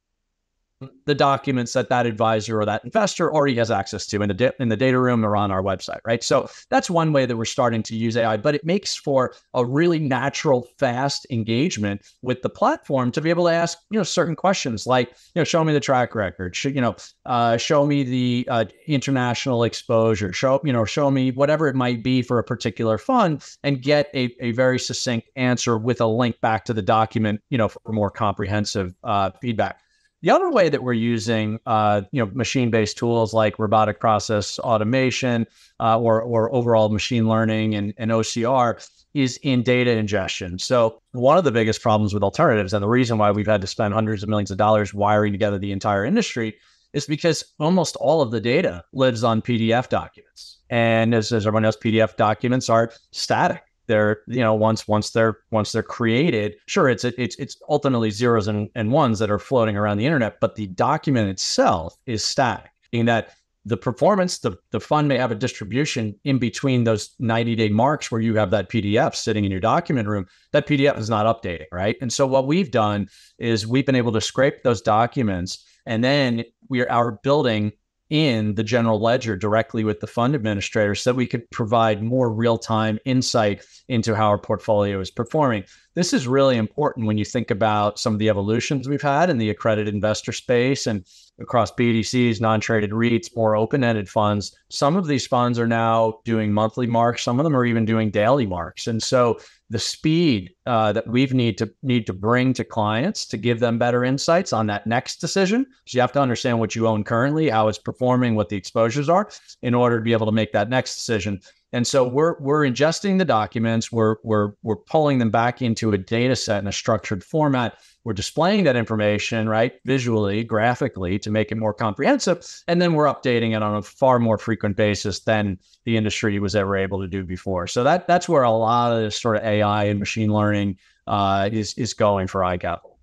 the 1.06 1.16
documents 1.16 1.74
that 1.74 1.90
that 1.90 2.06
advisor 2.06 2.60
or 2.60 2.66
that 2.66 2.84
investor 2.84 3.34
already 3.34 3.56
has 3.56 3.72
access 3.72 4.06
to 4.08 4.22
in 4.22 4.30
the 4.30 4.56
in 4.60 4.70
the 4.70 4.78
data 4.78 5.00
room 5.00 5.26
or 5.26 5.36
on 5.36 5.52
our 5.52 5.62
website, 5.62 6.00
right? 6.06 6.24
So 6.24 6.50
that's 6.70 6.90
one 6.90 7.14
way 7.14 7.26
that 7.26 7.38
we're 7.38 7.46
starting 7.46 7.84
to 7.84 7.96
use 7.96 8.18
AI, 8.18 8.38
but 8.38 8.56
it 8.56 8.66
makes 8.66 8.96
for 8.96 9.34
a 9.54 9.66
really 9.66 10.00
natural, 10.00 10.68
fast 10.80 11.28
engagement 11.30 12.02
with 12.22 12.42
the 12.42 12.50
platform 12.50 13.12
to 13.12 13.22
be 13.22 13.30
able 13.30 13.46
to 13.46 13.52
ask 13.52 13.78
you 13.90 14.00
know 14.00 14.04
certain 14.04 14.36
questions 14.36 14.88
like 14.88 15.10
you 15.10 15.40
know 15.40 15.44
show 15.44 15.64
me 15.64 15.74
the 15.74 15.80
track 15.80 16.16
record, 16.16 16.56
show, 16.56 16.70
you 16.70 16.82
know 16.82 16.96
uh, 17.26 17.58
show 17.58 17.86
me 17.86 18.04
the 18.04 18.48
uh, 18.50 18.66
international 18.88 19.64
exposure, 19.64 20.34
show 20.34 20.60
you 20.64 20.74
know 20.74 20.86
show 20.86 21.12
me 21.12 21.32
whatever 21.32 21.68
it 21.68 21.76
might 21.76 22.04
be 22.04 22.22
for 22.22 22.40
a 22.40 22.44
particular 22.44 22.98
fund, 22.98 23.44
and 23.64 23.82
get 23.82 24.10
a, 24.14 24.34
a 24.40 24.52
very 24.52 24.80
succinct 24.80 25.30
answer 25.36 25.78
with 25.78 26.02
a 26.02 26.06
link 26.06 26.40
back 26.42 26.66
to 26.66 26.74
the 26.74 26.82
document, 26.82 27.42
you 27.50 27.58
know, 27.58 27.68
for 27.68 27.92
more 27.92 28.10
comprehensive 28.10 28.96
uh, 29.04 29.32
feedback. 29.42 29.80
The 30.26 30.32
other 30.32 30.50
way 30.50 30.70
that 30.70 30.82
we're 30.82 30.94
using, 30.94 31.60
uh, 31.68 32.02
you 32.12 32.26
know, 32.26 32.32
machine-based 32.34 32.98
tools 32.98 33.32
like 33.32 33.60
robotic 33.60 34.00
process 34.00 34.58
automation 34.58 35.46
uh, 35.80 36.00
or, 36.00 36.20
or 36.20 36.52
overall 36.52 36.90
machine 36.90 37.30
learning 37.30 37.76
and, 37.76 37.94
and 38.00 38.10
OCR 38.10 38.84
is 39.14 39.38
in 39.44 39.62
data 39.62 39.92
ingestion. 39.92 40.58
So 40.58 41.00
one 41.12 41.38
of 41.38 41.44
the 41.44 41.52
biggest 41.52 41.84
problems 41.84 42.12
with 42.12 42.24
alternatives, 42.24 42.74
and 42.74 42.82
the 42.82 42.88
reason 42.88 43.20
why 43.20 43.30
we've 43.30 43.46
had 43.46 43.62
to 43.62 43.68
spend 43.68 43.94
hundreds 43.94 44.24
of 44.24 44.30
millions 44.30 44.50
of 44.50 44.58
dollars 44.58 44.96
wiring 44.96 45.32
together 45.32 45.60
the 45.60 45.72
entire 45.72 46.04
industry, 46.04 46.56
is 46.94 47.06
because 47.06 47.44
almost 47.60 47.96
all 47.98 48.24
of 48.24 48.32
the 48.32 48.42
data 48.42 48.84
lives 48.94 49.24
on 49.24 49.44
PDF 49.44 49.90
documents. 49.90 50.58
And 50.72 51.14
as, 51.14 51.32
as 51.32 51.46
everyone 51.46 51.62
knows, 51.62 51.78
PDF 51.78 52.16
documents 52.16 52.68
are 52.68 52.92
static 53.12 53.62
they're 53.88 54.22
you 54.28 54.40
know 54.40 54.54
once 54.54 54.88
once 54.88 55.12
they're 55.12 55.38
once 55.52 55.72
they're 55.72 55.84
created 55.84 56.56
sure 56.68 56.90
it's 56.90 57.04
it's 57.04 57.36
it's 57.38 57.58
ultimately 57.70 58.12
zeros 58.12 58.48
and, 58.48 58.70
and 58.76 58.92
ones 58.92 59.20
that 59.20 59.32
are 59.32 59.40
floating 59.40 59.78
around 59.78 59.98
the 59.98 60.06
internet 60.06 60.40
but 60.40 60.56
the 60.56 60.68
document 60.68 61.30
itself 61.30 61.96
is 62.06 62.24
static. 62.24 62.72
In 62.92 63.06
that 63.08 63.34
the 63.68 63.78
performance 63.78 64.40
the, 64.40 64.56
the 64.72 64.80
fund 64.80 65.08
may 65.08 65.18
have 65.18 65.32
a 65.32 65.36
distribution 65.36 66.16
in 66.24 66.38
between 66.38 66.84
those 66.84 67.16
90 67.20 67.56
day 67.56 67.70
marks 67.70 68.12
where 68.12 68.22
you 68.22 68.36
have 68.36 68.52
that 68.52 68.70
pdf 68.70 69.16
sitting 69.16 69.44
in 69.44 69.52
your 69.52 69.60
document 69.60 70.08
room. 70.08 70.28
That 70.52 70.68
pdf 70.68 70.98
is 70.98 71.10
not 71.10 71.26
updating 71.26 71.66
right? 71.72 71.96
And 72.02 72.14
so 72.14 72.28
what 72.28 72.48
we've 72.48 72.72
done 72.72 73.08
is 73.40 73.68
we've 73.68 73.86
been 73.86 73.96
able 73.96 74.12
to 74.14 74.22
scrape 74.22 74.64
those 74.64 74.82
documents 74.82 75.66
and 75.86 76.04
then 76.04 76.44
we 76.70 76.86
are 76.86 77.20
building 77.24 77.72
in 78.10 78.56
the 78.56 78.64
general 78.64 79.02
ledger 79.02 79.36
directly 79.36 79.84
with 79.84 80.00
the 80.00 80.08
fund 80.08 80.36
administrator 80.36 80.94
so 80.94 81.10
that 81.10 81.16
we 81.16 81.26
could 81.26 81.50
provide 81.50 82.04
more 82.04 82.32
real-time 82.32 83.00
insight 83.06 83.66
into 83.88 84.16
how 84.16 84.28
our 84.28 84.38
portfolio 84.38 85.00
is 85.00 85.10
performing. 85.10 85.64
This 85.96 86.14
is 86.14 86.28
really 86.28 86.58
important 86.58 87.08
when 87.08 87.18
you 87.18 87.26
think 87.26 87.50
about 87.50 88.00
some 88.00 88.14
of 88.14 88.20
the 88.20 88.30
evolutions 88.30 88.88
we've 88.88 89.02
had 89.02 89.30
in 89.30 89.38
the 89.38 89.50
accredited 89.50 89.94
investor 89.94 90.32
space 90.32 90.88
and 90.88 91.06
across 91.40 91.72
BDCs, 91.72 92.40
non-traded 92.40 92.92
REITs, 92.92 93.36
more 93.36 93.56
open-ended 93.56 94.08
funds. 94.08 94.56
Some 94.70 94.96
of 94.96 95.08
these 95.08 95.26
funds 95.28 95.58
are 95.58 95.68
now 95.68 96.20
doing 96.26 96.54
monthly 96.54 96.88
marks. 96.88 97.24
Some 97.24 97.40
of 97.40 97.44
them 97.44 97.56
are 97.56 97.66
even 97.66 97.86
doing 97.86 98.12
daily 98.12 98.46
marks. 98.46 98.88
And 98.88 99.02
so 99.02 99.40
the 99.70 99.80
speed 99.80 100.54
uh, 100.66 100.92
that 100.94 101.08
we've 101.08 101.34
need 101.34 101.58
to 101.58 101.72
need 101.82 102.06
to 102.06 102.14
bring 102.14 102.54
to 102.54 102.64
clients 102.64 103.26
to 103.26 103.38
give 103.38 103.60
them 103.60 103.80
better 103.80 104.04
insights 104.04 104.54
on 104.54 104.68
that 104.68 104.86
next 104.86 105.18
decision. 105.18 105.66
So 105.86 105.96
you 105.98 106.02
have 106.02 106.12
to 106.14 106.22
understand 106.22 106.60
what 106.60 106.76
you 106.76 106.88
own 106.88 107.04
currently, 107.04 107.50
how 107.50 107.68
it's 107.68 107.80
performing, 107.80 108.36
what 108.36 108.50
the 108.50 108.58
exposures 108.58 109.10
are, 109.10 109.30
in 109.64 109.74
order 109.74 109.98
to 109.98 110.04
be 110.04 110.14
able 110.14 110.28
to 110.28 110.32
make 110.32 110.52
that 110.54 110.70
next 110.70 110.96
decision. 110.96 111.42
And 111.76 111.86
so 111.86 112.08
we're 112.08 112.40
we're 112.40 112.62
ingesting 112.62 113.18
the 113.18 113.26
documents, 113.26 113.92
we're 113.92 114.16
we're 114.24 114.54
we're 114.64 114.78
pulling 114.78 115.18
them 115.20 115.30
back 115.30 115.62
into 115.62 115.92
a 115.92 115.98
data 115.98 116.34
set 116.34 116.60
in 116.60 116.68
a 116.68 116.72
structured 116.72 117.22
format. 117.22 117.78
We're 118.06 118.14
displaying 118.14 118.64
that 118.64 118.78
information, 118.78 119.50
right, 119.50 119.74
visually, 119.84 120.46
graphically 120.46 121.20
to 121.20 121.30
make 121.30 121.52
it 121.52 121.58
more 121.58 121.74
comprehensive, 121.74 122.46
and 122.70 122.82
then 122.82 122.94
we're 122.94 123.14
updating 123.14 123.54
it 123.54 123.62
on 123.62 123.76
a 123.76 123.82
far 123.82 124.20
more 124.20 124.38
frequent 124.38 124.78
basis 124.78 125.20
than 125.20 125.60
the 125.84 125.98
industry 125.98 126.40
was 126.40 126.56
ever 126.56 126.78
able 126.78 127.02
to 127.02 127.10
do 127.10 127.26
before. 127.26 127.68
So 127.68 127.84
that 127.84 128.08
that's 128.08 128.30
where 128.30 128.44
a 128.44 128.52
lot 128.52 128.94
of 128.94 129.02
this 129.02 129.20
sort 129.20 129.36
of 129.36 129.44
AI 129.44 129.84
and 129.84 130.00
machine 130.00 130.32
learning 130.32 130.78
uh, 131.08 131.50
is 131.52 131.74
is 131.74 131.94
going 131.94 132.28
for 132.28 132.40
iCapital. 132.40 132.96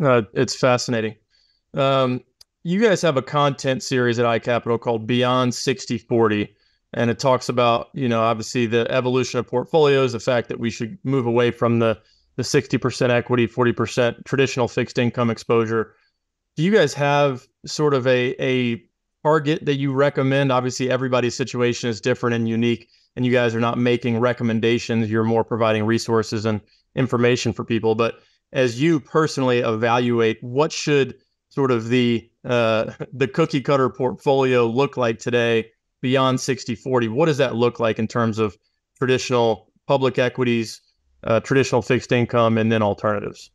Uh, 0.00 0.22
it's 0.32 0.54
fascinating. 0.54 1.16
Um, 1.74 2.20
you 2.62 2.80
guys 2.80 3.02
have 3.02 3.16
a 3.16 3.22
content 3.22 3.82
series 3.82 4.20
at 4.20 4.26
iCapital 4.26 4.78
called 4.78 5.08
Beyond 5.08 5.52
6040 5.52 6.54
and 6.94 7.10
it 7.10 7.18
talks 7.18 7.48
about 7.48 7.88
you 7.94 8.08
know 8.08 8.20
obviously 8.20 8.66
the 8.66 8.90
evolution 8.90 9.38
of 9.38 9.46
portfolios 9.46 10.12
the 10.12 10.20
fact 10.20 10.48
that 10.48 10.58
we 10.58 10.70
should 10.70 10.98
move 11.04 11.26
away 11.26 11.50
from 11.50 11.78
the 11.78 12.00
the 12.36 12.42
60% 12.42 13.10
equity 13.10 13.46
40% 13.46 14.24
traditional 14.24 14.66
fixed 14.66 14.98
income 14.98 15.28
exposure. 15.30 15.94
Do 16.56 16.62
you 16.62 16.72
guys 16.72 16.94
have 16.94 17.46
sort 17.66 17.92
of 17.92 18.06
a 18.06 18.34
a 18.40 18.82
target 19.22 19.66
that 19.66 19.76
you 19.76 19.92
recommend? 19.92 20.50
Obviously 20.50 20.90
everybody's 20.90 21.36
situation 21.36 21.90
is 21.90 22.00
different 22.00 22.34
and 22.34 22.48
unique 22.48 22.88
and 23.16 23.26
you 23.26 23.32
guys 23.32 23.54
are 23.54 23.60
not 23.60 23.78
making 23.78 24.18
recommendations. 24.18 25.10
You're 25.10 25.24
more 25.24 25.44
providing 25.44 25.84
resources 25.84 26.46
and 26.46 26.60
information 26.94 27.52
for 27.52 27.64
people. 27.64 27.94
But 27.94 28.20
as 28.52 28.80
you 28.80 29.00
personally 29.00 29.58
evaluate 29.58 30.38
what 30.42 30.72
should 30.72 31.16
sort 31.50 31.70
of 31.70 31.88
the 31.88 32.30
uh, 32.44 32.92
the 33.12 33.28
cookie 33.28 33.60
cutter 33.60 33.90
portfolio 33.90 34.66
look 34.66 34.96
like 34.96 35.18
today 35.18 35.70
beyond 36.00 36.40
60 36.40 36.74
40 36.74 37.08
what 37.08 37.26
does 37.26 37.38
that 37.38 37.54
look 37.54 37.80
like 37.80 37.98
in 37.98 38.06
terms 38.06 38.38
of 38.38 38.56
traditional 38.98 39.70
public 39.86 40.18
equities 40.18 40.80
uh, 41.24 41.40
traditional 41.40 41.82
fixed 41.82 42.12
income 42.12 42.56
and 42.56 42.72
then 42.72 42.82
alternatives? 42.82 43.50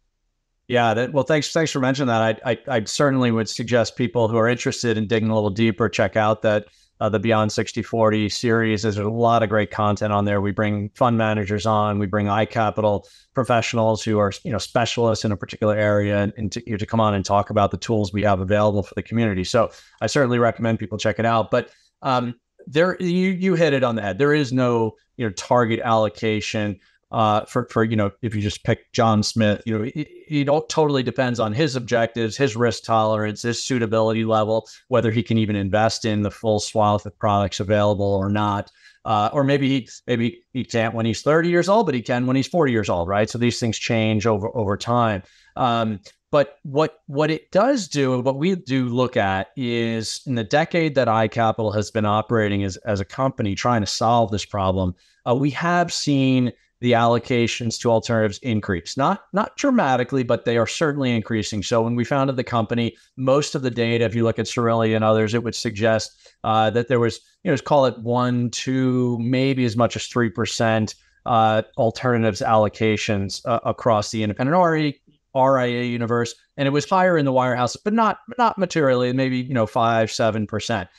Yeah 0.67 0.93
that, 0.93 1.13
well 1.13 1.23
thanks 1.23 1.51
thanks 1.51 1.71
for 1.71 1.79
mentioning 1.79 2.07
that. 2.07 2.41
I, 2.45 2.51
I, 2.51 2.59
I 2.67 2.83
certainly 2.85 3.31
would 3.31 3.49
suggest 3.49 3.95
people 3.95 4.27
who 4.27 4.37
are 4.37 4.47
interested 4.47 4.97
in 4.97 5.07
digging 5.07 5.29
a 5.29 5.35
little 5.35 5.49
deeper 5.49 5.89
check 5.89 6.15
out 6.15 6.41
that 6.43 6.65
uh, 7.01 7.09
the 7.09 7.19
beyond 7.19 7.51
60 7.51 7.81
40 7.81 8.29
series. 8.29 8.83
There's 8.83 8.97
a 8.97 9.09
lot 9.09 9.43
of 9.43 9.49
great 9.49 9.69
content 9.69 10.13
on 10.13 10.25
there. 10.25 10.39
We 10.39 10.51
bring 10.51 10.89
fund 10.95 11.17
managers 11.17 11.65
on. 11.65 11.99
We 11.99 12.05
bring 12.05 12.27
iCapital 12.27 13.05
professionals 13.33 14.03
who 14.03 14.17
are 14.19 14.31
you 14.43 14.51
know 14.51 14.57
specialists 14.57 15.25
in 15.25 15.31
a 15.31 15.37
particular 15.37 15.75
area 15.75 16.19
and, 16.19 16.33
and 16.37 16.51
to, 16.53 16.63
you 16.65 16.71
know, 16.71 16.77
to 16.77 16.85
come 16.85 17.01
on 17.01 17.13
and 17.13 17.25
talk 17.25 17.49
about 17.49 17.71
the 17.71 17.77
tools 17.77 18.13
we 18.13 18.23
have 18.23 18.39
available 18.39 18.83
for 18.83 18.93
the 18.95 19.03
community. 19.03 19.43
So 19.43 19.71
i 20.01 20.07
certainly 20.07 20.39
recommend 20.39 20.79
people 20.79 20.97
check 20.97 21.19
it 21.19 21.25
out. 21.25 21.51
But 21.51 21.69
um, 22.01 22.35
there 22.67 22.97
you 23.01 23.31
you 23.31 23.55
hit 23.55 23.73
it 23.73 23.83
on 23.83 23.95
the 23.95 24.01
head. 24.01 24.17
There 24.17 24.33
is 24.33 24.51
no 24.51 24.95
you 25.17 25.25
know 25.25 25.31
target 25.33 25.79
allocation 25.81 26.79
uh, 27.11 27.45
for 27.45 27.67
for 27.69 27.83
you 27.83 27.95
know 27.95 28.11
if 28.21 28.35
you 28.35 28.41
just 28.41 28.63
pick 28.63 28.91
John 28.91 29.23
Smith, 29.23 29.61
you 29.65 29.77
know 29.77 29.83
it, 29.85 30.07
it 30.27 30.69
totally 30.69 31.03
depends 31.03 31.39
on 31.39 31.53
his 31.53 31.75
objectives, 31.75 32.35
his 32.35 32.55
risk 32.55 32.83
tolerance, 32.83 33.43
his 33.43 33.63
suitability 33.63 34.25
level, 34.25 34.67
whether 34.87 35.11
he 35.11 35.23
can 35.23 35.37
even 35.37 35.55
invest 35.55 36.05
in 36.05 36.23
the 36.23 36.31
full 36.31 36.59
swath 36.59 37.05
of 37.05 37.17
products 37.17 37.59
available 37.59 38.13
or 38.13 38.29
not. 38.29 38.71
Uh, 39.05 39.29
or 39.33 39.43
maybe 39.43 39.69
he 39.69 39.89
maybe 40.07 40.43
he 40.51 40.65
can't 40.65 40.95
when 40.95 41.05
he's 41.05 41.21
30 41.21 41.47
years 41.47 41.69
old, 41.69 41.85
but 41.85 41.93
he 41.93 42.01
can 42.01 42.25
when 42.25 42.35
he's 42.35 42.47
40 42.47 42.71
years 42.71 42.89
old, 42.89 43.07
right? 43.07 43.29
So 43.29 43.37
these 43.37 43.59
things 43.59 43.77
change 43.77 44.25
over 44.25 44.49
over 44.57 44.75
time. 44.75 45.21
Um, 45.55 45.99
but 46.31 46.59
what 46.63 46.99
what 47.07 47.31
it 47.31 47.51
does 47.51 47.87
do, 47.87 48.19
what 48.19 48.37
we 48.37 48.55
do 48.55 48.89
look 48.89 49.15
at 49.15 49.51
is 49.55 50.21
in 50.25 50.35
the 50.35 50.43
decade 50.43 50.95
that 50.95 51.07
iCapital 51.07 51.73
has 51.73 51.91
been 51.91 52.05
operating 52.05 52.63
as, 52.63 52.75
as 52.77 52.99
a 52.99 53.05
company 53.05 53.55
trying 53.55 53.81
to 53.81 53.87
solve 53.87 54.31
this 54.31 54.43
problem, 54.43 54.95
uh, 55.25 55.33
we 55.33 55.49
have 55.51 55.93
seen 55.93 56.51
the 56.81 56.91
allocations 56.91 57.79
to 57.79 57.89
alternatives 57.89 58.37
increase. 58.39 58.97
Not 58.97 59.23
not 59.31 59.55
dramatically, 59.55 60.23
but 60.23 60.45
they 60.45 60.57
are 60.57 60.67
certainly 60.67 61.15
increasing. 61.15 61.63
So 61.63 61.81
when 61.81 61.95
we 61.95 62.03
founded 62.03 62.35
the 62.35 62.43
company, 62.43 62.97
most 63.15 63.55
of 63.55 63.61
the 63.61 63.71
data, 63.71 64.03
if 64.03 64.13
you 64.13 64.23
look 64.23 64.39
at 64.39 64.45
Cerulli 64.45 64.93
and 64.93 65.05
others, 65.05 65.33
it 65.33 65.43
would 65.43 65.55
suggest 65.55 66.11
uh, 66.43 66.69
that 66.71 66.89
there 66.89 66.99
was, 66.99 67.21
you 67.43 67.49
know, 67.49 67.53
let's 67.53 67.61
call 67.61 67.85
it 67.85 67.97
one, 67.99 68.49
two, 68.49 69.17
maybe 69.19 69.63
as 69.63 69.77
much 69.77 69.95
as 69.95 70.05
three 70.07 70.29
percent 70.29 70.95
uh, 71.25 71.63
alternatives 71.77 72.41
allocations 72.41 73.41
uh, 73.45 73.59
across 73.63 74.11
the 74.11 74.21
independent 74.21 74.57
RE 74.57 74.99
RIA 75.35 75.83
universe, 75.83 76.33
and 76.57 76.67
it 76.67 76.71
was 76.71 76.89
higher 76.89 77.17
in 77.17 77.25
the 77.25 77.33
wirehouse, 77.33 77.75
but 77.83 77.93
not 77.93 78.19
not 78.37 78.57
materially, 78.57 79.13
maybe 79.13 79.37
you 79.37 79.53
know 79.53 79.67
five 79.67 80.11
seven 80.11 80.47
percent. 80.47 80.89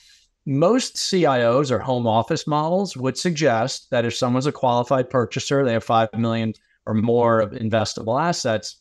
Most 0.45 0.97
CIOs 0.97 1.73
or 1.73 1.81
home 1.81 2.07
office 2.07 2.47
models 2.47 2.97
would 2.97 3.19
suggest 3.19 3.91
that 3.91 4.05
if 4.05 4.15
someone's 4.15 4.47
a 4.47 4.53
qualified 4.53 5.11
purchaser, 5.11 5.65
they 5.65 5.73
have 5.73 5.83
five 5.83 6.09
million 6.17 6.55
or 6.87 6.95
more 6.95 7.41
of 7.41 7.51
investable 7.51 8.23
assets, 8.23 8.77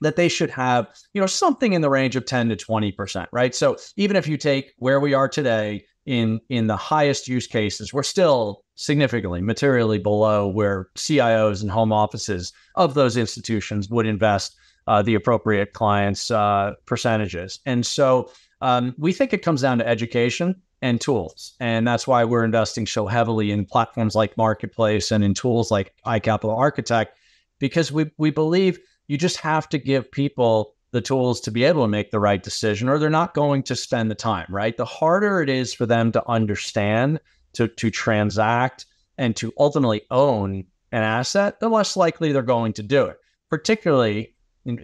that 0.00 0.16
they 0.16 0.28
should 0.28 0.50
have 0.50 0.86
you 1.12 1.20
know 1.20 1.26
something 1.26 1.72
in 1.72 1.82
the 1.82 1.90
range 1.90 2.16
of 2.16 2.24
10 2.24 2.48
to 2.50 2.56
20 2.56 2.92
percent 2.92 3.28
right 3.32 3.54
so 3.54 3.76
even 3.96 4.16
if 4.16 4.26
you 4.26 4.36
take 4.36 4.74
where 4.78 5.00
we 5.00 5.14
are 5.14 5.28
today 5.28 5.84
in 6.06 6.40
in 6.48 6.66
the 6.66 6.76
highest 6.76 7.28
use 7.28 7.46
cases 7.46 7.92
we're 7.92 8.02
still 8.02 8.64
significantly 8.74 9.40
materially 9.40 9.98
below 9.98 10.46
where 10.46 10.88
cios 10.96 11.62
and 11.62 11.70
home 11.70 11.92
offices 11.92 12.52
of 12.76 12.94
those 12.94 13.16
institutions 13.16 13.88
would 13.88 14.06
invest 14.06 14.56
uh, 14.88 15.02
the 15.02 15.14
appropriate 15.14 15.74
clients' 15.74 16.30
uh, 16.30 16.72
percentages. 16.86 17.60
And 17.66 17.84
so 17.84 18.32
um, 18.62 18.94
we 18.98 19.12
think 19.12 19.32
it 19.32 19.42
comes 19.42 19.60
down 19.60 19.78
to 19.78 19.86
education 19.86 20.60
and 20.80 21.00
tools. 21.00 21.54
And 21.60 21.86
that's 21.86 22.06
why 22.06 22.24
we're 22.24 22.44
investing 22.44 22.86
so 22.86 23.06
heavily 23.06 23.50
in 23.50 23.66
platforms 23.66 24.14
like 24.14 24.36
Marketplace 24.36 25.12
and 25.12 25.22
in 25.22 25.34
tools 25.34 25.70
like 25.70 25.94
iCapital 26.06 26.56
Architect, 26.56 27.18
because 27.58 27.92
we, 27.92 28.10
we 28.16 28.30
believe 28.30 28.78
you 29.08 29.18
just 29.18 29.36
have 29.36 29.68
to 29.68 29.78
give 29.78 30.10
people 30.10 30.74
the 30.92 31.00
tools 31.02 31.40
to 31.42 31.50
be 31.50 31.64
able 31.64 31.82
to 31.82 31.88
make 31.88 32.10
the 32.10 32.20
right 32.20 32.42
decision 32.42 32.88
or 32.88 32.98
they're 32.98 33.10
not 33.10 33.34
going 33.34 33.62
to 33.64 33.76
spend 33.76 34.10
the 34.10 34.14
time, 34.14 34.46
right? 34.48 34.76
The 34.76 34.86
harder 34.86 35.42
it 35.42 35.50
is 35.50 35.74
for 35.74 35.84
them 35.84 36.12
to 36.12 36.26
understand, 36.26 37.20
to, 37.52 37.68
to 37.68 37.90
transact, 37.90 38.86
and 39.18 39.36
to 39.36 39.52
ultimately 39.58 40.02
own 40.10 40.64
an 40.92 41.02
asset, 41.02 41.60
the 41.60 41.68
less 41.68 41.94
likely 41.94 42.32
they're 42.32 42.42
going 42.42 42.72
to 42.74 42.82
do 42.82 43.04
it. 43.04 43.18
Particularly 43.50 44.34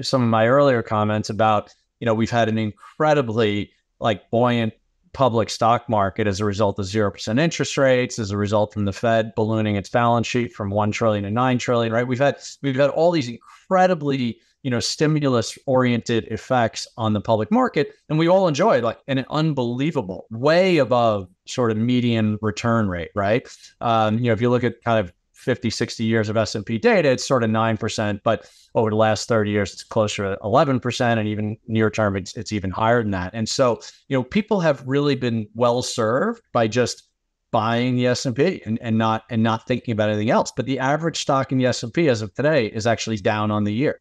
some 0.03 0.23
of 0.23 0.29
my 0.29 0.47
earlier 0.47 0.83
comments 0.83 1.31
about, 1.31 1.75
you 2.01 2.07
know, 2.07 2.15
we've 2.15 2.31
had 2.31 2.49
an 2.49 2.59
incredibly 2.59 3.71
like 4.01 4.31
buoyant 4.31 4.75
public 5.13 5.49
stock 5.49 5.89
market 5.89 6.27
as 6.27 6.41
a 6.41 6.45
result 6.45 6.79
of 6.79 6.87
0% 6.87 7.41
interest 7.41 7.79
rates, 7.79 8.19
as 8.19 8.31
a 8.31 8.37
result 8.37 8.73
from 8.73 8.85
the 8.85 8.93
Fed 8.93 9.33
ballooning 9.37 9.77
its 9.77 9.89
balance 9.89 10.27
sheet 10.27 10.53
from 10.53 10.71
1 10.71 10.91
trillion 10.93 11.25
to 11.25 11.31
9 11.31 11.59
trillion, 11.59 11.93
right? 11.93 12.07
We've 12.07 12.19
had 12.19 12.37
we've 12.63 12.77
had 12.77 12.91
all 12.91 13.11
these 13.11 13.29
incredibly 13.29 14.39
you 14.65 14.71
know 14.71 14.81
stimulus 14.81 15.57
oriented 15.67 16.25
effects 16.25 16.89
on 16.97 17.13
the 17.13 17.21
public 17.21 17.51
market 17.51 17.93
and 18.09 18.19
we 18.19 18.29
all 18.29 18.49
enjoyed 18.49 18.83
like 18.83 18.99
an 19.07 19.25
unbelievable 19.31 20.27
way 20.31 20.79
above 20.79 21.29
sort 21.47 21.71
of 21.71 21.77
median 21.77 22.39
return 22.41 22.89
rate 22.89 23.11
right 23.15 23.47
um, 23.83 24.19
you 24.19 24.25
know 24.25 24.33
if 24.33 24.41
you 24.41 24.49
look 24.49 24.65
at 24.65 24.83
kind 24.83 24.99
of 24.99 25.13
50 25.45 25.71
60 25.71 26.05
years 26.05 26.29
of 26.29 26.37
s&p 26.37 26.79
data 26.79 27.11
it's 27.11 27.27
sort 27.27 27.45
of 27.45 27.51
9% 27.51 28.21
but 28.25 28.51
over 28.75 28.91
the 28.91 28.97
last 28.97 29.29
30 29.29 29.51
years 29.51 29.73
it's 29.73 29.85
closer 29.85 30.35
to 30.35 30.41
11% 30.43 31.19
and 31.19 31.29
even 31.29 31.57
near 31.69 31.91
term 31.91 32.17
it's, 32.17 32.37
it's 32.37 32.53
even 32.53 32.71
higher 32.71 33.03
than 33.03 33.13
that 33.13 33.33
and 33.35 33.49
so 33.49 33.81
you 34.09 34.17
know 34.17 34.25
people 34.25 34.61
have 34.61 34.83
really 34.87 35.15
been 35.15 35.47
well 35.55 35.83
served 35.83 36.43
by 36.53 36.67
just 36.67 37.09
buying 37.53 37.95
the 37.95 38.09
S&P 38.09 38.61
and, 38.67 38.81
and 38.81 38.99
not 38.99 39.23
and 39.31 39.41
not 39.41 39.65
thinking 39.69 39.93
about 39.93 40.09
anything 40.09 40.31
else 40.31 40.51
but 40.57 40.67
the 40.67 40.81
average 40.81 41.21
stock 41.21 41.53
in 41.53 41.59
the 41.59 41.67
S&P 41.67 42.09
as 42.09 42.21
of 42.21 42.35
today 42.35 42.67
is 42.67 42.85
actually 42.85 43.17
down 43.17 43.53
on 43.53 43.63
the 43.63 43.73
year 43.73 44.01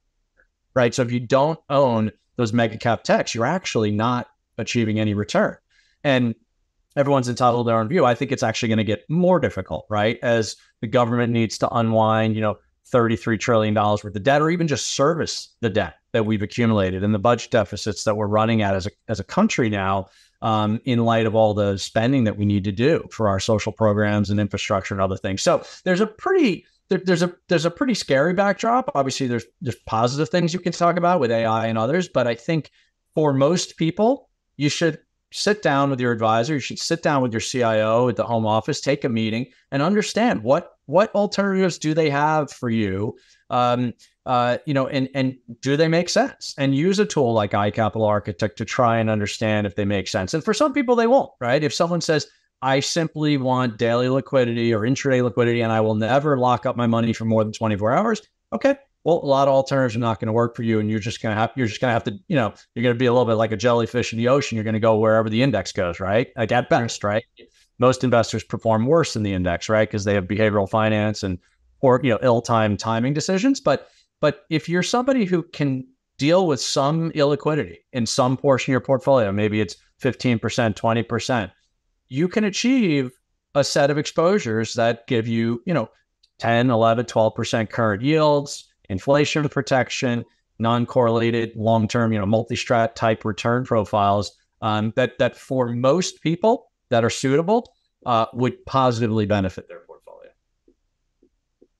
right? 0.74 0.94
So 0.94 1.02
if 1.02 1.12
you 1.12 1.20
don't 1.20 1.60
own 1.70 2.12
those 2.36 2.54
mega 2.54 2.78
cap 2.78 3.04
techs, 3.04 3.36
you're 3.36 3.46
actually 3.46 3.92
not 3.92 4.28
achieving 4.58 5.00
any 5.00 5.14
return. 5.14 5.58
And 6.04 6.36
everyone's 6.96 7.30
entitled 7.30 7.66
to 7.66 7.70
their 7.70 7.80
own 7.80 7.88
view. 7.88 8.06
I 8.06 8.16
think 8.16 8.32
it's 8.32 8.44
actually 8.44 8.70
going 8.70 8.78
to 8.78 8.84
get 8.84 9.10
more 9.10 9.40
difficult, 9.40 9.86
right? 9.90 10.20
As 10.22 10.56
the 10.82 10.88
government 10.88 11.34
needs 11.34 11.58
to 11.60 11.70
unwind, 11.74 12.36
you 12.36 12.42
know, 12.42 12.58
$33 12.92 13.40
trillion 13.40 13.74
worth 13.74 14.04
of 14.06 14.24
debt 14.24 14.42
or 14.42 14.50
even 14.50 14.68
just 14.68 14.90
service 14.90 15.50
the 15.62 15.70
debt 15.70 15.96
that 16.12 16.26
we've 16.26 16.42
accumulated 16.42 17.04
and 17.04 17.14
the 17.14 17.20
budget 17.20 17.50
deficits 17.50 18.04
that 18.04 18.16
we're 18.16 18.28
running 18.28 18.62
at 18.62 18.76
as 18.76 18.86
a, 18.86 18.92
as 19.08 19.20
a 19.20 19.24
country 19.24 19.70
now 19.70 20.08
um, 20.42 20.80
in 20.86 21.00
light 21.06 21.26
of 21.26 21.34
all 21.34 21.54
the 21.54 21.78
spending 21.78 22.26
that 22.26 22.38
we 22.38 22.46
need 22.46 22.66
to 22.66 22.72
do 22.72 23.08
for 23.10 23.30
our 23.30 23.40
social 23.40 23.72
programs 23.72 24.30
and 24.30 24.40
infrastructure 24.40 24.94
and 24.94 25.02
other 25.02 25.18
things. 25.18 25.42
So 25.42 25.64
there's 25.86 26.02
a 26.02 26.08
pretty 26.08 26.66
there, 26.90 27.02
there's 27.04 27.24
a 27.24 27.34
there's 27.48 27.66
a 27.66 27.72
pretty 27.72 27.94
scary 27.94 28.34
backdrop. 28.34 28.92
Obviously, 28.94 29.28
there's 29.28 29.46
there's 29.62 29.78
positive 29.88 30.30
things 30.30 30.54
you 30.54 30.60
can 30.60 30.74
talk 30.74 30.98
about 30.98 31.22
with 31.22 31.32
AI 31.32 31.68
and 31.68 31.78
others, 31.78 32.10
but 32.10 32.28
I 32.28 32.36
think 32.36 32.72
for 33.16 33.34
most 33.34 33.78
people, 33.78 34.30
you 34.58 34.70
should 34.70 35.00
sit 35.34 35.62
down 35.62 35.90
with 35.90 36.00
your 36.00 36.12
advisor. 36.12 36.54
You 36.54 36.60
should 36.60 36.80
sit 36.80 37.04
down 37.04 37.22
with 37.22 37.34
your 37.34 37.42
CIO 37.42 38.10
at 38.10 38.16
the 38.16 38.24
home 38.24 38.46
office, 38.46 38.80
take 38.80 39.04
a 39.04 39.10
meeting, 39.10 39.48
and 39.72 39.82
understand 39.82 40.44
what 40.44 40.78
what 40.86 41.14
alternatives 41.16 41.78
do 41.78 41.94
they 41.94 42.10
have 42.10 42.52
for 42.52 42.70
you. 42.70 43.16
Um, 43.50 43.94
uh, 44.26 44.58
you 44.66 44.74
know, 44.74 44.88
and 44.88 45.10
and 45.14 45.38
do 45.62 45.76
they 45.76 45.88
make 45.88 46.10
sense? 46.10 46.54
And 46.58 46.76
use 46.76 47.00
a 47.00 47.06
tool 47.06 47.34
like 47.34 47.52
iCapital 47.52 48.08
Architect 48.08 48.58
to 48.58 48.66
try 48.66 49.00
and 49.00 49.10
understand 49.10 49.68
if 49.68 49.76
they 49.76 49.86
make 49.86 50.08
sense. 50.08 50.34
And 50.34 50.44
for 50.44 50.54
some 50.54 50.74
people, 50.74 50.96
they 50.96 51.08
won't. 51.08 51.32
Right? 51.40 51.64
If 51.64 51.74
someone 51.74 52.02
says, 52.02 52.28
I 52.62 52.80
simply 52.80 53.38
want 53.38 53.78
daily 53.78 54.10
liquidity 54.10 54.74
or 54.74 54.82
intraday 54.82 55.24
liquidity, 55.24 55.62
and 55.62 55.72
I 55.72 55.82
will 55.82 55.96
never 55.96 56.38
lock 56.38 56.66
up 56.66 56.78
my 56.78 56.88
money 56.88 57.12
for 57.12 57.26
more 57.26 57.44
than 57.44 57.54
24 57.54 57.92
hours. 57.92 58.22
Okay. 58.54 58.78
Well, 59.04 59.20
a 59.22 59.26
lot 59.26 59.48
of 59.48 59.54
alternatives 59.54 59.96
are 59.96 60.00
not 60.00 60.20
going 60.20 60.28
to 60.28 60.34
work 60.34 60.56
for 60.56 60.64
you, 60.64 60.80
and 60.80 60.90
you're 60.90 61.00
just 61.00 61.22
going 61.22 61.36
to 61.36 61.40
have 61.40 61.52
you're 61.56 61.68
just 61.68 61.82
going 61.82 61.90
to 61.90 61.94
have 61.94 62.04
to 62.06 62.18
you 62.28 62.36
know 62.36 62.54
you're 62.74 62.84
going 62.84 62.96
to 62.96 63.00
be 63.00 63.06
a 63.06 63.12
little 63.12 63.26
bit 63.26 63.36
like 63.36 63.52
a 63.52 63.58
jellyfish 63.58 64.14
in 64.14 64.18
the 64.18 64.30
ocean. 64.30 64.56
You're 64.56 64.64
going 64.64 64.74
to 64.76 64.80
go 64.80 64.98
wherever 64.98 65.30
the 65.30 65.44
index 65.44 65.72
goes, 65.72 66.00
right? 66.00 66.30
Like 66.38 66.52
at 66.52 66.70
best, 66.70 67.04
right? 67.04 67.24
Most 67.80 68.04
investors 68.04 68.44
perform 68.44 68.86
worse 68.86 69.14
than 69.14 69.24
the 69.24 69.34
index, 69.34 69.68
right? 69.68 69.88
Because 69.88 70.06
they 70.06 70.14
have 70.14 70.26
behavioral 70.26 70.70
finance 70.70 71.24
and 71.24 71.38
or 71.82 72.00
you 72.04 72.12
know 72.12 72.20
ill-timed 72.22 72.80
timing 72.80 73.14
decisions. 73.14 73.60
But 73.60 73.90
but 74.22 74.46
if 74.50 74.70
you're 74.70 74.84
somebody 74.84 75.26
who 75.26 75.44
can 75.44 75.86
deal 76.18 76.48
with 76.48 76.62
some 76.62 77.12
illiquidity 77.12 77.78
in 77.92 78.06
some 78.06 78.38
portion 78.38 78.72
of 78.72 78.74
your 78.74 78.80
portfolio, 78.80 79.32
maybe 79.32 79.60
it's 79.60 79.76
15%, 80.02 80.40
20%, 80.40 81.52
you 82.08 82.28
can 82.28 82.44
achieve 82.46 83.12
a 83.56 83.64
set 83.64 83.92
of 83.92 83.98
exposures 83.98 84.74
that 84.76 85.06
give 85.08 85.28
you, 85.28 85.62
you 85.66 85.74
know, 85.74 85.90
10, 86.40 86.70
11, 86.70 87.06
12% 87.06 87.70
current 87.70 88.02
yields, 88.02 88.73
inflation 88.94 89.50
protection, 89.50 90.24
non-correlated 90.60 91.52
long-term, 91.56 92.14
you 92.14 92.20
know, 92.20 92.26
multi-strat 92.38 92.96
type 92.96 93.26
return 93.26 93.66
profiles 93.66 94.32
um, 94.62 94.94
that 94.96 95.18
that 95.20 95.36
for 95.36 95.68
most 95.68 96.22
people 96.22 96.72
that 96.90 97.04
are 97.04 97.10
suitable 97.10 97.62
uh, 98.06 98.26
would 98.34 98.56
positively 98.66 99.26
benefit 99.26 99.68
their 99.68 99.80
portfolio. 99.80 100.30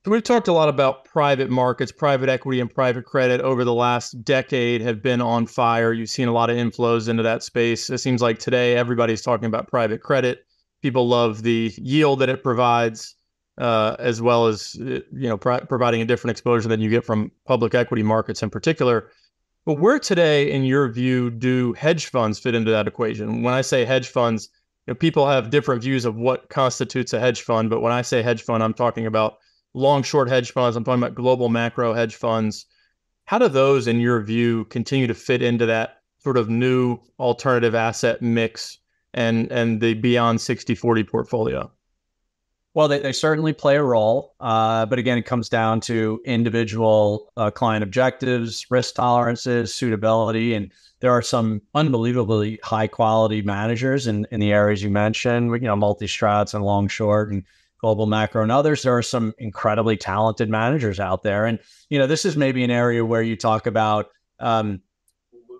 So 0.04 0.10
we've 0.10 0.22
talked 0.22 0.48
a 0.48 0.52
lot 0.52 0.68
about 0.68 1.04
private 1.04 1.48
markets, 1.48 1.92
private 1.92 2.28
equity, 2.28 2.60
and 2.60 2.68
private 2.68 3.06
credit 3.06 3.40
over 3.40 3.64
the 3.64 3.72
last 3.72 4.22
decade 4.22 4.82
have 4.82 5.00
been 5.02 5.22
on 5.22 5.46
fire. 5.46 5.94
You've 5.94 6.10
seen 6.10 6.28
a 6.28 6.32
lot 6.32 6.50
of 6.50 6.56
inflows 6.56 7.08
into 7.08 7.22
that 7.22 7.42
space. 7.42 7.88
It 7.88 7.98
seems 7.98 8.20
like 8.20 8.38
today 8.38 8.76
everybody's 8.76 9.22
talking 9.22 9.46
about 9.46 9.68
private 9.68 10.02
credit. 10.02 10.44
People 10.82 11.08
love 11.08 11.42
the 11.42 11.72
yield 11.78 12.18
that 12.18 12.28
it 12.28 12.42
provides, 12.42 13.14
uh, 13.58 13.96
as 13.98 14.20
well 14.20 14.46
as 14.46 14.76
uh, 14.80 15.00
you 15.12 15.28
know 15.28 15.38
pro- 15.38 15.60
providing 15.60 16.00
a 16.00 16.04
different 16.04 16.32
exposure 16.32 16.68
than 16.68 16.80
you 16.80 16.90
get 16.90 17.04
from 17.04 17.30
public 17.46 17.74
equity 17.74 18.02
markets 18.02 18.42
in 18.42 18.50
particular. 18.50 19.10
But 19.66 19.78
where 19.80 19.98
today, 19.98 20.50
in 20.50 20.64
your 20.64 20.88
view, 20.90 21.30
do 21.30 21.72
hedge 21.72 22.06
funds 22.06 22.38
fit 22.38 22.54
into 22.54 22.70
that 22.70 22.86
equation? 22.86 23.42
When 23.42 23.54
I 23.54 23.62
say 23.62 23.84
hedge 23.84 24.08
funds, 24.08 24.50
you 24.86 24.92
know, 24.92 24.94
people 24.96 25.26
have 25.26 25.48
different 25.48 25.82
views 25.82 26.04
of 26.04 26.16
what 26.16 26.50
constitutes 26.50 27.14
a 27.14 27.20
hedge 27.20 27.40
fund. 27.40 27.70
But 27.70 27.80
when 27.80 27.92
I 27.92 28.02
say 28.02 28.22
hedge 28.22 28.42
fund, 28.42 28.62
I'm 28.62 28.74
talking 28.74 29.06
about 29.06 29.38
long 29.72 30.02
short 30.02 30.28
hedge 30.28 30.52
funds. 30.52 30.76
I'm 30.76 30.84
talking 30.84 31.02
about 31.02 31.14
global 31.14 31.48
macro 31.48 31.94
hedge 31.94 32.14
funds. 32.14 32.66
How 33.24 33.38
do 33.38 33.48
those, 33.48 33.86
in 33.86 34.00
your 34.00 34.20
view, 34.20 34.66
continue 34.66 35.06
to 35.06 35.14
fit 35.14 35.42
into 35.42 35.64
that 35.66 36.02
sort 36.18 36.36
of 36.36 36.50
new 36.50 36.98
alternative 37.18 37.74
asset 37.74 38.20
mix 38.20 38.78
and 39.14 39.50
and 39.50 39.80
the 39.80 39.94
beyond 39.94 40.40
60 40.42 40.74
40 40.74 41.04
portfolio? 41.04 41.70
Well, 42.74 42.88
they, 42.88 42.98
they 42.98 43.12
certainly 43.12 43.52
play 43.52 43.76
a 43.76 43.82
role. 43.82 44.34
Uh, 44.40 44.84
but 44.86 44.98
again, 44.98 45.16
it 45.16 45.26
comes 45.26 45.48
down 45.48 45.80
to 45.82 46.20
individual 46.24 47.32
uh, 47.36 47.50
client 47.50 47.84
objectives, 47.84 48.66
risk 48.68 48.96
tolerances, 48.96 49.72
suitability. 49.72 50.54
And 50.54 50.72
there 50.98 51.12
are 51.12 51.22
some 51.22 51.62
unbelievably 51.74 52.58
high 52.64 52.88
quality 52.88 53.42
managers 53.42 54.08
in, 54.08 54.26
in 54.32 54.40
the 54.40 54.52
areas 54.52 54.82
you 54.82 54.90
mentioned, 54.90 55.52
you 55.52 55.68
know, 55.68 55.76
multi 55.76 56.06
strats 56.06 56.52
and 56.52 56.64
long 56.64 56.88
short. 56.88 57.30
And 57.30 57.44
global 57.80 58.06
macro 58.06 58.42
and 58.42 58.50
others 58.50 58.82
there 58.82 58.96
are 58.96 59.02
some 59.02 59.34
incredibly 59.36 59.94
talented 59.94 60.48
managers 60.48 60.98
out 60.98 61.22
there 61.22 61.44
and 61.44 61.58
you 61.90 61.98
know 61.98 62.06
this 62.06 62.24
is 62.24 62.34
maybe 62.34 62.64
an 62.64 62.70
area 62.70 63.04
where 63.04 63.20
you 63.20 63.36
talk 63.36 63.66
about 63.66 64.08
um, 64.40 64.80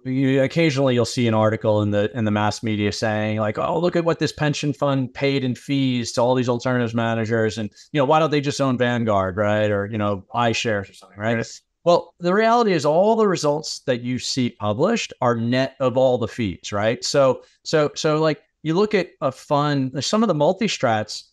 you, 0.05 0.43
occasionally 0.43 0.95
you'll 0.95 1.05
see 1.05 1.27
an 1.27 1.35
article 1.35 1.83
in 1.83 1.91
the 1.91 2.11
in 2.17 2.25
the 2.25 2.31
mass 2.31 2.63
media 2.63 2.93
saying 2.93 3.39
like 3.39 3.59
oh 3.59 3.79
look 3.79 3.97
at 3.97 4.05
what 4.05 4.19
this 4.19 4.33
pension 4.33 4.73
fund 4.73 5.13
paid 5.13 5.45
in 5.45 5.55
fees 5.55 6.13
to 6.13 6.21
all 6.21 6.35
these 6.35 6.49
alternatives 6.49 6.95
managers 6.95 7.59
and 7.59 7.71
you 7.93 7.99
know 7.99 8.05
why 8.05 8.19
don't 8.19 8.31
they 8.31 8.41
just 8.41 8.61
own 8.61 8.77
vanguard 8.77 9.37
right? 9.37 9.71
Or 9.71 9.87
you 9.87 9.99
know 9.99 10.25
iShares 10.35 10.91
or 10.91 10.95
something 10.95 11.19
right? 11.19 11.47
Well 11.85 12.15
the 12.21 12.35
reality 12.35 12.73
is 12.73 12.85
all 12.85 13.17
the 13.17 13.29
results 13.29 13.81
that 13.81 14.03
you 14.03 14.19
see 14.19 14.51
published 14.51 15.13
are 15.21 15.37
net 15.37 15.77
of 15.81 15.97
all 15.97 16.19
the 16.19 16.29
fees 16.29 16.73
right? 16.73 17.03
So 17.05 17.43
so 17.63 17.91
so 17.95 18.21
like 18.21 18.43
you 18.65 18.75
look 18.75 18.95
at 18.95 19.11
a 19.21 19.31
fund, 19.31 20.03
some 20.03 20.23
of 20.23 20.29
the 20.29 20.35
multi 20.35 20.67
strats, 20.67 21.25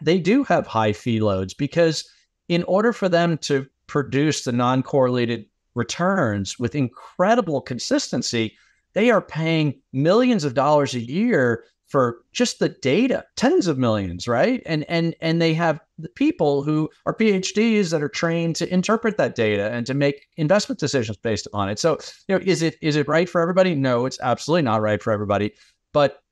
they 0.00 0.18
do 0.18 0.44
have 0.44 0.66
high 0.66 0.92
fee 0.92 1.20
loads 1.20 1.52
because 1.52 2.08
in 2.48 2.62
order 2.64 2.92
for 2.92 3.08
them 3.08 3.36
to 3.38 3.66
produce 3.88 4.44
the 4.44 4.52
non 4.52 4.82
correlated 4.82 5.46
returns 5.78 6.58
with 6.58 6.74
incredible 6.74 7.60
consistency, 7.60 8.56
they 8.94 9.10
are 9.10 9.22
paying 9.22 9.80
millions 9.92 10.44
of 10.44 10.54
dollars 10.54 10.94
a 10.94 11.00
year 11.00 11.64
for 11.86 12.18
just 12.32 12.58
the 12.58 12.68
data, 12.68 13.24
tens 13.36 13.66
of 13.66 13.78
millions, 13.78 14.28
right? 14.28 14.62
And 14.66 14.84
and 14.90 15.14
and 15.22 15.40
they 15.40 15.54
have 15.54 15.80
the 15.98 16.10
people 16.10 16.62
who 16.62 16.90
are 17.06 17.14
PhDs 17.14 17.90
that 17.90 18.02
are 18.02 18.10
trained 18.10 18.56
to 18.56 18.72
interpret 18.72 19.16
that 19.16 19.34
data 19.34 19.70
and 19.72 19.86
to 19.86 19.94
make 19.94 20.26
investment 20.36 20.78
decisions 20.78 21.16
based 21.16 21.46
upon 21.46 21.70
it. 21.70 21.78
So, 21.78 21.98
you 22.28 22.34
know, 22.36 22.42
is 22.44 22.60
it 22.60 22.76
is 22.82 22.96
it 22.96 23.08
right 23.08 23.28
for 23.28 23.40
everybody? 23.40 23.74
No, 23.74 24.04
it's 24.04 24.20
absolutely 24.20 24.62
not 24.62 24.82
right 24.82 25.02
for 25.02 25.12
everybody. 25.12 25.54
But 25.94 26.22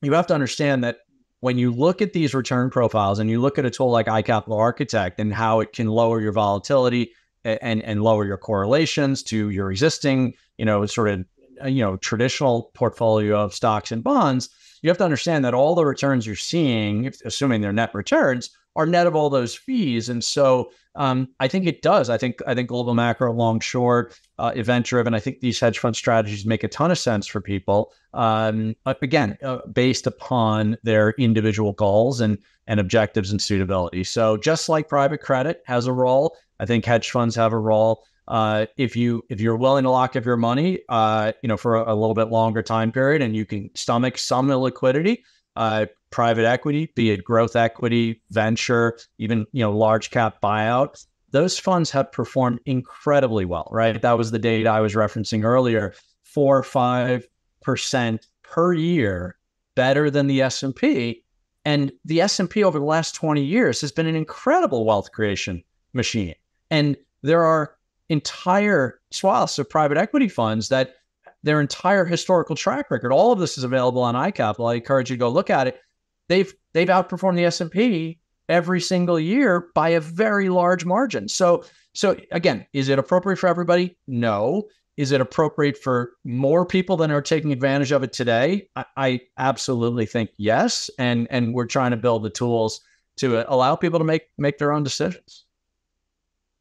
you 0.00 0.12
have 0.12 0.28
to 0.28 0.34
understand 0.34 0.84
that 0.84 0.98
when 1.40 1.58
you 1.58 1.72
look 1.72 2.00
at 2.00 2.12
these 2.12 2.34
return 2.34 2.70
profiles 2.70 3.18
and 3.18 3.28
you 3.28 3.40
look 3.40 3.58
at 3.58 3.64
a 3.64 3.70
tool 3.70 3.90
like 3.90 4.06
iCapital 4.06 4.58
Architect 4.58 5.18
and 5.18 5.34
how 5.34 5.60
it 5.60 5.72
can 5.72 5.88
lower 5.88 6.20
your 6.20 6.32
volatility 6.32 7.12
and 7.44 7.82
and 7.82 8.02
lower 8.02 8.24
your 8.24 8.36
correlations 8.36 9.22
to 9.24 9.50
your 9.50 9.70
existing, 9.70 10.34
you 10.58 10.64
know, 10.64 10.86
sort 10.86 11.08
of 11.08 11.24
you 11.66 11.82
know 11.82 11.96
traditional 11.96 12.70
portfolio 12.74 13.38
of 13.38 13.54
stocks 13.54 13.92
and 13.92 14.02
bonds, 14.02 14.48
you 14.82 14.90
have 14.90 14.98
to 14.98 15.04
understand 15.04 15.44
that 15.44 15.54
all 15.54 15.74
the 15.74 15.84
returns 15.84 16.26
you're 16.26 16.36
seeing, 16.36 17.12
assuming 17.24 17.60
they're 17.60 17.72
net 17.72 17.94
returns, 17.94 18.50
are 18.76 18.86
net 18.86 19.06
of 19.06 19.14
all 19.14 19.30
those 19.30 19.54
fees. 19.54 20.08
And 20.08 20.22
so 20.22 20.70
um, 20.96 21.28
I 21.38 21.48
think 21.48 21.66
it 21.66 21.82
does. 21.82 22.10
I 22.10 22.18
think 22.18 22.40
I 22.46 22.54
think 22.54 22.68
global 22.68 22.94
macro, 22.94 23.32
long 23.32 23.60
short, 23.60 24.18
uh, 24.38 24.52
event 24.54 24.86
driven. 24.86 25.14
I 25.14 25.20
think 25.20 25.40
these 25.40 25.60
hedge 25.60 25.78
fund 25.78 25.94
strategies 25.94 26.44
make 26.44 26.64
a 26.64 26.68
ton 26.68 26.90
of 26.90 26.98
sense 26.98 27.26
for 27.26 27.40
people. 27.40 27.92
Um, 28.12 28.74
again, 28.86 29.38
uh, 29.42 29.58
based 29.72 30.06
upon 30.06 30.76
their 30.82 31.10
individual 31.12 31.72
goals 31.72 32.20
and 32.20 32.38
and 32.66 32.80
objectives 32.80 33.30
and 33.30 33.40
suitability. 33.40 34.04
So 34.04 34.36
just 34.36 34.68
like 34.68 34.88
private 34.88 35.20
credit 35.20 35.62
has 35.66 35.86
a 35.86 35.92
role, 35.92 36.36
I 36.60 36.66
think 36.66 36.84
hedge 36.84 37.10
funds 37.10 37.34
have 37.36 37.54
a 37.54 37.58
role. 37.58 38.04
Uh, 38.28 38.66
if 38.76 38.94
you 38.94 39.24
if 39.30 39.40
you're 39.40 39.56
willing 39.56 39.82
to 39.82 39.90
lock 39.90 40.14
up 40.14 40.24
your 40.24 40.36
money, 40.36 40.80
uh, 40.90 41.32
you 41.42 41.48
know, 41.48 41.56
for 41.56 41.74
a, 41.74 41.92
a, 41.92 41.96
little 41.96 42.14
bit 42.14 42.28
longer 42.28 42.62
time 42.62 42.92
period, 42.92 43.22
and 43.22 43.34
you 43.34 43.44
can 43.44 43.70
stomach 43.74 44.18
some 44.18 44.48
illiquidity, 44.48 45.22
uh, 45.56 45.86
private 46.10 46.44
equity, 46.44 46.92
be 46.94 47.10
it 47.10 47.24
growth 47.24 47.56
equity, 47.56 48.22
venture, 48.30 48.96
even 49.18 49.46
you 49.52 49.62
know 49.62 49.76
large 49.76 50.10
cap 50.10 50.40
buyout, 50.40 51.04
those 51.30 51.58
funds 51.58 51.90
have 51.90 52.12
performed 52.12 52.60
incredibly 52.66 53.46
well. 53.46 53.66
Right, 53.72 54.00
that 54.00 54.18
was 54.18 54.30
the 54.30 54.38
data 54.38 54.68
I 54.68 54.80
was 54.80 54.94
referencing 54.94 55.42
earlier. 55.42 55.94
Four 56.22 56.58
or 56.58 56.62
five 56.62 57.26
percent 57.62 58.28
per 58.42 58.74
year, 58.74 59.38
better 59.74 60.10
than 60.10 60.26
the 60.28 60.42
S 60.42 60.62
and 60.62 60.76
P, 60.76 61.24
and 61.64 61.90
the 62.04 62.20
S 62.20 62.38
and 62.38 62.48
P 62.48 62.62
over 62.62 62.78
the 62.78 62.84
last 62.84 63.14
twenty 63.14 63.42
years 63.42 63.80
has 63.80 63.90
been 63.90 64.06
an 64.06 64.14
incredible 64.14 64.84
wealth 64.84 65.10
creation 65.10 65.64
machine. 65.94 66.34
And 66.70 66.96
there 67.22 67.44
are 67.44 67.74
entire 68.08 69.00
swaths 69.10 69.58
of 69.58 69.70
private 69.70 69.96
equity 69.96 70.28
funds 70.28 70.68
that 70.68 70.94
their 71.42 71.60
entire 71.60 72.04
historical 72.04 72.56
track 72.56 72.90
record. 72.90 73.12
All 73.12 73.32
of 73.32 73.38
this 73.38 73.56
is 73.56 73.64
available 73.64 74.02
on 74.02 74.14
iCapital. 74.14 74.70
I 74.70 74.74
encourage 74.76 75.10
you 75.10 75.16
to 75.16 75.20
go 75.20 75.28
look 75.28 75.50
at 75.50 75.66
it. 75.66 75.80
They've 76.28 76.52
they've 76.72 76.88
outperformed 76.88 77.36
the 77.36 77.46
S&P 77.46 78.18
every 78.48 78.80
single 78.80 79.18
year 79.18 79.68
by 79.74 79.90
a 79.90 80.00
very 80.00 80.48
large 80.48 80.84
margin. 80.84 81.28
So 81.28 81.64
so 81.94 82.16
again, 82.30 82.66
is 82.72 82.88
it 82.88 82.98
appropriate 82.98 83.38
for 83.38 83.48
everybody? 83.48 83.96
No. 84.06 84.64
Is 84.96 85.12
it 85.12 85.20
appropriate 85.20 85.78
for 85.78 86.12
more 86.24 86.66
people 86.66 86.96
than 86.96 87.10
are 87.10 87.22
taking 87.22 87.52
advantage 87.52 87.90
of 87.90 88.02
it 88.02 88.12
today? 88.12 88.68
I, 88.76 88.84
I 88.96 89.20
absolutely 89.38 90.04
think 90.04 90.30
yes. 90.36 90.90
And 90.98 91.26
and 91.30 91.54
we're 91.54 91.66
trying 91.66 91.92
to 91.92 91.96
build 91.96 92.22
the 92.22 92.30
tools 92.30 92.80
to 93.16 93.50
allow 93.50 93.76
people 93.76 93.98
to 93.98 94.04
make 94.04 94.24
make 94.36 94.58
their 94.58 94.72
own 94.72 94.82
decisions. 94.82 95.46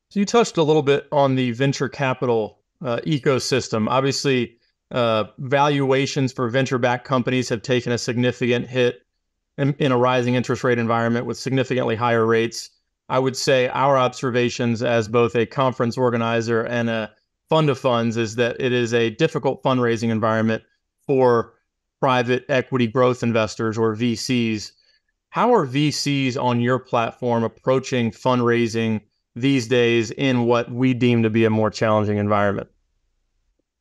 So 0.10 0.20
you 0.20 0.26
touched 0.26 0.58
a 0.58 0.64
little 0.64 0.82
bit 0.82 1.08
on 1.12 1.36
the 1.36 1.52
venture 1.52 1.88
capital 1.88 2.60
uh, 2.82 3.00
ecosystem. 3.06 3.88
Obviously, 3.88 4.58
uh, 4.90 5.26
valuations 5.38 6.34
for 6.34 6.50
venture-backed 6.50 7.06
companies 7.06 7.48
have 7.50 7.62
taken 7.62 7.92
a 7.92 7.98
significant 7.98 8.68
hit 8.68 9.04
in, 9.60 9.76
in, 9.76 9.92
a 9.92 9.98
rising 9.98 10.34
interest 10.34 10.64
rate 10.64 10.80
environment 10.80 11.28
with 11.28 11.38
significantly 11.38 11.96
higher 11.96 12.26
rates. 12.26 12.72
I 13.08 13.20
would 13.20 13.38
say 13.38 13.68
our 13.68 14.00
observations 14.00 14.82
as 14.82 15.08
both 15.08 15.36
a 15.36 15.46
conference 15.46 15.96
organizer 15.96 16.64
and 16.64 16.90
a 16.90 17.12
fund 17.50 17.70
of 17.70 17.78
funds 17.78 18.18
is 18.18 18.36
that 18.36 18.60
it 18.60 18.72
is 18.72 18.96
a 18.96 19.12
difficult 19.12 19.62
fundraising 19.62 20.10
environment 20.10 20.64
for 21.06 21.54
private 22.00 22.46
equity 22.50 22.88
growth 22.88 23.22
investors 23.22 23.78
or 23.78 23.96
VCs. 23.96 24.72
How 25.30 25.54
are 25.54 25.68
VCs 25.68 26.42
on 26.42 26.62
your 26.62 26.80
platform 26.80 27.44
approaching 27.44 28.10
fundraising 28.10 29.02
these 29.40 29.68
days 29.68 30.12
in 30.12 30.46
what 30.46 30.72
we 30.72 30.94
deem 30.94 31.24
to 31.24 31.30
be 31.30 31.46
a 31.46 31.50
more 31.50 31.70
challenging 31.70 32.18
environment? 32.18 32.70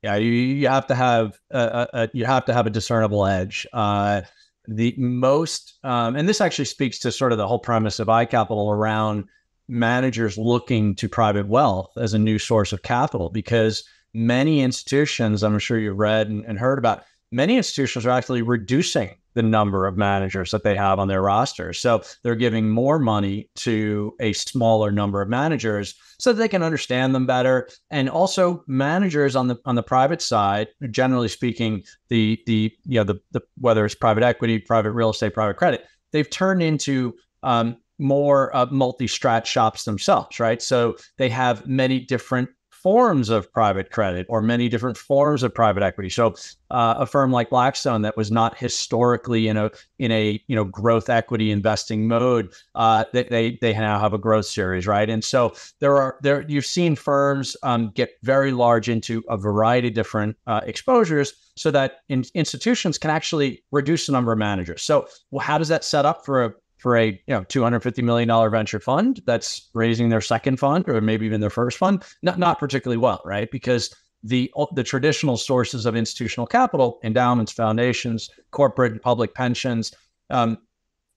Yeah, 0.02 0.16
you, 0.16 0.30
you 0.30 0.68
have 0.68 0.86
to 0.86 0.94
have 0.94 1.38
a, 1.50 1.88
a, 1.92 2.08
you 2.12 2.24
have 2.24 2.44
to 2.44 2.54
have 2.54 2.66
a 2.66 2.70
discernible 2.70 3.26
edge. 3.26 3.66
Uh, 3.72 4.22
the 4.68 4.94
most, 4.96 5.78
um, 5.82 6.14
and 6.14 6.28
this 6.28 6.40
actually 6.40 6.66
speaks 6.66 6.98
to 7.00 7.10
sort 7.10 7.32
of 7.32 7.38
the 7.38 7.48
whole 7.48 7.58
premise 7.58 7.98
of 7.98 8.06
iCapital 8.06 8.72
around 8.72 9.24
managers 9.66 10.38
looking 10.38 10.94
to 10.94 11.08
private 11.08 11.48
wealth 11.48 11.90
as 11.96 12.14
a 12.14 12.18
new 12.18 12.38
source 12.38 12.72
of 12.72 12.82
capital, 12.82 13.28
because 13.30 13.82
many 14.14 14.60
institutions, 14.60 15.42
I'm 15.42 15.58
sure 15.58 15.78
you've 15.78 15.98
read 15.98 16.28
and, 16.28 16.44
and 16.44 16.58
heard 16.58 16.78
about, 16.78 17.02
many 17.32 17.56
institutions 17.56 18.06
are 18.06 18.10
actually 18.10 18.42
reducing 18.42 19.16
the 19.38 19.42
number 19.44 19.86
of 19.86 19.96
managers 19.96 20.50
that 20.50 20.64
they 20.64 20.74
have 20.74 20.98
on 20.98 21.06
their 21.06 21.22
roster. 21.22 21.72
So 21.72 22.02
they're 22.24 22.34
giving 22.34 22.70
more 22.70 22.98
money 22.98 23.48
to 23.58 24.12
a 24.18 24.32
smaller 24.32 24.90
number 24.90 25.22
of 25.22 25.28
managers 25.28 25.94
so 26.18 26.32
that 26.32 26.40
they 26.40 26.48
can 26.48 26.64
understand 26.64 27.14
them 27.14 27.24
better. 27.24 27.68
And 27.88 28.10
also 28.10 28.64
managers 28.66 29.36
on 29.36 29.46
the 29.46 29.56
on 29.64 29.76
the 29.76 29.82
private 29.84 30.20
side, 30.20 30.66
generally 30.90 31.28
speaking, 31.28 31.84
the 32.08 32.42
the 32.46 32.72
you 32.84 32.98
know 32.98 33.04
the, 33.04 33.20
the 33.30 33.40
whether 33.58 33.84
it's 33.84 33.94
private 33.94 34.24
equity, 34.24 34.58
private 34.58 34.90
real 34.90 35.10
estate, 35.10 35.34
private 35.34 35.56
credit, 35.56 35.86
they've 36.10 36.28
turned 36.28 36.60
into 36.60 37.14
um, 37.44 37.76
more 38.00 38.54
uh, 38.56 38.66
multi-strat 38.72 39.46
shops 39.46 39.84
themselves, 39.84 40.40
right? 40.40 40.60
So 40.60 40.96
they 41.16 41.28
have 41.28 41.64
many 41.64 42.00
different 42.00 42.48
forms 42.82 43.28
of 43.28 43.52
private 43.52 43.90
credit 43.90 44.26
or 44.28 44.40
many 44.40 44.68
different 44.68 44.96
forms 44.96 45.42
of 45.42 45.52
private 45.54 45.82
equity. 45.82 46.08
So 46.08 46.34
uh, 46.70 46.94
a 46.98 47.06
firm 47.06 47.32
like 47.32 47.50
Blackstone 47.50 48.02
that 48.02 48.16
was 48.16 48.30
not 48.30 48.56
historically 48.56 49.48
in 49.48 49.56
a 49.56 49.70
in 49.98 50.12
a 50.12 50.42
you 50.46 50.54
know 50.54 50.64
growth 50.64 51.08
equity 51.08 51.50
investing 51.50 52.06
mode, 52.06 52.52
uh, 52.74 53.04
they, 53.12 53.58
they 53.60 53.72
now 53.72 53.98
have 53.98 54.14
a 54.14 54.18
growth 54.18 54.46
series, 54.46 54.86
right? 54.86 55.08
And 55.10 55.24
so 55.24 55.54
there 55.80 55.96
are 55.96 56.18
there 56.22 56.44
you've 56.48 56.66
seen 56.66 56.94
firms 56.94 57.56
um, 57.62 57.90
get 57.94 58.10
very 58.22 58.52
large 58.52 58.88
into 58.88 59.24
a 59.28 59.36
variety 59.36 59.88
of 59.88 59.94
different 59.94 60.36
uh, 60.46 60.60
exposures, 60.64 61.32
so 61.56 61.70
that 61.70 62.00
in, 62.08 62.24
institutions 62.34 62.98
can 62.98 63.10
actually 63.10 63.62
reduce 63.72 64.06
the 64.06 64.12
number 64.12 64.32
of 64.32 64.38
managers. 64.38 64.82
So 64.82 65.08
well, 65.30 65.44
how 65.44 65.58
does 65.58 65.68
that 65.68 65.84
set 65.84 66.04
up 66.04 66.24
for 66.24 66.44
a 66.44 66.54
for 66.78 66.96
a 66.96 67.06
you 67.26 67.34
know 67.34 67.42
$250 67.42 68.02
million 68.02 68.50
venture 68.50 68.80
fund 68.80 69.20
that's 69.26 69.68
raising 69.74 70.08
their 70.08 70.20
second 70.20 70.58
fund 70.58 70.88
or 70.88 71.00
maybe 71.00 71.26
even 71.26 71.40
their 71.40 71.50
first 71.50 71.78
fund 71.78 72.02
not 72.22 72.38
not 72.38 72.58
particularly 72.58 72.98
well 72.98 73.20
right? 73.24 73.50
Because 73.50 73.94
the 74.22 74.50
the 74.74 74.82
traditional 74.82 75.36
sources 75.36 75.86
of 75.86 75.94
institutional 75.94 76.46
capital 76.46 76.98
endowments 77.04 77.52
foundations 77.52 78.30
corporate 78.50 78.92
and 78.92 79.02
public 79.02 79.34
pensions 79.34 79.94
um, 80.30 80.58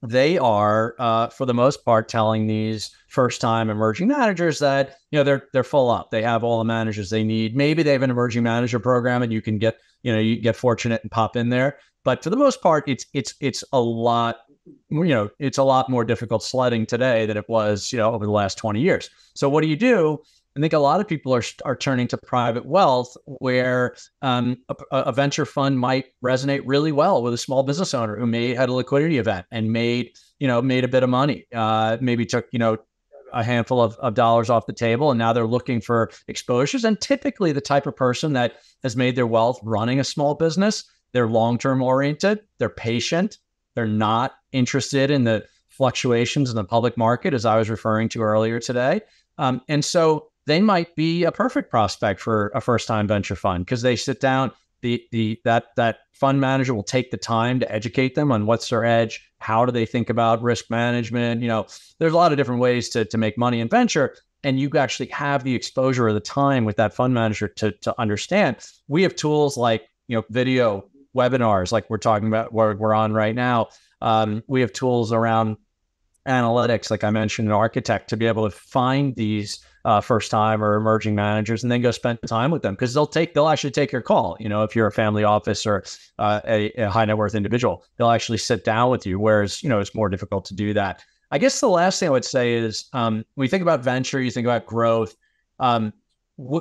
they 0.04 0.38
are 0.38 0.95
uh, 0.97 1.28
for 1.28 1.45
the 1.45 1.54
most 1.54 1.86
part 1.86 2.10
telling 2.10 2.47
these 2.47 2.89
first 3.08 3.39
time 3.39 3.69
emerging 3.69 4.08
managers 4.08 4.60
that 4.60 4.97
you 5.12 5.19
know 5.19 5.24
they're 5.24 5.43
they're 5.54 5.63
full 5.63 5.91
up. 5.91 6.10
They 6.10 6.24
have 6.24 6.43
all 6.43 6.58
the 6.58 6.65
managers 6.65 7.10
they 7.10 7.24
need. 7.24 7.56
Maybe 7.56 7.84
they 7.84 7.91
have 7.91 8.02
an 8.02 8.10
emerging 8.10 8.43
manager 8.43 8.80
program 8.80 9.21
and 9.21 9.32
you 9.32 9.41
can 9.41 9.60
get 9.60 9.78
you 10.02 10.12
know 10.12 10.19
you 10.19 10.38
get 10.38 10.56
fortunate 10.56 11.02
and 11.04 11.12
pop 11.12 11.36
in 11.36 11.50
there. 11.50 11.78
But 12.04 12.24
for 12.24 12.32
the 12.32 12.38
most 12.38 12.62
part 12.62 12.88
it's 12.88 13.06
it's 13.13 13.36
it's 13.41 13.63
a 13.71 13.80
lot 13.80 14.38
you 14.65 15.06
know, 15.06 15.30
it's 15.39 15.58
a 15.58 15.63
lot 15.63 15.89
more 15.89 16.06
difficult 16.06 16.43
sledding 16.43 16.86
today 16.86 17.26
than 17.26 17.38
it 17.38 17.47
was, 17.50 17.91
you 17.91 18.00
know, 18.00 18.13
over 18.13 18.26
the 18.26 18.32
last 18.32 18.58
20 18.58 18.80
years. 18.80 19.10
So 19.34 19.50
what 19.50 19.62
do 19.62 19.67
you 19.67 19.76
do? 19.76 20.19
I 20.56 20.60
think 20.60 20.74
a 20.74 20.80
lot 20.80 21.00
of 21.00 21.08
people 21.08 21.34
are 21.34 21.43
are 21.63 21.78
turning 21.78 22.08
to 22.10 22.17
private 22.17 22.65
wealth, 22.65 23.15
where 23.26 23.95
um, 24.21 24.58
a, 24.67 24.76
a, 24.91 25.13
venture 25.13 25.45
fund 25.45 25.80
might 25.80 26.08
resonate 26.24 26.63
really 26.65 26.91
well 26.91 27.24
with 27.24 27.34
a 27.34 27.38
small 27.38 27.63
business 27.63 27.93
owner 27.93 28.17
who 28.17 28.26
may 28.26 28.54
had 28.54 28.67
a 28.67 28.74
liquidity 28.74 29.17
event 29.17 29.45
and 29.50 29.71
made 29.71 30.12
you 30.39 30.47
know 30.47 30.62
made 30.62 30.84
a 30.84 30.89
bit 30.89 31.04
of 31.04 31.10
money, 31.10 31.45
uh, 31.56 31.97
maybe 32.02 32.26
took 32.26 32.47
you 32.52 32.60
know 32.60 32.78
a 33.32 33.45
handful 33.45 33.82
of, 33.82 33.95
of 34.00 34.13
dollars 34.13 34.50
off 34.50 34.65
the 34.65 34.74
table, 34.74 35.10
and 35.10 35.17
now 35.17 35.32
they're 35.32 35.47
looking 35.47 35.80
for 35.80 36.12
exposures. 36.28 36.84
And 36.84 37.00
typically, 37.00 37.54
the 37.54 37.62
type 37.62 37.88
of 37.88 37.95
person 37.95 38.34
that 38.34 38.56
has 38.84 38.97
made 38.97 39.15
their 39.15 39.28
wealth 39.28 39.58
running 39.63 40.02
a 40.02 40.04
small 40.04 40.36
business, 40.36 40.84
they're 41.13 41.28
long 41.28 41.60
term 41.60 41.82
oriented, 41.82 42.41
they're 42.58 42.67
patient, 42.67 43.38
they're 43.75 43.88
not 43.88 44.34
interested 44.51 45.12
in 45.12 45.23
the 45.23 45.45
fluctuations 45.69 46.49
in 46.49 46.55
the 46.55 46.63
public 46.63 46.97
market, 46.97 47.34
as 47.34 47.45
I 47.45 47.57
was 47.57 47.69
referring 47.69 48.10
to 48.10 48.21
earlier 48.21 48.60
today. 48.60 49.01
Um, 49.38 49.62
and 49.67 49.84
so 49.84 50.31
they 50.45 50.62
might 50.62 50.95
be 50.95 51.23
a 51.23 51.31
perfect 51.31 51.69
prospect 51.69 52.19
for 52.19 52.51
a 52.53 52.62
first 52.62 52.88
time 52.88 53.07
venture 53.07 53.36
fund 53.36 53.65
because 53.65 53.81
they 53.81 53.95
sit 53.95 54.19
down. 54.19 54.51
The, 54.81 55.03
the 55.12 55.39
that 55.45 55.67
that 55.75 55.99
fund 56.13 56.41
manager 56.41 56.73
will 56.73 56.84
take 56.84 57.12
the 57.12 57.17
time 57.17 57.60
to 57.60 57.71
educate 57.71 58.15
them 58.15 58.31
on 58.31 58.47
what's 58.47 58.69
their 58.69 58.84
edge, 58.84 59.31
how 59.38 59.63
do 59.63 59.71
they 59.71 59.86
think 59.86 60.10
about 60.10 60.41
risk 60.41 60.71
management. 60.71 61.41
You 61.41 61.47
know, 61.47 61.67
there's 61.99 62.13
a 62.13 62.15
lot 62.15 62.31
of 62.31 62.38
different 62.38 62.62
ways 62.62 62.89
to 62.89 63.05
to 63.05 63.17
make 63.17 63.38
money 63.38 63.60
in 63.60 63.69
venture, 63.69 64.15
and 64.43 64.60
you 64.60 64.71
actually 64.75 65.10
have 65.10 65.43
the 65.43 65.53
exposure 65.53 66.07
of 66.07 66.15
the 66.15 66.19
time 66.19 66.65
with 66.65 66.77
that 66.77 66.95
fund 66.95 67.13
manager 67.13 67.47
to 67.47 67.71
to 67.71 67.99
understand. 68.01 68.57
We 68.88 69.03
have 69.03 69.15
tools 69.15 69.55
like 69.55 69.88
you 70.07 70.17
know 70.17 70.23
video 70.29 70.89
webinars 71.15 71.71
like 71.71 71.89
we're 71.89 71.97
talking 71.97 72.28
about 72.28 72.54
where 72.54 72.76
we're 72.76 72.93
on 72.93 73.13
right 73.13 73.36
now. 73.36 73.69
Um, 74.02 74.44
we 74.48 74.62
have 74.62 74.73
tools 74.73 75.12
around 75.12 75.58
analytics, 76.27 76.92
like 76.92 77.04
I 77.04 77.10
mentioned, 77.10 77.48
an 77.48 77.54
architect 77.54 78.10
to 78.10 78.17
be 78.17 78.27
able 78.27 78.50
to 78.50 78.56
find 78.56 79.15
these 79.15 79.60
uh, 79.85 80.00
first 80.00 80.29
time 80.29 80.63
or 80.63 80.75
emerging 80.75 81.15
managers 81.15 81.63
and 81.63 81.71
then 81.71 81.81
go 81.81 81.90
spend 81.92 82.19
time 82.27 82.52
with 82.52 82.62
them 82.62 82.75
because 82.75 82.94
they'll 82.94 83.08
take 83.08 83.33
they'll 83.33 83.48
actually 83.48 83.71
take 83.71 83.92
your 83.92 84.02
call. 84.02 84.38
You 84.40 84.48
know, 84.48 84.63
if 84.63 84.75
you're 84.75 84.88
a 84.88 84.92
family 84.92 85.23
office 85.23 85.65
or 85.65 85.83
uh, 86.19 86.42
a, 86.46 86.71
a, 86.73 86.90
high 86.90 87.06
net 87.06 87.17
worth 87.17 87.33
individual, 87.33 87.83
they'll 87.98 88.12
actually 88.12 88.38
sit 88.38 88.63
down 88.63 88.92
with 88.92 89.06
you. 89.06 89.19
Whereas 89.19 89.63
you 89.63 89.69
know 89.69 89.79
it's 89.79 89.96
more 89.96 90.10
difficult 90.10 90.46
to 90.46 90.54
do 90.54 90.73
that. 90.73 91.04
I 91.31 91.38
guess 91.38 91.60
the 91.62 91.69
last 91.69 92.00
thing 92.00 92.10
I 92.10 92.12
would 92.12 92.25
say 92.25 92.54
is 92.54 92.85
um, 92.94 93.23
when 93.35 93.46
you 93.46 93.50
think 93.50 93.63
about 93.63 93.81
venture, 93.81 94.21
you 94.21 94.31
think 94.31 94.46
about 94.46 94.65
growth. 94.65 95.15
Um, 95.60 95.94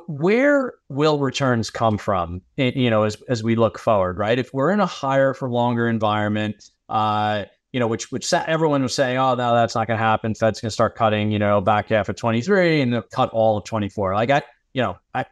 where 0.08 0.74
will 0.88 1.18
returns 1.18 1.70
come 1.70 1.96
from 1.96 2.42
you 2.56 2.90
know 2.90 3.04
as, 3.04 3.16
as 3.28 3.42
we 3.42 3.56
look 3.56 3.78
forward 3.78 4.18
right 4.18 4.38
if 4.38 4.52
we're 4.52 4.70
in 4.70 4.80
a 4.80 4.86
higher 4.86 5.32
for 5.32 5.50
longer 5.50 5.88
environment 5.88 6.70
uh, 6.90 7.44
you 7.72 7.78
know, 7.78 7.86
which 7.86 8.10
which 8.10 8.32
everyone 8.32 8.82
was 8.82 8.94
saying, 8.94 9.16
oh 9.16 9.34
no, 9.34 9.54
that's 9.54 9.74
not 9.74 9.86
going 9.86 9.98
to 9.98 10.04
happen. 10.04 10.34
Fed's 10.34 10.60
going 10.60 10.68
to 10.68 10.72
start 10.72 10.96
cutting, 10.96 11.30
you 11.30 11.38
know, 11.38 11.60
back 11.60 11.88
half 11.88 12.08
of 12.08 12.16
23 12.16 12.80
and 12.80 12.92
they'll 12.92 13.02
cut 13.02 13.30
all 13.30 13.58
of 13.58 13.64
24. 13.64 14.14
Like 14.14 14.30
I, 14.30 14.42
you 14.72 14.82
know, 14.82 14.98
I, 15.14 15.26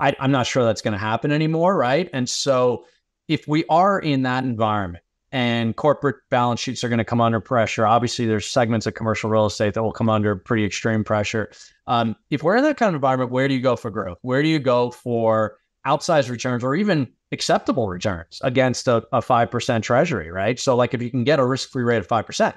I 0.00 0.16
I'm 0.18 0.30
not 0.30 0.46
sure 0.46 0.64
that's 0.64 0.80
going 0.80 0.92
to 0.92 0.98
happen 0.98 1.32
anymore, 1.32 1.76
right? 1.76 2.08
And 2.12 2.28
so 2.28 2.86
if 3.28 3.46
we 3.46 3.64
are 3.68 3.98
in 3.98 4.22
that 4.22 4.44
environment 4.44 5.04
and 5.32 5.74
corporate 5.76 6.16
balance 6.30 6.60
sheets 6.60 6.84
are 6.84 6.88
going 6.88 6.98
to 6.98 7.04
come 7.04 7.20
under 7.20 7.40
pressure. 7.40 7.86
Obviously, 7.86 8.26
there's 8.26 8.46
segments 8.46 8.86
of 8.86 8.94
commercial 8.94 9.28
real 9.28 9.46
estate 9.46 9.74
that 9.74 9.82
will 9.82 9.92
come 9.92 10.08
under 10.08 10.36
pretty 10.36 10.64
extreme 10.64 11.04
pressure. 11.04 11.50
Um, 11.86 12.16
if 12.30 12.42
we're 12.42 12.56
in 12.56 12.64
that 12.64 12.76
kind 12.76 12.88
of 12.88 12.94
environment, 12.94 13.30
where 13.30 13.48
do 13.48 13.54
you 13.54 13.60
go 13.60 13.76
for 13.76 13.90
growth? 13.90 14.18
Where 14.22 14.42
do 14.42 14.48
you 14.48 14.58
go 14.58 14.90
for 14.90 15.58
outsized 15.86 16.30
returns 16.30 16.64
or 16.64 16.74
even 16.74 17.08
acceptable 17.32 17.88
returns 17.88 18.40
against 18.42 18.88
a, 18.88 18.96
a 19.12 19.20
5% 19.20 19.82
treasury, 19.82 20.30
right? 20.30 20.58
So, 20.58 20.76
like 20.76 20.94
if 20.94 21.02
you 21.02 21.10
can 21.10 21.24
get 21.24 21.38
a 21.38 21.46
risk 21.46 21.70
free 21.70 21.84
rate 21.84 21.98
of 21.98 22.08
5%, 22.08 22.54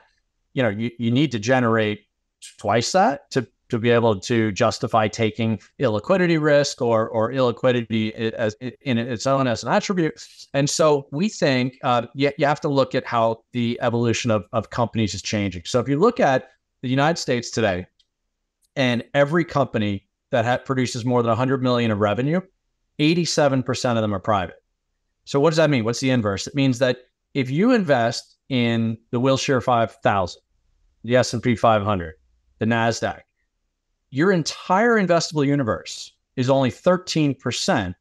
you 0.54 0.64
know, 0.64 0.70
you, 0.70 0.92
you 0.98 1.12
need 1.12 1.32
to 1.32 1.40
generate 1.40 2.06
twice 2.58 2.92
that 2.94 3.30
to 3.32 3.48
to 3.70 3.80
be 3.80 3.90
able 3.90 4.20
to 4.20 4.52
justify 4.52 5.08
taking 5.08 5.60
illiquidity 5.80 6.42
risk 6.42 6.82
or 6.82 7.10
or 7.10 7.32
illiquidity 7.32 8.12
as 8.34 8.56
in 8.82 8.98
its 8.98 9.28
own 9.28 9.48
as 9.48 9.64
an 9.64 9.70
attribute. 9.70 10.22
And 10.54 10.70
so 10.70 11.08
we 11.12 11.30
think 11.30 11.78
uh, 11.84 12.08
you, 12.14 12.32
you 12.38 12.46
have 12.46 12.62
to 12.62 12.70
look 12.70 12.96
at 12.96 13.06
how 13.06 13.44
the 13.54 13.80
evolution 13.82 14.32
of, 14.32 14.46
of 14.52 14.70
companies 14.70 15.14
is 15.14 15.22
changing. 15.22 15.64
So 15.66 15.80
if 15.80 15.88
you 15.88 16.00
look 16.00 16.20
at 16.20 16.50
the 16.82 16.90
United 16.90 17.18
States 17.18 17.50
today, 17.50 17.86
and 18.76 19.04
every 19.14 19.44
company 19.44 20.08
that 20.32 20.46
ha- 20.46 20.58
produces 20.58 21.04
more 21.04 21.22
than 21.22 21.30
100 21.30 21.62
million 21.62 21.92
of 21.92 22.00
revenue, 22.00 22.40
87% 23.00 23.96
of 23.96 24.02
them 24.02 24.14
are 24.14 24.20
private. 24.20 24.56
So 25.26 25.40
what 25.40 25.50
does 25.50 25.58
that 25.58 25.70
mean? 25.70 25.84
What's 25.84 26.00
the 26.00 26.10
inverse? 26.10 26.48
It 26.48 26.56
means 26.56 26.80
that 26.80 26.98
if 27.34 27.50
you 27.50 27.74
invest 27.74 28.38
in 28.50 28.98
the 29.12 29.20
Wilshire 29.20 29.62
5000, 29.62 30.42
the 31.04 31.16
S&P 31.16 31.56
500, 31.56 32.16
the 32.60 32.66
Nasdaq, 32.66 33.22
your 34.10 34.32
entire 34.32 34.96
investable 34.96 35.46
universe 35.46 36.14
is 36.36 36.50
only 36.50 36.72
13% 36.72 37.96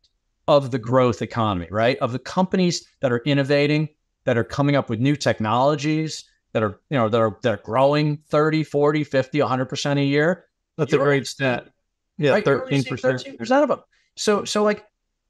of 0.46 0.70
the 0.70 0.78
growth 0.78 1.22
economy, 1.22 1.68
right? 1.70 1.98
Of 1.98 2.12
the 2.12 2.18
companies 2.18 2.86
that 3.00 3.12
are 3.12 3.18
innovating, 3.18 3.88
that 4.24 4.38
are 4.38 4.44
coming 4.44 4.76
up 4.76 4.88
with 4.88 5.00
new 5.00 5.16
technologies, 5.16 6.24
that 6.52 6.62
are, 6.62 6.80
you 6.90 6.96
know, 6.96 7.08
that 7.08 7.20
are 7.20 7.38
that 7.42 7.54
are 7.54 7.62
growing 7.62 8.18
30, 8.28 8.64
40, 8.64 9.04
50, 9.04 9.38
100% 9.38 9.98
a 9.98 10.04
year. 10.04 10.46
That's 10.76 10.92
a 10.92 10.98
great 10.98 11.26
stat. 11.26 11.68
Yeah, 12.16 12.32
right? 12.32 12.44
13%. 12.44 12.86
13% 12.86 13.62
of 13.62 13.68
them. 13.68 13.80
So 14.16 14.44
so 14.44 14.62
like 14.62 14.84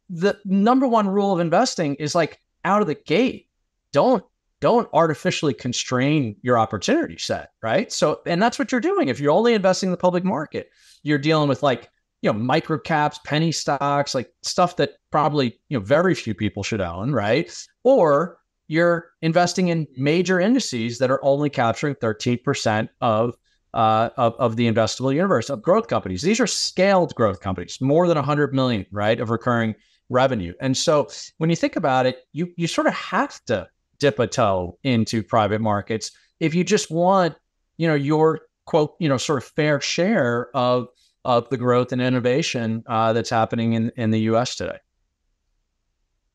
the 0.08 0.38
number 0.44 0.86
one 0.86 1.08
rule 1.08 1.32
of 1.32 1.40
investing 1.40 1.96
is 1.96 2.14
like 2.14 2.40
out 2.64 2.80
of 2.80 2.86
the 2.86 2.94
gate, 2.94 3.48
don't 3.92 4.24
don't 4.60 4.88
artificially 4.92 5.54
constrain 5.54 6.36
your 6.42 6.58
opportunity 6.58 7.16
set, 7.18 7.50
right? 7.62 7.92
So, 7.92 8.20
and 8.26 8.42
that's 8.42 8.58
what 8.58 8.72
you're 8.72 8.80
doing. 8.80 9.08
If 9.08 9.20
you're 9.20 9.32
only 9.32 9.54
investing 9.54 9.88
in 9.88 9.90
the 9.92 9.96
public 9.96 10.24
market, 10.24 10.70
you're 11.02 11.18
dealing 11.18 11.48
with 11.48 11.62
like, 11.62 11.88
you 12.22 12.32
know, 12.32 12.38
micro 12.38 12.78
caps, 12.78 13.20
penny 13.24 13.52
stocks, 13.52 14.14
like 14.14 14.32
stuff 14.42 14.76
that 14.76 14.94
probably, 15.10 15.58
you 15.68 15.78
know, 15.78 15.84
very 15.84 16.14
few 16.14 16.34
people 16.34 16.62
should 16.62 16.80
own, 16.80 17.12
right? 17.12 17.54
Or 17.84 18.38
you're 18.66 19.10
investing 19.22 19.68
in 19.68 19.86
major 19.96 20.40
indices 20.40 20.98
that 20.98 21.10
are 21.10 21.24
only 21.24 21.48
capturing 21.50 21.94
13% 21.94 22.88
of, 23.00 23.34
uh, 23.72 24.10
of, 24.16 24.34
of 24.34 24.56
the 24.56 24.70
investable 24.70 25.14
universe 25.14 25.48
of 25.48 25.62
growth 25.62 25.86
companies. 25.86 26.22
These 26.22 26.40
are 26.40 26.46
scaled 26.46 27.14
growth 27.14 27.40
companies, 27.40 27.80
more 27.80 28.08
than 28.08 28.16
100 28.16 28.52
million, 28.52 28.84
right, 28.90 29.20
of 29.20 29.30
recurring 29.30 29.74
revenue. 30.08 30.54
And 30.60 30.76
so 30.76 31.08
when 31.38 31.50
you 31.50 31.56
think 31.56 31.76
about 31.76 32.06
it, 32.06 32.24
you 32.32 32.52
you 32.56 32.66
sort 32.66 32.86
of 32.86 32.94
have 32.94 33.42
to 33.46 33.68
dip 33.98 34.18
a 34.18 34.26
toe 34.26 34.78
into 34.82 35.22
private 35.22 35.60
markets 35.60 36.10
if 36.40 36.54
you 36.54 36.64
just 36.64 36.90
want, 36.90 37.34
you 37.76 37.88
know, 37.88 37.94
your 37.94 38.40
quote, 38.66 38.94
you 38.98 39.08
know, 39.08 39.16
sort 39.16 39.42
of 39.42 39.44
fair 39.44 39.80
share 39.80 40.54
of 40.54 40.88
of 41.24 41.48
the 41.50 41.56
growth 41.56 41.92
and 41.92 42.00
innovation 42.00 42.82
uh, 42.86 43.12
that's 43.12 43.30
happening 43.30 43.72
in 43.72 43.90
in 43.96 44.10
the 44.10 44.20
U.S. 44.20 44.54
today. 44.56 44.78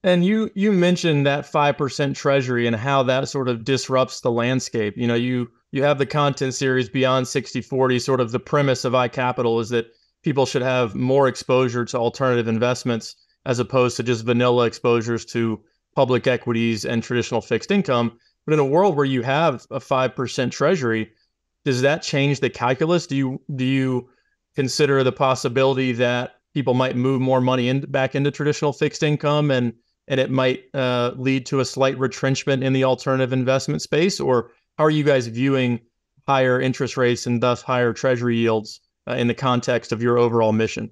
And 0.03 0.26
you 0.26 0.51
you 0.55 0.72
mentioned 0.72 1.26
that 1.26 1.45
five 1.45 1.78
percent 1.78 2.16
treasury 2.16 2.68
and 2.68 2.76
how 2.76 3.03
that 3.03 3.30
sort 3.30 3.47
of 3.47 3.64
disrupts 3.64 4.22
the 4.22 4.32
landscape. 4.32 4.95
You 4.97 5.07
know, 5.07 5.16
you 5.16 5.49
you 5.72 5.84
have 5.84 5.97
the 5.97 6.05
content 6.05 6.53
series 6.53 6.88
beyond 6.88 7.26
60-40. 7.26 7.99
Sort 7.99 8.20
of 8.20 8.32
the 8.32 8.39
premise 8.39 8.86
of 8.86 8.93
iCapital 8.93 9.59
is 9.59 9.70
that 9.70 9.88
people 10.22 10.45
should 10.45 10.61
have 10.61 10.93
more 10.93 11.28
exposure 11.28 11.84
to 11.86 11.97
alternative 11.97 12.47
investments 12.47 13.16
as 13.45 13.59
opposed 13.59 13.97
to 13.97 14.03
just 14.03 14.24
vanilla 14.24 14.66
exposures 14.66 15.26
to 15.26 15.59
public 15.96 16.28
equities 16.28 16.86
and 16.86 17.04
traditional 17.04 17.41
fixed 17.41 17.72
income. 17.72 18.18
But 18.46 18.54
in 18.54 18.60
a 18.60 18.66
world 18.66 18.96
where 18.96 19.06
you 19.06 19.22
have 19.22 19.66
a 19.72 19.80
5% 19.80 20.52
treasury, 20.52 21.12
does 21.66 21.82
that 21.82 22.02
change 22.02 22.39
the 22.39 22.50
calculus? 22.50 23.08
Do 23.08 23.16
you 23.16 23.41
do 23.56 23.64
you 23.64 24.10
consider 24.56 25.04
the 25.04 25.12
possibility 25.12 25.94
that 25.94 26.36
people 26.54 26.74
might 26.74 26.96
move 26.96 27.22
more 27.22 27.41
money 27.41 27.70
in, 27.70 27.82
back 27.82 28.16
into 28.16 28.32
traditional 28.32 28.74
fixed 28.74 29.02
income 29.02 29.50
and 29.50 29.74
and 30.08 30.20
it 30.20 30.30
might 30.30 30.66
uh, 30.74 31.14
lead 31.16 31.46
to 31.46 31.62
a 31.62 31.66
slight 31.66 31.98
retrenchment 31.98 32.64
in 32.64 32.74
the 32.74 32.84
alternative 32.84 33.32
investment 33.32 33.82
space? 33.82 34.20
Or 34.20 34.52
how 34.78 34.84
are 34.84 34.89
you 34.89 35.04
guys 35.04 35.28
viewing 35.28 35.80
higher 36.28 36.60
interest 36.60 36.98
rates 36.98 37.26
and 37.26 37.41
thus 37.41 37.62
higher 37.62 37.94
treasury 37.94 38.36
yields 38.36 38.82
uh, 39.08 39.14
in 39.14 39.28
the 39.28 39.34
context 39.34 39.94
of 39.94 40.02
your 40.02 40.18
overall 40.18 40.52
mission? 40.52 40.91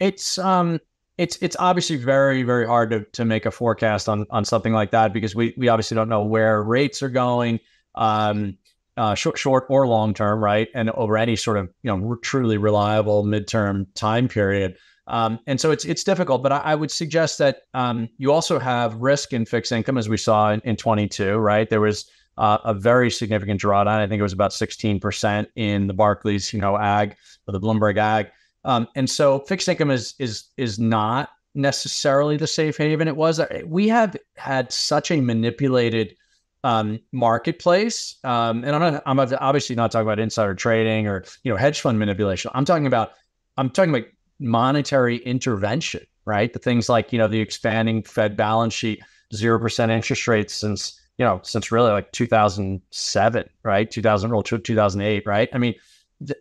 It's 0.00 0.36
um 0.36 0.78
it's 1.16 1.38
it's 1.40 1.56
obviously 1.58 1.96
very 1.96 2.42
very 2.42 2.66
hard 2.66 2.90
to, 2.90 3.00
to 3.12 3.24
make 3.24 3.46
a 3.46 3.50
forecast 3.50 4.08
on 4.08 4.26
on 4.30 4.44
something 4.44 4.72
like 4.72 4.90
that 4.90 5.12
because 5.12 5.34
we 5.34 5.54
we 5.56 5.68
obviously 5.68 5.94
don't 5.94 6.08
know 6.08 6.24
where 6.24 6.62
rates 6.62 7.02
are 7.02 7.08
going 7.08 7.60
um 7.94 8.56
uh, 8.96 9.14
short 9.14 9.38
short 9.38 9.66
or 9.68 9.86
long 9.86 10.14
term 10.14 10.42
right? 10.42 10.68
And 10.74 10.90
over 10.90 11.16
any 11.16 11.36
sort 11.36 11.56
of 11.56 11.68
you 11.82 11.96
know 11.96 12.14
truly 12.16 12.58
reliable 12.58 13.24
midterm 13.24 13.86
time 13.94 14.28
period. 14.28 14.76
Um, 15.06 15.38
and 15.46 15.60
so 15.60 15.70
it's 15.70 15.84
it's 15.84 16.04
difficult 16.04 16.42
but 16.42 16.52
I, 16.52 16.58
I 16.58 16.74
would 16.74 16.90
suggest 16.90 17.38
that 17.38 17.62
um, 17.74 18.08
you 18.16 18.32
also 18.32 18.58
have 18.58 18.94
risk 18.94 19.32
in 19.32 19.44
fixed 19.44 19.72
income 19.72 19.98
as 19.98 20.08
we 20.08 20.16
saw 20.16 20.52
in, 20.52 20.60
in 20.64 20.76
22 20.76 21.36
right? 21.36 21.68
There 21.68 21.80
was 21.80 22.08
uh, 22.36 22.58
a 22.64 22.74
very 22.74 23.10
significant 23.10 23.60
drawdown. 23.60 23.98
I 23.98 24.06
think 24.06 24.18
it 24.18 24.24
was 24.24 24.32
about 24.32 24.50
16% 24.50 25.46
in 25.56 25.86
the 25.86 25.94
Barclays 25.94 26.52
you 26.52 26.60
know 26.60 26.78
ag 26.78 27.16
or 27.46 27.52
the 27.52 27.60
Bloomberg 27.60 27.98
ag 27.98 28.30
um, 28.64 28.88
and 28.94 29.08
so 29.08 29.40
fixed 29.40 29.68
income 29.68 29.90
is 29.90 30.14
is 30.18 30.44
is 30.56 30.78
not 30.78 31.30
necessarily 31.54 32.36
the 32.36 32.46
safe 32.46 32.76
haven 32.76 33.08
it 33.08 33.16
was. 33.16 33.40
We 33.64 33.88
have 33.88 34.16
had 34.36 34.72
such 34.72 35.10
a 35.10 35.20
manipulated 35.20 36.16
um, 36.64 36.98
marketplace, 37.12 38.16
um, 38.24 38.64
and 38.64 38.74
I'm 38.74 38.80
not. 38.80 39.02
I'm 39.06 39.18
obviously 39.20 39.76
not 39.76 39.92
talking 39.92 40.06
about 40.06 40.18
insider 40.18 40.54
trading 40.54 41.06
or 41.06 41.24
you 41.42 41.52
know 41.52 41.56
hedge 41.56 41.80
fund 41.80 41.98
manipulation. 41.98 42.50
I'm 42.54 42.64
talking 42.64 42.86
about. 42.86 43.12
I'm 43.56 43.70
talking 43.70 43.94
about 43.94 44.08
monetary 44.40 45.18
intervention, 45.18 46.04
right? 46.24 46.52
The 46.52 46.58
things 46.58 46.88
like 46.88 47.12
you 47.12 47.18
know 47.18 47.28
the 47.28 47.40
expanding 47.40 48.02
Fed 48.02 48.36
balance 48.36 48.72
sheet, 48.72 49.02
zero 49.34 49.58
percent 49.58 49.92
interest 49.92 50.26
rates 50.26 50.54
since 50.54 50.98
you 51.18 51.24
know 51.24 51.40
since 51.44 51.70
really 51.70 51.92
like 51.92 52.10
2007, 52.12 53.50
right? 53.62 53.90
2000 53.90 54.32
or 54.32 54.42
2008, 54.42 55.26
right? 55.26 55.48
I 55.52 55.58
mean 55.58 55.74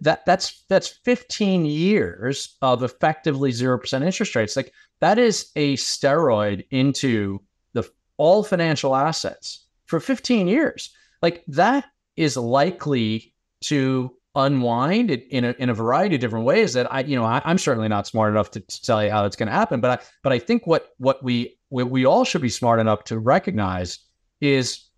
that 0.01 0.25
that's 0.25 0.63
that's 0.69 0.87
15 1.05 1.65
years 1.65 2.57
of 2.61 2.83
effectively 2.83 3.51
0% 3.51 4.05
interest 4.05 4.35
rates. 4.35 4.55
Like 4.55 4.73
that 5.01 5.17
is 5.17 5.51
a 5.55 5.75
steroid 5.75 6.65
into 6.71 7.39
the 7.73 7.89
all 8.17 8.43
financial 8.43 8.95
assets 8.95 9.65
for 9.85 9.99
15 9.99 10.47
years. 10.47 10.91
Like 11.21 11.43
that 11.47 11.85
is 12.15 12.37
likely 12.37 13.33
to 13.65 14.11
unwind 14.35 15.11
in 15.11 15.45
a, 15.45 15.51
in 15.59 15.69
a 15.69 15.73
variety 15.73 16.15
of 16.15 16.21
different 16.21 16.45
ways 16.45 16.73
that 16.73 16.91
I 16.91 17.01
you 17.01 17.15
know 17.15 17.23
I, 17.23 17.41
am 17.45 17.59
certainly 17.59 17.87
not 17.87 18.07
smart 18.07 18.31
enough 18.31 18.49
to, 18.51 18.61
to 18.61 18.81
tell 18.81 19.03
you 19.03 19.11
how 19.11 19.25
it's 19.25 19.35
going 19.35 19.45
to 19.45 19.53
happen 19.53 19.79
but 19.79 19.99
I 19.99 20.03
but 20.23 20.33
I 20.33 20.39
think 20.39 20.65
what 20.65 20.89
what 20.97 21.23
we 21.23 21.55
what 21.69 21.91
we 21.91 22.05
all 22.05 22.23
should 22.23 22.41
be 22.41 22.49
smart 22.49 22.79
enough 22.79 23.03
to 23.05 23.19
recognize 23.19 23.99
is 24.41 24.89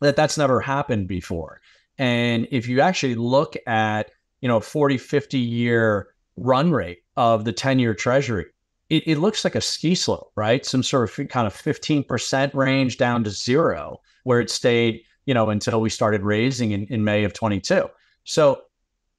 that 0.00 0.16
that's 0.16 0.38
never 0.38 0.60
happened 0.60 1.08
before. 1.08 1.60
And 1.98 2.48
if 2.50 2.68
you 2.68 2.80
actually 2.80 3.14
look 3.14 3.56
at 3.66 4.10
you 4.40 4.48
know 4.48 4.60
40 4.60 4.98
50 4.98 5.38
year 5.38 6.08
run 6.36 6.70
rate 6.70 6.98
of 7.16 7.44
the 7.44 7.52
10 7.52 7.78
year 7.78 7.94
treasury 7.94 8.46
it, 8.88 9.02
it, 9.08 9.18
looks 9.18 9.42
like 9.42 9.56
a 9.56 9.60
ski 9.60 9.96
slope 9.96 10.30
right? 10.36 10.64
Some 10.64 10.82
sort 10.84 11.18
of 11.18 11.28
kind 11.28 11.46
of 11.46 11.54
15% 11.54 12.54
range 12.54 12.98
down 12.98 13.24
to 13.24 13.30
zero 13.30 14.00
where 14.22 14.40
it 14.40 14.48
stayed 14.48 15.02
you 15.26 15.34
know 15.34 15.50
until 15.50 15.80
we 15.80 15.90
started 15.90 16.22
raising 16.22 16.70
in, 16.70 16.86
in 16.86 17.04
may 17.04 17.24
of 17.24 17.32
22 17.32 17.88
so 18.24 18.62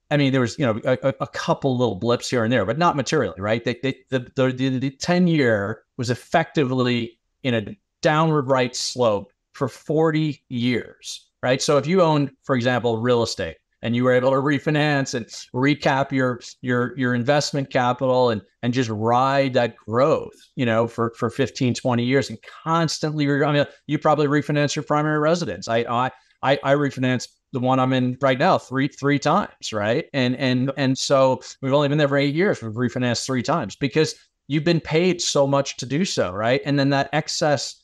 i 0.09 0.17
mean 0.17 0.31
there 0.31 0.41
was 0.41 0.57
you 0.57 0.65
know 0.65 0.79
a, 0.85 1.13
a 1.19 1.27
couple 1.27 1.77
little 1.77 1.95
blips 1.95 2.29
here 2.29 2.43
and 2.43 2.51
there 2.51 2.65
but 2.65 2.77
not 2.77 2.95
materially 2.95 3.39
right? 3.39 3.63
They, 3.63 3.77
they, 3.83 3.97
the, 4.09 4.19
the, 4.35 4.51
the, 4.51 4.79
the 4.79 4.89
10 4.89 5.27
year 5.27 5.83
was 5.97 6.09
effectively 6.09 7.19
in 7.43 7.53
a 7.53 7.77
downward 8.01 8.47
right 8.47 8.75
slope 8.75 9.31
for 9.53 9.67
40 9.67 10.43
years 10.49 11.25
right? 11.43 11.61
So 11.61 11.77
if 11.77 11.85
you 11.85 12.01
own 12.01 12.31
for 12.43 12.55
example 12.55 12.97
real 12.97 13.21
estate 13.21 13.57
and 13.81 13.95
you 13.95 14.03
were 14.03 14.11
able 14.11 14.31
to 14.31 14.37
refinance 14.37 15.13
and 15.13 15.25
recap 15.53 16.11
your 16.11 16.39
your 16.61 16.97
your 16.97 17.13
investment 17.13 17.69
capital 17.69 18.29
and 18.29 18.41
and 18.63 18.73
just 18.73 18.89
ride 18.89 19.53
that 19.53 19.75
growth 19.75 20.33
you 20.55 20.65
know 20.65 20.87
for 20.87 21.13
for 21.17 21.29
15 21.29 21.73
20 21.73 22.03
years 22.03 22.29
and 22.29 22.39
constantly 22.63 23.29
i 23.43 23.51
mean 23.51 23.65
you 23.85 23.97
probably 23.99 24.27
refinance 24.27 24.75
your 24.75 24.83
primary 24.83 25.19
residence 25.19 25.67
i 25.67 25.79
i 25.89 26.11
I, 26.43 26.59
I 26.63 26.73
refinanced 26.73 27.29
the 27.53 27.59
one 27.59 27.79
I'm 27.79 27.93
in 27.93 28.17
right 28.21 28.37
now 28.37 28.57
three 28.57 28.87
three 28.87 29.19
times, 29.19 29.73
right? 29.73 30.05
And 30.13 30.35
and 30.35 30.71
and 30.77 30.97
so 30.97 31.41
we've 31.61 31.73
only 31.73 31.87
been 31.87 31.97
there 31.97 32.07
for 32.07 32.17
eight 32.17 32.35
years. 32.35 32.61
We've 32.61 32.73
refinanced 32.73 33.25
three 33.25 33.43
times 33.43 33.75
because 33.75 34.15
you've 34.47 34.63
been 34.63 34.81
paid 34.81 35.21
so 35.21 35.47
much 35.47 35.77
to 35.77 35.85
do 35.85 36.05
so, 36.05 36.31
right? 36.31 36.61
And 36.65 36.77
then 36.77 36.89
that 36.89 37.09
excess 37.13 37.83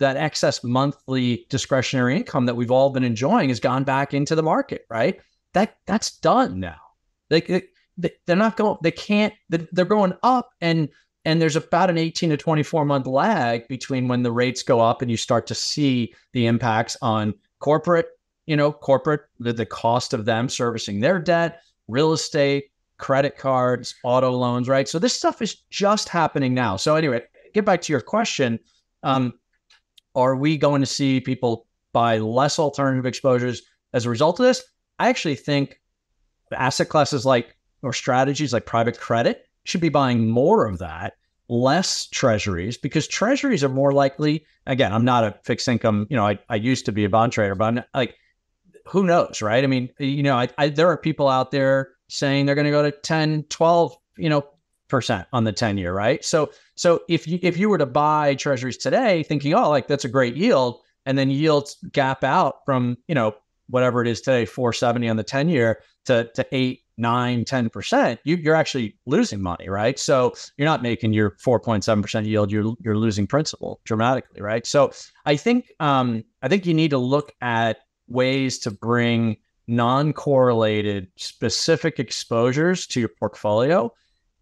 that 0.00 0.16
excess 0.16 0.64
monthly 0.64 1.46
discretionary 1.50 2.16
income 2.16 2.46
that 2.46 2.56
we've 2.56 2.70
all 2.70 2.90
been 2.90 3.04
enjoying 3.04 3.48
has 3.48 3.60
gone 3.60 3.84
back 3.84 4.12
into 4.12 4.34
the 4.34 4.42
market, 4.42 4.84
right? 4.90 5.20
That 5.54 5.78
that's 5.86 6.18
done 6.18 6.60
now. 6.60 6.80
They 7.30 7.64
they're 7.96 8.36
not 8.36 8.56
going. 8.56 8.76
They 8.82 8.90
can't. 8.90 9.34
They're 9.48 9.84
going 9.84 10.14
up, 10.22 10.50
and 10.60 10.88
and 11.24 11.40
there's 11.40 11.56
about 11.56 11.88
an 11.88 11.96
18 11.96 12.30
to 12.30 12.36
24 12.36 12.84
month 12.84 13.06
lag 13.06 13.66
between 13.66 14.08
when 14.08 14.22
the 14.22 14.32
rates 14.32 14.62
go 14.62 14.80
up 14.80 15.00
and 15.00 15.10
you 15.10 15.16
start 15.16 15.46
to 15.46 15.54
see 15.54 16.14
the 16.32 16.46
impacts 16.46 16.96
on 17.00 17.34
corporate 17.60 18.08
you 18.46 18.56
know, 18.56 18.72
corporate, 18.72 19.22
the, 19.40 19.52
the 19.52 19.66
cost 19.66 20.12
of 20.12 20.24
them 20.24 20.48
servicing 20.48 21.00
their 21.00 21.18
debt, 21.18 21.62
real 21.88 22.12
estate, 22.12 22.64
credit 22.98 23.36
cards, 23.36 23.94
auto 24.04 24.30
loans, 24.30 24.68
right? 24.68 24.88
So 24.88 24.98
this 24.98 25.14
stuff 25.14 25.42
is 25.42 25.56
just 25.70 26.08
happening 26.08 26.54
now. 26.54 26.76
So 26.76 26.96
anyway, 26.96 27.22
get 27.52 27.64
back 27.64 27.80
to 27.82 27.92
your 27.92 28.00
question. 28.00 28.58
Um, 29.02 29.34
are 30.14 30.36
we 30.36 30.56
going 30.56 30.80
to 30.80 30.86
see 30.86 31.20
people 31.20 31.66
buy 31.92 32.18
less 32.18 32.58
alternative 32.58 33.06
exposures 33.06 33.62
as 33.92 34.06
a 34.06 34.10
result 34.10 34.40
of 34.40 34.46
this? 34.46 34.62
I 34.98 35.08
actually 35.08 35.36
think 35.36 35.80
asset 36.52 36.88
classes 36.88 37.26
like 37.26 37.56
or 37.82 37.92
strategies 37.92 38.52
like 38.52 38.66
private 38.66 38.98
credit 38.98 39.46
should 39.64 39.80
be 39.80 39.88
buying 39.88 40.28
more 40.28 40.66
of 40.66 40.78
that, 40.78 41.14
less 41.48 42.06
treasuries, 42.06 42.76
because 42.76 43.06
treasuries 43.06 43.64
are 43.64 43.68
more 43.68 43.92
likely. 43.92 44.44
Again, 44.66 44.92
I'm 44.92 45.04
not 45.04 45.24
a 45.24 45.38
fixed 45.44 45.68
income, 45.68 46.06
you 46.10 46.16
know, 46.16 46.26
I, 46.26 46.38
I 46.48 46.56
used 46.56 46.86
to 46.86 46.92
be 46.92 47.04
a 47.04 47.08
bond 47.08 47.32
trader, 47.32 47.54
but 47.54 47.64
I'm 47.64 47.74
not, 47.76 47.88
like 47.94 48.16
who 48.86 49.04
knows, 49.04 49.40
right? 49.42 49.64
I 49.64 49.66
mean, 49.66 49.88
you 49.98 50.22
know, 50.22 50.36
I, 50.36 50.48
I, 50.58 50.68
there 50.68 50.88
are 50.88 50.96
people 50.96 51.28
out 51.28 51.50
there 51.50 51.92
saying 52.08 52.46
they're 52.46 52.54
going 52.54 52.66
to 52.66 52.70
go 52.70 52.82
to 52.82 52.90
10, 52.90 53.44
12, 53.48 53.96
you 54.18 54.28
know, 54.28 54.46
percent 54.88 55.26
on 55.32 55.44
the 55.44 55.52
10 55.52 55.78
year, 55.78 55.92
right? 55.92 56.24
So, 56.24 56.50
so 56.74 57.00
if 57.08 57.26
you, 57.26 57.38
if 57.42 57.56
you 57.56 57.68
were 57.68 57.78
to 57.78 57.86
buy 57.86 58.34
treasuries 58.34 58.76
today 58.76 59.22
thinking, 59.22 59.54
oh, 59.54 59.70
like 59.70 59.88
that's 59.88 60.04
a 60.04 60.08
great 60.08 60.36
yield, 60.36 60.80
and 61.06 61.18
then 61.18 61.30
yields 61.30 61.76
gap 61.92 62.24
out 62.24 62.64
from, 62.64 62.96
you 63.08 63.14
know, 63.14 63.34
whatever 63.68 64.02
it 64.02 64.08
is 64.08 64.20
today, 64.20 64.44
470 64.44 65.08
on 65.08 65.16
the 65.16 65.22
10 65.22 65.48
year 65.48 65.80
to, 66.06 66.30
to 66.34 66.46
eight, 66.52 66.82
nine, 66.96 67.44
10%, 67.44 68.18
you, 68.24 68.36
you're 68.36 68.54
actually 68.54 68.96
losing 69.06 69.42
money, 69.42 69.68
right? 69.68 69.98
So 69.98 70.34
you're 70.56 70.66
not 70.66 70.82
making 70.82 71.12
your 71.12 71.32
4.7% 71.32 72.26
yield, 72.26 72.52
you're, 72.52 72.74
you're 72.80 72.96
losing 72.96 73.26
principal 73.26 73.80
dramatically, 73.84 74.40
right? 74.40 74.66
So 74.66 74.92
I 75.24 75.36
think, 75.36 75.72
um, 75.80 76.24
I 76.42 76.48
think 76.48 76.66
you 76.66 76.74
need 76.74 76.90
to 76.90 76.98
look 76.98 77.32
at 77.40 77.78
ways 78.06 78.58
to 78.60 78.70
bring 78.70 79.36
non 79.66 80.12
correlated 80.12 81.08
specific 81.16 81.98
exposures 81.98 82.86
to 82.88 83.00
your 83.00 83.08
portfolio. 83.08 83.92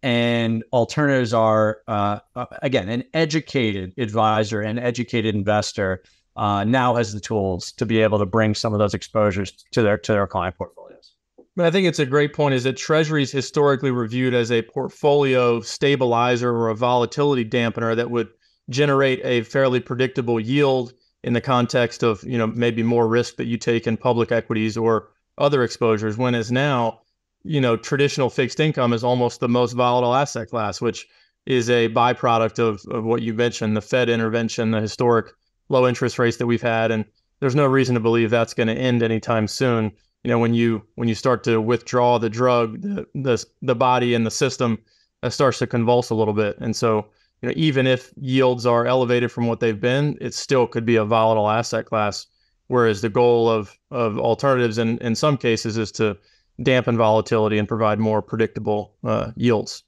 And 0.01 0.65
alternatives 0.73 1.33
are, 1.33 1.79
uh, 1.87 2.19
uh, 2.35 2.45
again, 2.61 2.89
an 2.89 3.05
educated 3.13 3.93
advisor, 3.97 4.61
and 4.61 4.77
educated 4.77 5.33
investor 5.33 6.03
uh, 6.35 6.63
now 6.63 6.95
has 6.95 7.13
the 7.13 7.19
tools 7.19 7.71
to 7.73 7.85
be 7.85 8.01
able 8.01 8.19
to 8.19 8.25
bring 8.25 8.55
some 8.55 8.73
of 8.73 8.79
those 8.79 8.93
exposures 8.93 9.51
to 9.71 9.81
their 9.81 9.97
to 9.97 10.13
their 10.13 10.27
client 10.27 10.57
portfolios. 10.57 11.15
But 11.55 11.65
I 11.65 11.71
think 11.71 11.87
it's 11.87 11.99
a 11.99 12.05
great 12.05 12.33
point. 12.33 12.55
Is 12.55 12.63
that 12.63 12.77
Treasuries 12.77 13.31
historically 13.31 13.91
reviewed 13.91 14.33
as 14.33 14.51
a 14.51 14.63
portfolio 14.63 15.61
stabilizer 15.61 16.49
or 16.49 16.69
a 16.69 16.75
volatility 16.75 17.45
dampener 17.45 17.95
that 17.95 18.09
would 18.09 18.29
generate 18.69 19.21
a 19.23 19.43
fairly 19.43 19.79
predictable 19.79 20.39
yield 20.39 20.93
in 21.23 21.33
the 21.33 21.41
context 21.41 22.03
of 22.03 22.23
you 22.23 22.37
know 22.37 22.47
maybe 22.47 22.83
more 22.83 23.07
risk 23.07 23.37
that 23.37 23.45
you 23.45 23.57
take 23.57 23.87
in 23.87 23.97
public 23.97 24.31
equities 24.31 24.77
or 24.77 25.09
other 25.37 25.63
exposures 25.63 26.17
when 26.17 26.35
is 26.35 26.51
now 26.51 26.99
you 27.43 27.59
know 27.59 27.75
traditional 27.75 28.29
fixed 28.29 28.59
income 28.59 28.93
is 28.93 29.03
almost 29.03 29.39
the 29.39 29.49
most 29.49 29.73
volatile 29.73 30.13
asset 30.13 30.49
class 30.49 30.81
which 30.81 31.07
is 31.45 31.69
a 31.69 31.89
byproduct 31.89 32.59
of, 32.59 32.81
of 32.89 33.03
what 33.03 33.21
you 33.21 33.33
mentioned 33.33 33.75
the 33.75 33.81
fed 33.81 34.09
intervention 34.09 34.71
the 34.71 34.81
historic 34.81 35.27
low 35.73 35.87
interest 35.87 36.17
rates 36.17 36.37
that 36.37 36.47
we've 36.47 36.61
had 36.61 36.91
and 36.91 37.03
there's 37.39 37.55
no 37.55 37.65
reason 37.65 37.93
to 37.95 37.99
believe 37.99 38.29
that's 38.29 38.53
going 38.53 38.67
to 38.67 38.73
end 38.73 39.03
anytime 39.03 39.47
soon 39.47 39.91
you 40.23 40.29
know 40.29 40.39
when 40.39 40.53
you 40.53 40.81
when 40.95 41.09
you 41.09 41.15
start 41.15 41.43
to 41.43 41.59
withdraw 41.59 42.17
the 42.17 42.29
drug 42.29 42.81
the 42.81 43.05
the, 43.15 43.45
the 43.61 43.75
body 43.75 44.13
and 44.13 44.25
the 44.25 44.31
system 44.31 44.77
uh, 45.23 45.29
starts 45.29 45.59
to 45.59 45.67
convulse 45.67 46.09
a 46.09 46.15
little 46.15 46.33
bit 46.33 46.57
and 46.59 46.75
so 46.75 47.05
you 47.43 47.49
know, 47.49 47.53
even 47.57 47.85
if 47.87 48.13
yields 48.21 48.65
are 48.65 48.85
elevated 48.85 49.29
from 49.29 49.47
what 49.47 49.59
they've 49.59 49.79
been, 49.79 50.17
it 50.21 50.33
still 50.33 50.65
could 50.65 50.85
be 50.85 50.95
a 50.95 51.03
volatile 51.03 51.49
asset 51.49 51.85
class. 51.85 52.25
Whereas 52.67 53.01
the 53.01 53.09
goal 53.09 53.49
of 53.49 53.77
of 53.91 54.17
alternatives 54.17 54.77
in 54.77 54.97
in 54.99 55.13
some 55.13 55.37
cases 55.37 55.77
is 55.77 55.91
to 55.93 56.17
dampen 56.63 56.95
volatility 56.95 57.57
and 57.57 57.67
provide 57.67 57.99
more 57.99 58.21
predictable 58.21 58.95
uh, 59.03 59.31
yields. 59.35 59.83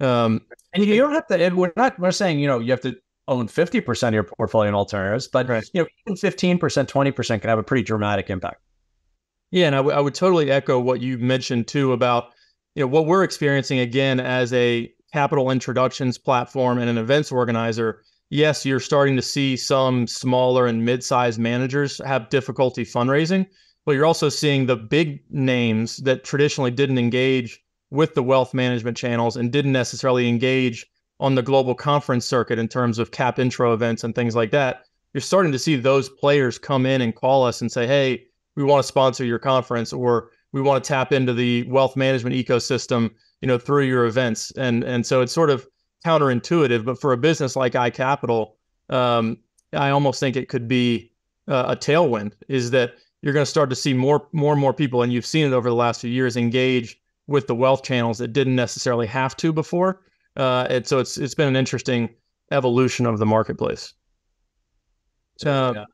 Um, 0.00 0.42
and 0.74 0.84
you 0.84 0.96
don't 0.96 1.14
have 1.14 1.26
to. 1.28 1.48
we're 1.54 1.72
not. 1.74 1.98
We're 1.98 2.10
saying 2.10 2.38
you 2.38 2.46
know 2.46 2.58
you 2.58 2.70
have 2.70 2.82
to 2.82 2.94
own 3.30 3.48
fifty 3.48 3.80
percent 3.80 4.14
of 4.14 4.14
your 4.14 4.24
portfolio 4.24 4.68
in 4.68 4.74
alternatives, 4.74 5.26
but 5.26 5.48
right. 5.48 5.64
you 5.72 5.82
know 5.82 5.88
even 6.06 6.16
fifteen 6.16 6.58
percent, 6.58 6.88
twenty 6.88 7.12
percent 7.12 7.40
can 7.40 7.48
have 7.48 7.58
a 7.58 7.62
pretty 7.62 7.82
dramatic 7.82 8.28
impact. 8.28 8.60
Yeah, 9.50 9.66
and 9.66 9.74
I, 9.74 9.78
w- 9.78 9.96
I 9.96 10.00
would 10.00 10.14
totally 10.14 10.50
echo 10.50 10.78
what 10.78 11.00
you 11.00 11.16
mentioned 11.16 11.66
too 11.66 11.92
about 11.92 12.34
you 12.74 12.82
know 12.82 12.88
what 12.88 13.06
we're 13.06 13.24
experiencing 13.24 13.78
again 13.78 14.20
as 14.20 14.52
a 14.52 14.92
capital 15.12 15.50
introductions 15.50 16.18
platform 16.18 16.78
and 16.78 16.88
an 16.88 16.98
events 16.98 17.32
organizer, 17.32 18.02
yes, 18.30 18.64
you're 18.64 18.80
starting 18.80 19.16
to 19.16 19.22
see 19.22 19.56
some 19.56 20.06
smaller 20.06 20.66
and 20.66 20.84
mid-sized 20.84 21.38
managers 21.38 22.00
have 22.04 22.28
difficulty 22.28 22.84
fundraising, 22.84 23.46
but 23.84 23.92
you're 23.92 24.06
also 24.06 24.28
seeing 24.28 24.66
the 24.66 24.76
big 24.76 25.20
names 25.30 25.96
that 25.98 26.24
traditionally 26.24 26.70
didn't 26.70 26.98
engage 26.98 27.60
with 27.90 28.14
the 28.14 28.22
wealth 28.22 28.54
management 28.54 28.96
channels 28.96 29.36
and 29.36 29.50
didn't 29.50 29.72
necessarily 29.72 30.28
engage 30.28 30.86
on 31.20 31.36
the 31.36 31.42
global 31.42 31.74
conference 31.74 32.26
circuit 32.26 32.58
in 32.58 32.66
terms 32.66 32.98
of 32.98 33.12
cap 33.12 33.38
intro 33.38 33.72
events 33.72 34.02
and 34.02 34.14
things 34.14 34.34
like 34.34 34.50
that. 34.50 34.86
You're 35.14 35.20
starting 35.20 35.52
to 35.52 35.58
see 35.58 35.76
those 35.76 36.08
players 36.08 36.58
come 36.58 36.86
in 36.86 37.00
and 37.00 37.14
call 37.14 37.44
us 37.44 37.60
and 37.60 37.70
say, 37.70 37.86
"Hey, 37.86 38.24
we 38.56 38.64
want 38.64 38.82
to 38.82 38.88
sponsor 38.88 39.24
your 39.24 39.38
conference 39.38 39.92
or 39.92 40.30
we 40.52 40.60
want 40.60 40.82
to 40.82 40.88
tap 40.88 41.12
into 41.12 41.32
the 41.32 41.62
wealth 41.64 41.96
management 41.96 42.34
ecosystem 42.34 43.10
you 43.40 43.46
know, 43.46 43.58
through 43.58 43.84
your 43.84 44.06
events. 44.06 44.50
And 44.52 44.84
and 44.84 45.06
so 45.06 45.20
it's 45.20 45.32
sort 45.32 45.50
of 45.50 45.66
counterintuitive, 46.04 46.84
but 46.84 47.00
for 47.00 47.12
a 47.12 47.16
business 47.16 47.56
like 47.56 47.72
iCapital, 47.72 48.52
um, 48.88 49.38
I 49.72 49.90
almost 49.90 50.20
think 50.20 50.36
it 50.36 50.48
could 50.48 50.68
be 50.68 51.12
uh, 51.48 51.64
a 51.68 51.76
tailwind. 51.76 52.32
Is 52.48 52.70
that 52.72 52.94
you're 53.22 53.34
going 53.34 53.44
to 53.44 53.50
start 53.50 53.70
to 53.70 53.76
see 53.76 53.94
more 53.94 54.28
more 54.32 54.52
and 54.52 54.60
more 54.60 54.74
people, 54.74 55.02
and 55.02 55.12
you've 55.12 55.26
seen 55.26 55.46
it 55.46 55.52
over 55.52 55.68
the 55.68 55.74
last 55.74 56.00
few 56.00 56.10
years, 56.10 56.36
engage 56.36 57.00
with 57.26 57.46
the 57.46 57.54
wealth 57.54 57.82
channels 57.82 58.18
that 58.18 58.32
didn't 58.32 58.56
necessarily 58.56 59.06
have 59.06 59.36
to 59.36 59.52
before. 59.52 60.02
Uh, 60.36 60.66
and 60.70 60.86
so 60.86 60.98
it's 60.98 61.18
it's 61.18 61.34
been 61.34 61.48
an 61.48 61.56
interesting 61.56 62.08
evolution 62.50 63.06
of 63.06 63.18
the 63.18 63.26
marketplace. 63.26 63.94
Uh, 65.44 65.72
yeah. 65.74 65.84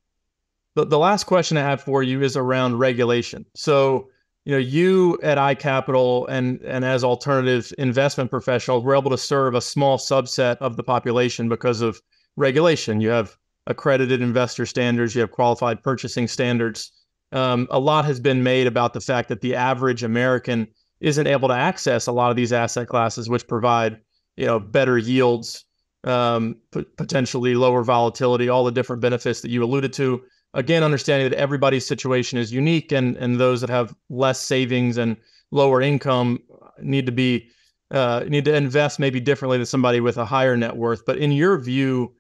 the, 0.75 0.85
the 0.85 0.99
last 0.99 1.25
question 1.25 1.57
I 1.57 1.61
have 1.61 1.81
for 1.81 2.03
you 2.03 2.23
is 2.23 2.37
around 2.37 2.79
regulation. 2.79 3.45
So 3.55 4.09
you 4.47 4.53
know, 4.53 4.59
you 4.59 5.19
at 5.25 5.39
iCapital 5.39 6.27
and 6.29 6.61
and 6.63 6.85
as 6.85 7.03
alternative 7.03 7.73
investment 7.79 8.31
professionals 8.31 8.85
were 8.85 8.95
able 8.95 9.11
to 9.11 9.19
serve 9.19 9.55
a 9.55 9.61
small 9.61 9.99
subset 9.99 10.57
of 10.59 10.77
the 10.77 10.85
population 10.85 11.49
because 11.49 11.81
of 11.81 12.01
regulation. 12.37 13.01
You 13.01 13.09
have 13.11 13.37
accredited 13.67 14.23
investor 14.23 14.65
standards, 14.65 15.17
you 15.17 15.21
have 15.21 15.33
qualified 15.33 15.83
purchasing 15.83 16.29
standards. 16.29 16.93
Um, 17.33 17.67
a 17.71 17.81
lot 17.81 18.05
has 18.05 18.21
been 18.21 18.45
made 18.45 18.69
about 18.69 18.93
the 18.93 19.01
fact 19.01 19.29
that 19.31 19.41
the 19.41 19.57
average 19.57 20.05
American 20.05 20.69
isn't 21.01 21.27
able 21.27 21.49
to 21.49 21.55
access 21.55 22.07
a 22.07 22.13
lot 22.13 22.31
of 22.31 22.37
these 22.37 22.53
asset 22.53 22.87
classes, 22.87 23.29
which 23.29 23.49
provide 23.49 23.99
you 24.37 24.47
know 24.47 24.59
better 24.61 24.99
yields, 24.99 25.65
um, 26.05 26.57
potentially 26.97 27.55
lower 27.55 27.83
volatility, 27.83 28.49
all 28.49 28.65
the 28.65 28.73
different 28.73 29.03
benefits 29.03 29.41
that 29.41 29.51
you 29.51 29.63
alluded 29.65 29.93
to. 29.95 30.23
Again 30.55 30.83
understanding 30.83 31.29
that 31.31 31.39
everybody's 31.39 31.87
situation 31.87 32.39
is 32.39 32.53
unique 32.53 32.93
and 32.93 33.17
and 33.17 33.39
those 33.39 33.61
that 33.61 33.71
have 33.71 33.95
less 34.09 34.41
savings 34.41 34.97
and 34.97 35.17
lower 35.51 35.83
income 35.83 36.41
need 36.81 37.07
to 37.07 37.13
be 37.13 37.49
uh, 37.91 38.25
need 38.29 38.45
to 38.47 38.55
invest 38.55 38.99
maybe 38.99 39.21
differently 39.21 39.59
than 39.59 39.67
somebody 39.67 40.01
with 40.01 40.17
a 40.17 40.25
higher 40.25 40.57
net 40.57 40.77
worth. 40.77 41.05
But 41.05 41.19
in 41.19 41.33
your 41.33 41.59
view 41.59 42.15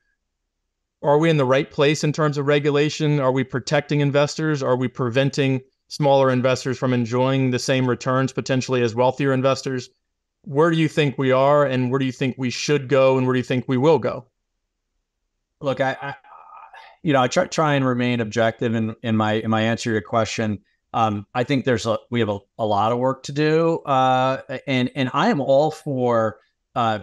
are 1.02 1.18
we 1.18 1.30
in 1.30 1.36
the 1.36 1.44
right 1.44 1.70
place 1.70 2.02
in 2.02 2.12
terms 2.12 2.38
of 2.38 2.46
regulation? 2.46 3.20
Are 3.20 3.32
we 3.32 3.44
protecting 3.44 4.00
investors? 4.00 4.62
Are 4.62 4.76
we 4.76 4.88
preventing 4.88 5.60
smaller 5.88 6.30
investors 6.30 6.78
from 6.78 6.92
enjoying 6.92 7.50
the 7.50 7.58
same 7.58 7.88
returns 7.88 8.32
potentially 8.32 8.82
as 8.82 8.94
wealthier 8.94 9.32
investors 9.32 9.88
where 10.46 10.70
do 10.70 10.76
you 10.76 10.88
think 10.88 11.18
we 11.18 11.32
are 11.32 11.64
and 11.66 11.90
where 11.90 11.98
do 11.98 12.06
you 12.06 12.12
think 12.12 12.34
we 12.38 12.50
should 12.50 12.88
go 12.88 13.18
and 13.18 13.26
where 13.26 13.34
do 13.34 13.38
you 13.38 13.44
think 13.44 13.64
we 13.68 13.76
will 13.76 13.98
go 13.98 14.24
look 15.60 15.80
i, 15.80 16.14
you 17.06 17.12
know, 17.12 17.22
I 17.22 17.28
try 17.28 17.46
try 17.46 17.74
and 17.74 17.86
remain 17.86 18.20
objective 18.20 18.74
in 18.74 18.96
in 19.04 19.16
my 19.16 19.34
in 19.34 19.48
my 19.48 19.62
answer 19.62 19.84
to 19.84 19.92
your 19.92 20.02
question. 20.02 20.58
Um, 20.92 21.24
I 21.34 21.44
think 21.44 21.64
there's 21.64 21.86
a 21.86 21.98
we 22.10 22.18
have 22.18 22.28
a, 22.28 22.40
a 22.58 22.66
lot 22.66 22.90
of 22.90 22.98
work 22.98 23.22
to 23.24 23.32
do, 23.32 23.78
uh, 23.86 24.42
and 24.66 24.90
and 24.96 25.08
I 25.14 25.28
am 25.28 25.40
all 25.40 25.70
for 25.70 26.40
uh, 26.74 27.00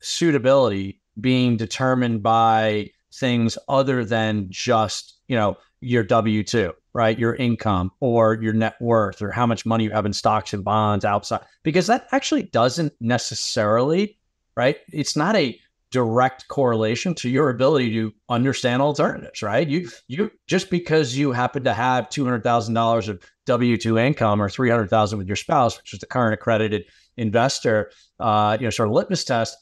suitability 0.00 1.00
being 1.20 1.56
determined 1.56 2.20
by 2.20 2.90
things 3.12 3.56
other 3.68 4.04
than 4.04 4.48
just 4.50 5.20
you 5.28 5.36
know 5.36 5.56
your 5.84 6.02
W 6.02 6.42
2, 6.42 6.72
right? 6.92 7.18
Your 7.18 7.34
income 7.36 7.90
or 8.00 8.34
your 8.40 8.52
net 8.52 8.74
worth 8.80 9.20
or 9.22 9.30
how 9.30 9.46
much 9.46 9.66
money 9.66 9.84
you 9.84 9.90
have 9.90 10.06
in 10.06 10.12
stocks 10.12 10.52
and 10.52 10.64
bonds 10.64 11.04
outside, 11.04 11.40
because 11.62 11.86
that 11.86 12.06
actually 12.12 12.44
doesn't 12.44 12.92
necessarily, 13.00 14.18
right? 14.56 14.78
It's 14.92 15.16
not 15.16 15.36
a 15.36 15.58
direct 15.90 16.48
correlation 16.48 17.14
to 17.14 17.28
your 17.28 17.50
ability 17.50 17.92
to 17.92 18.12
understand 18.28 18.82
alternatives, 18.82 19.42
right? 19.42 19.68
You, 19.68 19.88
you 20.08 20.30
just 20.46 20.70
because 20.70 21.16
you 21.16 21.30
happen 21.30 21.62
to 21.64 21.72
have 21.72 22.08
$200,000 22.08 23.08
of 23.08 23.22
W 23.46 23.76
2 23.76 23.98
income 23.98 24.42
or 24.42 24.48
300,000 24.48 25.18
with 25.18 25.28
your 25.28 25.36
spouse, 25.36 25.76
which 25.76 25.92
is 25.92 26.00
the 26.00 26.06
current 26.06 26.34
accredited 26.34 26.86
investor, 27.16 27.92
uh, 28.18 28.56
you 28.58 28.66
know, 28.66 28.70
sort 28.70 28.88
of 28.88 28.94
litmus 28.94 29.24
test, 29.24 29.56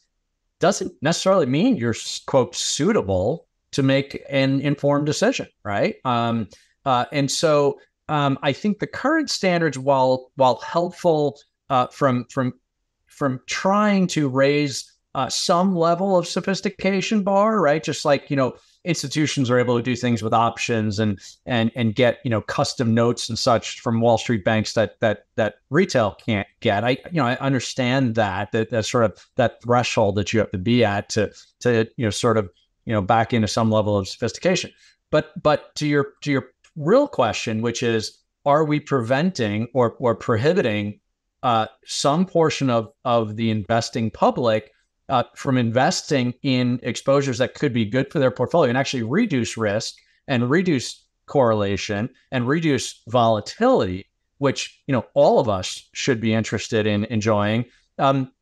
doesn't 0.60 0.92
necessarily 1.02 1.44
mean 1.44 1.76
you're 1.76 1.94
quote 2.26 2.54
suitable 2.54 3.46
to 3.72 3.82
make 3.82 4.22
an 4.28 4.60
informed 4.60 5.06
decision, 5.06 5.48
right? 5.64 5.96
Um, 6.04 6.48
uh, 6.84 7.06
and 7.12 7.30
so 7.30 7.78
um, 8.08 8.38
I 8.42 8.52
think 8.52 8.78
the 8.78 8.86
current 8.86 9.30
standards, 9.30 9.78
while 9.78 10.30
while 10.36 10.56
helpful 10.56 11.38
uh, 11.70 11.86
from 11.88 12.26
from 12.26 12.54
from 13.06 13.40
trying 13.46 14.06
to 14.08 14.28
raise 14.28 14.90
uh, 15.14 15.28
some 15.28 15.76
level 15.76 16.16
of 16.16 16.26
sophistication 16.26 17.22
bar, 17.22 17.60
right? 17.60 17.82
Just 17.82 18.04
like 18.04 18.30
you 18.30 18.36
know, 18.36 18.54
institutions 18.84 19.50
are 19.50 19.58
able 19.58 19.76
to 19.76 19.82
do 19.82 19.94
things 19.94 20.22
with 20.22 20.32
options 20.32 20.98
and 20.98 21.20
and 21.46 21.70
and 21.76 21.94
get 21.94 22.18
you 22.24 22.30
know 22.30 22.40
custom 22.40 22.94
notes 22.94 23.28
and 23.28 23.38
such 23.38 23.80
from 23.80 24.00
Wall 24.00 24.18
Street 24.18 24.44
banks 24.44 24.72
that 24.72 24.98
that 25.00 25.26
that 25.36 25.56
retail 25.70 26.16
can't 26.26 26.48
get. 26.60 26.84
I 26.84 26.98
you 27.10 27.20
know 27.20 27.26
I 27.26 27.36
understand 27.36 28.14
that 28.16 28.52
that 28.52 28.70
that 28.70 28.84
sort 28.84 29.04
of 29.04 29.26
that 29.36 29.62
threshold 29.62 30.16
that 30.16 30.32
you 30.32 30.40
have 30.40 30.50
to 30.50 30.58
be 30.58 30.84
at 30.84 31.08
to 31.10 31.32
to 31.60 31.88
you 31.96 32.04
know 32.04 32.10
sort 32.10 32.36
of 32.36 32.50
you 32.84 32.92
know 32.92 33.02
back 33.02 33.32
into 33.32 33.48
some 33.48 33.70
level 33.70 33.96
of 33.96 34.08
sophistication. 34.08 34.70
But 35.10 35.30
but 35.42 35.74
to 35.76 35.86
your 35.86 36.12
to 36.22 36.30
your 36.30 36.48
real 36.76 37.06
question, 37.06 37.62
which 37.62 37.82
is, 37.82 38.18
are 38.44 38.64
we 38.64 38.80
preventing 38.80 39.68
or 39.74 39.96
or 39.98 40.14
prohibiting 40.14 41.00
uh, 41.42 41.66
some 41.84 42.26
portion 42.26 42.70
of 42.70 42.92
of 43.04 43.36
the 43.36 43.50
investing 43.50 44.10
public 44.10 44.72
uh, 45.08 45.24
from 45.34 45.58
investing 45.58 46.34
in 46.42 46.80
exposures 46.82 47.38
that 47.38 47.54
could 47.54 47.72
be 47.72 47.84
good 47.84 48.10
for 48.10 48.18
their 48.18 48.30
portfolio 48.30 48.68
and 48.68 48.78
actually 48.78 49.02
reduce 49.02 49.56
risk 49.56 49.96
and 50.28 50.48
reduce 50.48 51.04
correlation 51.26 52.08
and 52.30 52.48
reduce 52.48 53.02
volatility, 53.08 54.06
which 54.38 54.82
you 54.86 54.92
know 54.92 55.04
all 55.14 55.38
of 55.38 55.48
us 55.48 55.88
should 55.92 56.20
be 56.20 56.32
interested 56.32 56.86
in 56.86 57.04
enjoying. 57.06 57.64
Um, 57.98 58.32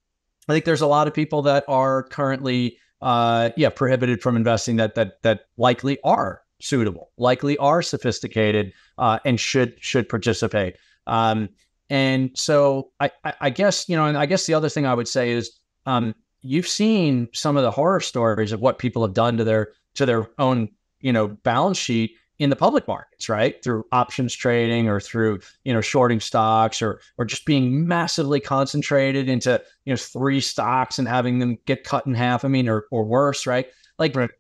I 0.49 0.53
think 0.53 0.65
there's 0.65 0.81
a 0.81 0.87
lot 0.87 1.07
of 1.07 1.15
people 1.15 1.43
that 1.43 1.65
are 1.69 2.05
currently 2.05 2.79
uh, 3.03 3.51
yeah, 3.57 3.71
prohibited 3.71 4.23
from 4.23 4.37
investing 4.37 4.77
that 4.77 4.95
that 4.95 5.23
that 5.23 5.47
likely 5.57 5.99
are 6.05 6.43
suitable, 6.61 7.11
likely 7.17 7.57
are 7.59 7.83
sophisticated, 7.83 8.73
uh, 8.99 9.19
and 9.25 9.41
should 9.41 9.75
should 9.83 10.09
participate. 10.09 10.77
Um, 11.07 11.49
and 11.89 12.31
so 12.35 12.93
I, 13.01 13.11
I, 13.25 13.35
I 13.41 13.51
guess 13.51 13.89
you 13.89 13.97
know, 13.97 14.07
and 14.07 14.17
I 14.17 14.27
guess 14.27 14.47
the 14.47 14.55
other 14.55 14.69
thing 14.69 14.87
I 14.87 14.95
would 14.95 15.09
say 15.09 15.31
is 15.31 15.59
um, 15.87 16.15
you've 16.43 16.69
seen 16.69 17.29
some 17.33 17.57
of 17.57 17.63
the 17.63 17.71
horror 17.71 18.01
stories 18.01 18.53
of 18.53 18.61
what 18.61 18.79
people 18.79 19.03
have 19.03 19.15
done 19.15 19.37
to 19.39 19.45
their 19.45 19.73
to 19.95 20.07
their 20.07 20.29
own 20.39 20.69
you 21.01 21.13
know 21.13 21.29
balance 21.29 21.79
sheet 21.79 22.17
in 22.41 22.49
the 22.49 22.57
public 22.57 22.89
markets, 22.89 23.29
right? 23.29 23.63
Through 23.63 23.85
options 23.93 24.35
trading 24.35 24.89
or 24.89 24.99
through, 24.99 25.41
you 25.65 25.75
know, 25.75 25.83
shorting 25.83 26.21
stocks 26.21 26.81
or 26.81 27.01
or 27.19 27.27
just 27.27 27.45
being 27.45 27.87
massively 27.87 28.41
concentrated 28.41 29.29
into, 29.29 29.63
you 29.85 29.93
know, 29.93 29.97
three 29.97 30.41
stocks 30.41 30.99
and 30.99 31.07
having 31.07 31.39
them 31.39 31.59
get 31.67 31.85
cut 31.85 32.07
in 32.07 32.15
half. 32.15 32.45
I 32.45 32.49
mean, 32.49 32.67
or 32.67 32.87
or 32.91 33.05
worse, 33.05 33.47
right? 33.47 33.67
Like 33.99 34.17
right. 34.17 34.31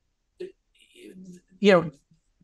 you 1.60 1.72
know, 1.72 1.90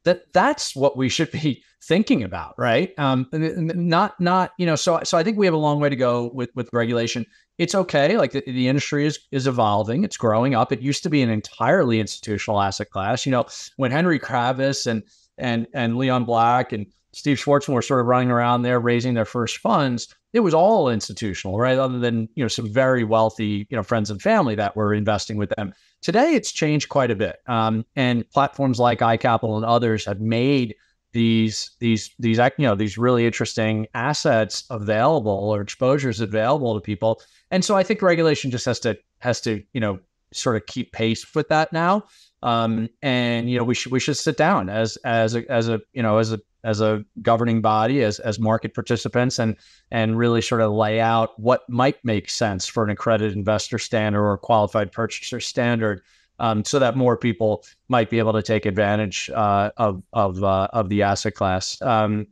that 0.05 0.31
that's 0.35 0.77
what 0.77 0.99
we 0.99 1.09
should 1.09 1.33
be 1.33 1.65
thinking 1.83 2.23
about, 2.23 2.55
right? 2.59 2.93
Um, 2.99 3.27
not 3.33 4.21
not 4.21 4.53
you 4.59 4.67
know. 4.67 4.77
So 4.77 5.01
so 5.05 5.17
I 5.17 5.23
think 5.23 5.39
we 5.39 5.47
have 5.47 5.55
a 5.55 5.59
long 5.59 5.81
way 5.81 5.89
to 5.89 5.97
go 5.97 6.31
with 6.35 6.51
with 6.55 6.69
regulation. 6.75 7.25
It's 7.57 7.75
okay. 7.75 8.19
Like 8.19 8.33
the, 8.33 8.43
the 8.47 8.69
industry 8.69 9.07
is 9.07 9.19
is 9.33 9.47
evolving. 9.47 10.05
It's 10.05 10.19
growing 10.19 10.55
up. 10.55 10.71
It 10.71 10.83
used 10.83 11.03
to 11.05 11.09
be 11.09 11.23
an 11.23 11.31
entirely 11.31 11.99
institutional 11.99 12.61
asset 12.61 12.91
class. 12.91 13.25
You 13.25 13.33
know, 13.33 13.47
when 13.77 13.91
Henry 13.91 14.21
Kravis 14.21 14.87
and 14.87 15.03
and 15.39 15.67
and 15.73 15.97
Leon 15.97 16.25
Black 16.25 16.73
and 16.73 16.87
Steve 17.13 17.39
Schwarzman 17.39 17.73
were 17.73 17.83
sort 17.83 18.01
of 18.01 18.07
running 18.07 18.31
around 18.31 18.63
there 18.63 18.79
raising 18.79 19.15
their 19.15 19.25
first 19.25 19.59
funds. 19.59 20.15
It 20.35 20.41
was 20.41 20.53
all 20.53 20.91
institutional, 20.91 21.59
right? 21.59 21.79
Other 21.79 21.99
than 21.99 22.29
you 22.35 22.45
know 22.45 22.49
some 22.49 22.71
very 22.71 23.05
wealthy 23.05 23.67
you 23.71 23.77
know 23.77 23.83
friends 23.83 24.11
and 24.11 24.21
family 24.21 24.55
that 24.57 24.77
were 24.77 24.93
investing 24.93 25.37
with 25.37 25.51
them. 25.57 25.73
Today, 26.03 26.35
it's 26.35 26.53
changed 26.53 26.89
quite 26.89 27.11
a 27.11 27.17
bit, 27.17 27.37
um, 27.47 27.85
and 27.97 28.29
platforms 28.31 28.79
like 28.79 29.01
iCapital 29.01 29.57
and 29.57 29.65
others 29.65 30.05
have 30.05 30.21
made 30.21 30.75
these 31.13 31.71
these 31.81 32.11
these 32.19 32.37
you 32.37 32.67
know 32.67 32.75
these 32.75 32.99
really 32.99 33.25
interesting 33.25 33.87
assets 33.95 34.65
available 34.69 35.51
or 35.51 35.63
exposures 35.63 36.21
available 36.21 36.75
to 36.75 36.81
people. 36.81 37.23
And 37.51 37.65
so 37.65 37.75
I 37.75 37.83
think 37.83 38.03
regulation 38.03 38.51
just 38.51 38.67
has 38.67 38.79
to 38.81 38.99
has 39.21 39.41
to 39.43 39.63
you 39.73 39.81
know 39.81 39.99
sort 40.33 40.57
of 40.57 40.67
keep 40.67 40.93
pace 40.93 41.35
with 41.35 41.49
that 41.49 41.73
now. 41.73 42.05
Um, 42.43 42.89
and 43.03 43.51
you 43.51 43.59
know, 43.59 43.65
we 43.65 43.75
should 43.75 43.93
we 43.93 44.01
should 44.01 44.17
sit 44.17 44.37
down 44.37 44.69
as 44.69 44.97
as 44.99 45.35
a, 45.35 45.51
as 45.51 45.69
a 45.69 45.81
you 45.93 46.03
know 46.03 46.19
as 46.19 46.33
a 46.33 46.41
as 46.65 46.81
a 46.81 47.05
governing 47.23 47.61
body, 47.61 48.03
as 48.03 48.19
as 48.19 48.39
market 48.39 48.75
participants, 48.75 49.39
and 49.39 49.57
and 49.91 50.19
really 50.19 50.43
sort 50.43 50.61
of 50.61 50.73
lay 50.73 51.01
out 51.01 51.39
what 51.39 51.69
might 51.69 52.05
make 52.05 52.29
sense 52.29 52.67
for 52.67 52.85
an 52.85 52.91
accredited 52.91 53.37
investor 53.37 53.79
standard 53.79 54.25
or 54.25 54.37
qualified 54.37 54.93
purchaser 54.93 55.41
standard, 55.41 56.03
um, 56.39 56.65
so 56.65 56.79
that 56.79 56.97
more 56.97 57.17
people 57.17 57.65
might 57.89 58.11
be 58.11 58.19
able 58.19 58.33
to 58.33 58.43
take 58.43 58.67
advantage 58.67 59.31
uh, 59.31 59.71
of 59.77 60.03
of 60.13 60.43
uh, 60.45 60.69
of 60.73 60.89
the 60.89 61.03
asset 61.03 61.35
class. 61.35 61.81
Um, 61.83 62.27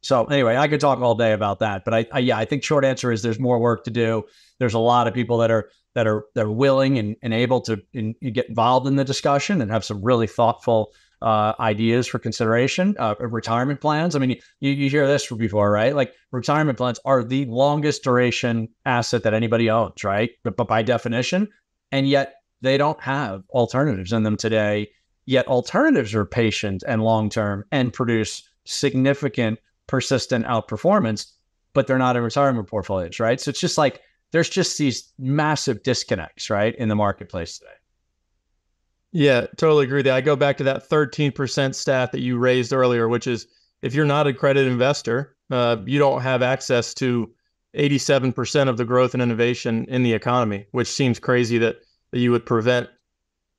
so 0.00 0.24
anyway, 0.24 0.56
I 0.56 0.66
could 0.66 0.80
talk 0.80 1.00
all 1.00 1.14
day 1.14 1.32
about 1.32 1.60
that, 1.60 1.84
but 1.84 1.94
I, 1.94 2.06
I, 2.10 2.18
yeah, 2.18 2.36
I 2.36 2.44
think 2.44 2.64
short 2.64 2.84
answer 2.84 3.12
is 3.12 3.22
there's 3.22 3.38
more 3.38 3.60
work 3.60 3.84
to 3.84 3.90
do. 3.90 4.24
There's 4.58 4.74
a 4.74 4.80
lot 4.80 5.06
of 5.06 5.14
people 5.14 5.38
that 5.38 5.50
are 5.50 5.70
that 5.94 6.06
are 6.06 6.24
that 6.34 6.44
are 6.44 6.52
willing 6.52 6.98
and, 6.98 7.16
and 7.22 7.34
able 7.34 7.60
to 7.62 7.82
in, 7.92 8.14
get 8.32 8.48
involved 8.48 8.86
in 8.86 8.96
the 8.96 9.04
discussion 9.04 9.60
and 9.60 9.70
have 9.70 9.84
some 9.84 10.02
really 10.02 10.26
thoughtful 10.26 10.92
uh, 11.22 11.54
ideas 11.60 12.06
for 12.06 12.18
consideration. 12.18 12.96
Uh, 12.98 13.14
retirement 13.20 13.80
plans. 13.80 14.16
I 14.16 14.18
mean, 14.18 14.36
you, 14.60 14.70
you 14.70 14.90
hear 14.90 15.06
this 15.06 15.30
before, 15.30 15.70
right? 15.70 15.94
Like 15.94 16.14
retirement 16.32 16.78
plans 16.78 16.98
are 17.04 17.22
the 17.22 17.44
longest 17.46 18.02
duration 18.02 18.68
asset 18.84 19.22
that 19.22 19.34
anybody 19.34 19.70
owns, 19.70 20.02
right? 20.02 20.30
But, 20.42 20.56
but 20.56 20.66
by 20.66 20.82
definition, 20.82 21.48
and 21.92 22.08
yet 22.08 22.34
they 22.60 22.76
don't 22.76 23.00
have 23.00 23.42
alternatives 23.50 24.12
in 24.12 24.22
them 24.22 24.36
today. 24.36 24.90
Yet 25.26 25.46
alternatives 25.46 26.14
are 26.14 26.24
patient 26.24 26.82
and 26.86 27.02
long 27.02 27.30
term 27.30 27.64
and 27.70 27.92
produce 27.92 28.48
significant 28.64 29.58
persistent 29.86 30.46
outperformance, 30.46 31.30
but 31.74 31.86
they're 31.86 31.98
not 31.98 32.16
in 32.16 32.22
retirement 32.22 32.68
portfolios, 32.68 33.20
right? 33.20 33.40
So 33.40 33.50
it's 33.50 33.60
just 33.60 33.78
like 33.78 34.00
there's 34.32 34.48
just 34.48 34.78
these 34.78 35.12
massive 35.18 35.82
disconnects, 35.82 36.50
right, 36.50 36.74
in 36.74 36.88
the 36.88 36.96
marketplace 36.96 37.58
today. 37.58 37.70
Yeah, 39.12 39.46
totally 39.58 39.84
agree. 39.84 40.02
That 40.02 40.14
I 40.14 40.22
go 40.22 40.36
back 40.36 40.56
to 40.56 40.64
that 40.64 40.88
13% 40.88 41.74
stat 41.74 42.12
that 42.12 42.20
you 42.20 42.38
raised 42.38 42.72
earlier, 42.72 43.08
which 43.08 43.26
is 43.26 43.46
if 43.82 43.94
you're 43.94 44.06
not 44.06 44.26
accredited 44.26 44.72
investor, 44.72 45.36
uh, 45.50 45.76
you 45.84 45.98
don't 45.98 46.22
have 46.22 46.42
access 46.42 46.94
to 46.94 47.30
87% 47.76 48.68
of 48.68 48.78
the 48.78 48.86
growth 48.86 49.12
and 49.12 49.22
innovation 49.22 49.84
in 49.86 50.02
the 50.02 50.14
economy, 50.14 50.66
which 50.72 50.88
seems 50.88 51.18
crazy 51.18 51.58
that, 51.58 51.76
that 52.10 52.20
you 52.20 52.30
would 52.30 52.46
prevent 52.46 52.88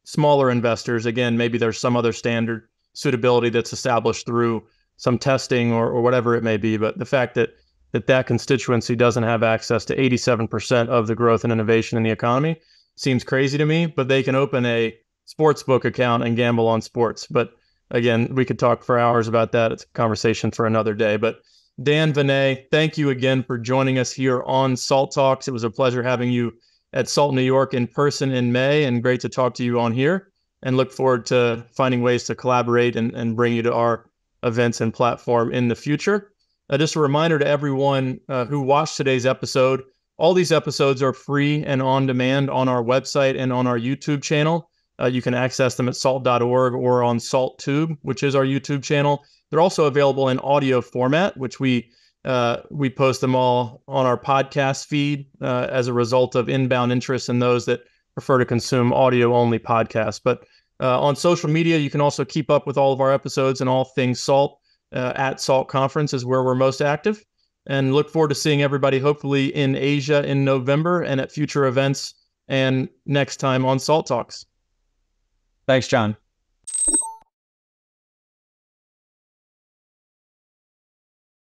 smaller 0.06 0.50
investors. 0.50 1.06
Again, 1.06 1.38
maybe 1.38 1.60
there's 1.60 1.80
some 1.80 1.96
other 1.96 2.14
standard 2.14 2.68
suitability 2.94 3.50
that's 3.50 3.74
established 3.74 4.26
through 4.26 4.64
some 4.98 5.20
testing 5.20 5.72
or, 5.72 5.88
or 5.90 6.02
whatever 6.02 6.36
it 6.36 6.44
may 6.44 6.58
be. 6.58 6.78
But 6.78 6.98
the 6.98 7.06
fact 7.06 7.36
that 7.36 7.56
that 7.94 8.08
that 8.08 8.28
constituency 8.28 8.96
doesn't 8.96 9.24
have 9.24 9.44
access 9.44 9.86
to 9.86 9.96
87% 9.96 10.90
of 10.90 11.08
the 11.08 11.16
growth 11.16 11.44
and 11.44 11.54
innovation 11.54 11.98
in 11.98 12.04
the 12.04 12.10
economy 12.10 12.60
seems 12.96 13.24
crazy 13.24 13.58
to 13.58 13.66
me, 13.66 13.86
but 13.86 14.08
they 14.08 14.24
can 14.24 14.36
open 14.36 14.66
a 14.66 14.96
sports 15.26 15.64
book 15.64 15.86
account 15.86 16.24
and 16.24 16.36
gamble 16.36 16.68
on 16.68 16.82
sports. 16.82 17.28
But 17.28 17.54
again, 17.92 18.34
we 18.34 18.46
could 18.46 18.60
talk 18.60 18.84
for 18.84 19.00
hours 19.00 19.28
about 19.28 19.52
that. 19.54 19.72
It's 19.72 19.84
a 19.84 19.88
conversation 19.94 20.52
for 20.52 20.66
another 20.66 20.94
day. 20.94 21.18
But 21.18 21.42
Dan 21.82 22.14
Vene, 22.14 22.66
thank 22.72 22.98
you 22.98 23.10
again 23.10 23.44
for 23.44 23.58
joining 23.58 23.98
us 23.98 24.12
here 24.12 24.44
on 24.44 24.76
Salt 24.76 25.14
Talks. 25.14 25.48
It 25.48 25.52
was 25.52 25.64
a 25.64 25.72
pleasure 25.72 26.04
having 26.04 26.32
you 26.32 26.54
at 26.94 27.10
Salt 27.10 27.34
New 27.34 27.42
York 27.42 27.74
in 27.74 27.88
person 27.88 28.32
in 28.32 28.52
May 28.52 28.84
and 28.84 29.02
great 29.02 29.22
to 29.22 29.30
talk 29.30 29.56
to 29.56 29.64
you 29.64 29.80
on 29.80 29.92
here 29.92 30.32
and 30.62 30.78
look 30.78 30.92
forward 30.92 31.26
to 31.28 31.66
finding 31.72 32.02
ways 32.02 32.24
to 32.26 32.36
collaborate 32.36 32.96
and, 32.96 33.14
and 33.14 33.36
bring 33.36 33.54
you 33.54 33.64
to 33.64 33.74
our 33.74 34.06
events 34.44 34.82
and 34.82 34.94
platform 34.94 35.52
in 35.52 35.68
the 35.68 35.76
future. 35.76 36.33
Uh, 36.74 36.78
just 36.78 36.96
a 36.96 37.00
reminder 37.00 37.38
to 37.38 37.46
everyone 37.46 38.20
uh, 38.30 38.46
who 38.46 38.60
watched 38.60 38.98
today's 38.98 39.28
episode 39.28 39.84
all 40.18 40.34
these 40.34 40.52
episodes 40.52 41.04
are 41.04 41.14
free 41.14 41.64
and 41.66 41.84
on 41.84 42.08
demand 42.08 42.50
on 42.50 42.68
our 42.68 42.84
website 42.84 43.40
and 43.40 43.54
on 43.54 43.68
our 43.68 43.78
YouTube 43.78 44.24
channel. 44.24 44.72
Uh, 45.00 45.06
you 45.06 45.22
can 45.22 45.36
access 45.36 45.76
them 45.76 45.88
at 45.88 45.96
salt.org 45.96 46.74
or 46.74 47.04
on 47.04 47.20
SaltTube, 47.20 47.96
which 48.02 48.24
is 48.24 48.34
our 48.34 48.44
YouTube 48.44 48.82
channel. 48.82 49.24
They're 49.52 49.60
also 49.60 49.86
available 49.86 50.30
in 50.30 50.40
audio 50.40 50.82
format, 50.82 51.38
which 51.38 51.60
we 51.60 51.92
uh, 52.26 52.58
we 52.72 52.90
post 52.90 53.22
them 53.22 53.36
all 53.36 53.84
on 53.88 54.08
our 54.08 54.18
podcast 54.18 54.88
feed 54.88 55.28
uh, 55.42 55.68
as 55.70 55.88
a 55.88 55.94
result 55.94 56.34
of 56.34 56.50
inbound 56.50 56.92
interest 56.92 57.30
in 57.30 57.38
those 57.38 57.66
that 57.66 57.82
prefer 58.16 58.40
to 58.40 58.46
consume 58.46 58.92
audio 58.92 59.36
only 59.36 59.60
podcasts. 59.60 60.22
But 60.24 60.44
Uh, 60.82 61.00
on 61.00 61.16
social 61.16 61.50
media, 61.50 61.78
you 61.78 61.90
can 61.90 62.02
also 62.02 62.26
keep 62.26 62.50
up 62.50 62.66
with 62.66 62.78
all 62.78 62.92
of 62.92 63.00
our 63.00 63.14
episodes 63.14 63.62
and 63.62 63.70
all 63.70 63.86
things 63.86 64.20
Salt 64.20 64.60
uh, 64.94 65.14
at 65.16 65.40
Salt 65.40 65.68
Conference 65.68 66.14
is 66.14 66.26
where 66.26 66.44
we're 66.44 66.56
most 66.56 66.82
active. 66.82 67.24
And 67.66 67.94
look 67.94 68.10
forward 68.10 68.28
to 68.30 68.36
seeing 68.36 68.62
everybody 68.62 69.00
hopefully 69.00 69.56
in 69.56 69.76
Asia 69.76 70.26
in 70.28 70.44
November 70.44 71.02
and 71.02 71.22
at 71.22 71.32
future 71.32 71.66
events 71.66 72.14
and 72.48 72.90
next 73.06 73.38
time 73.38 73.66
on 73.66 73.80
Salt 73.80 74.06
Talks. 74.08 74.46
Thanks, 75.66 75.88
John. 75.88 76.18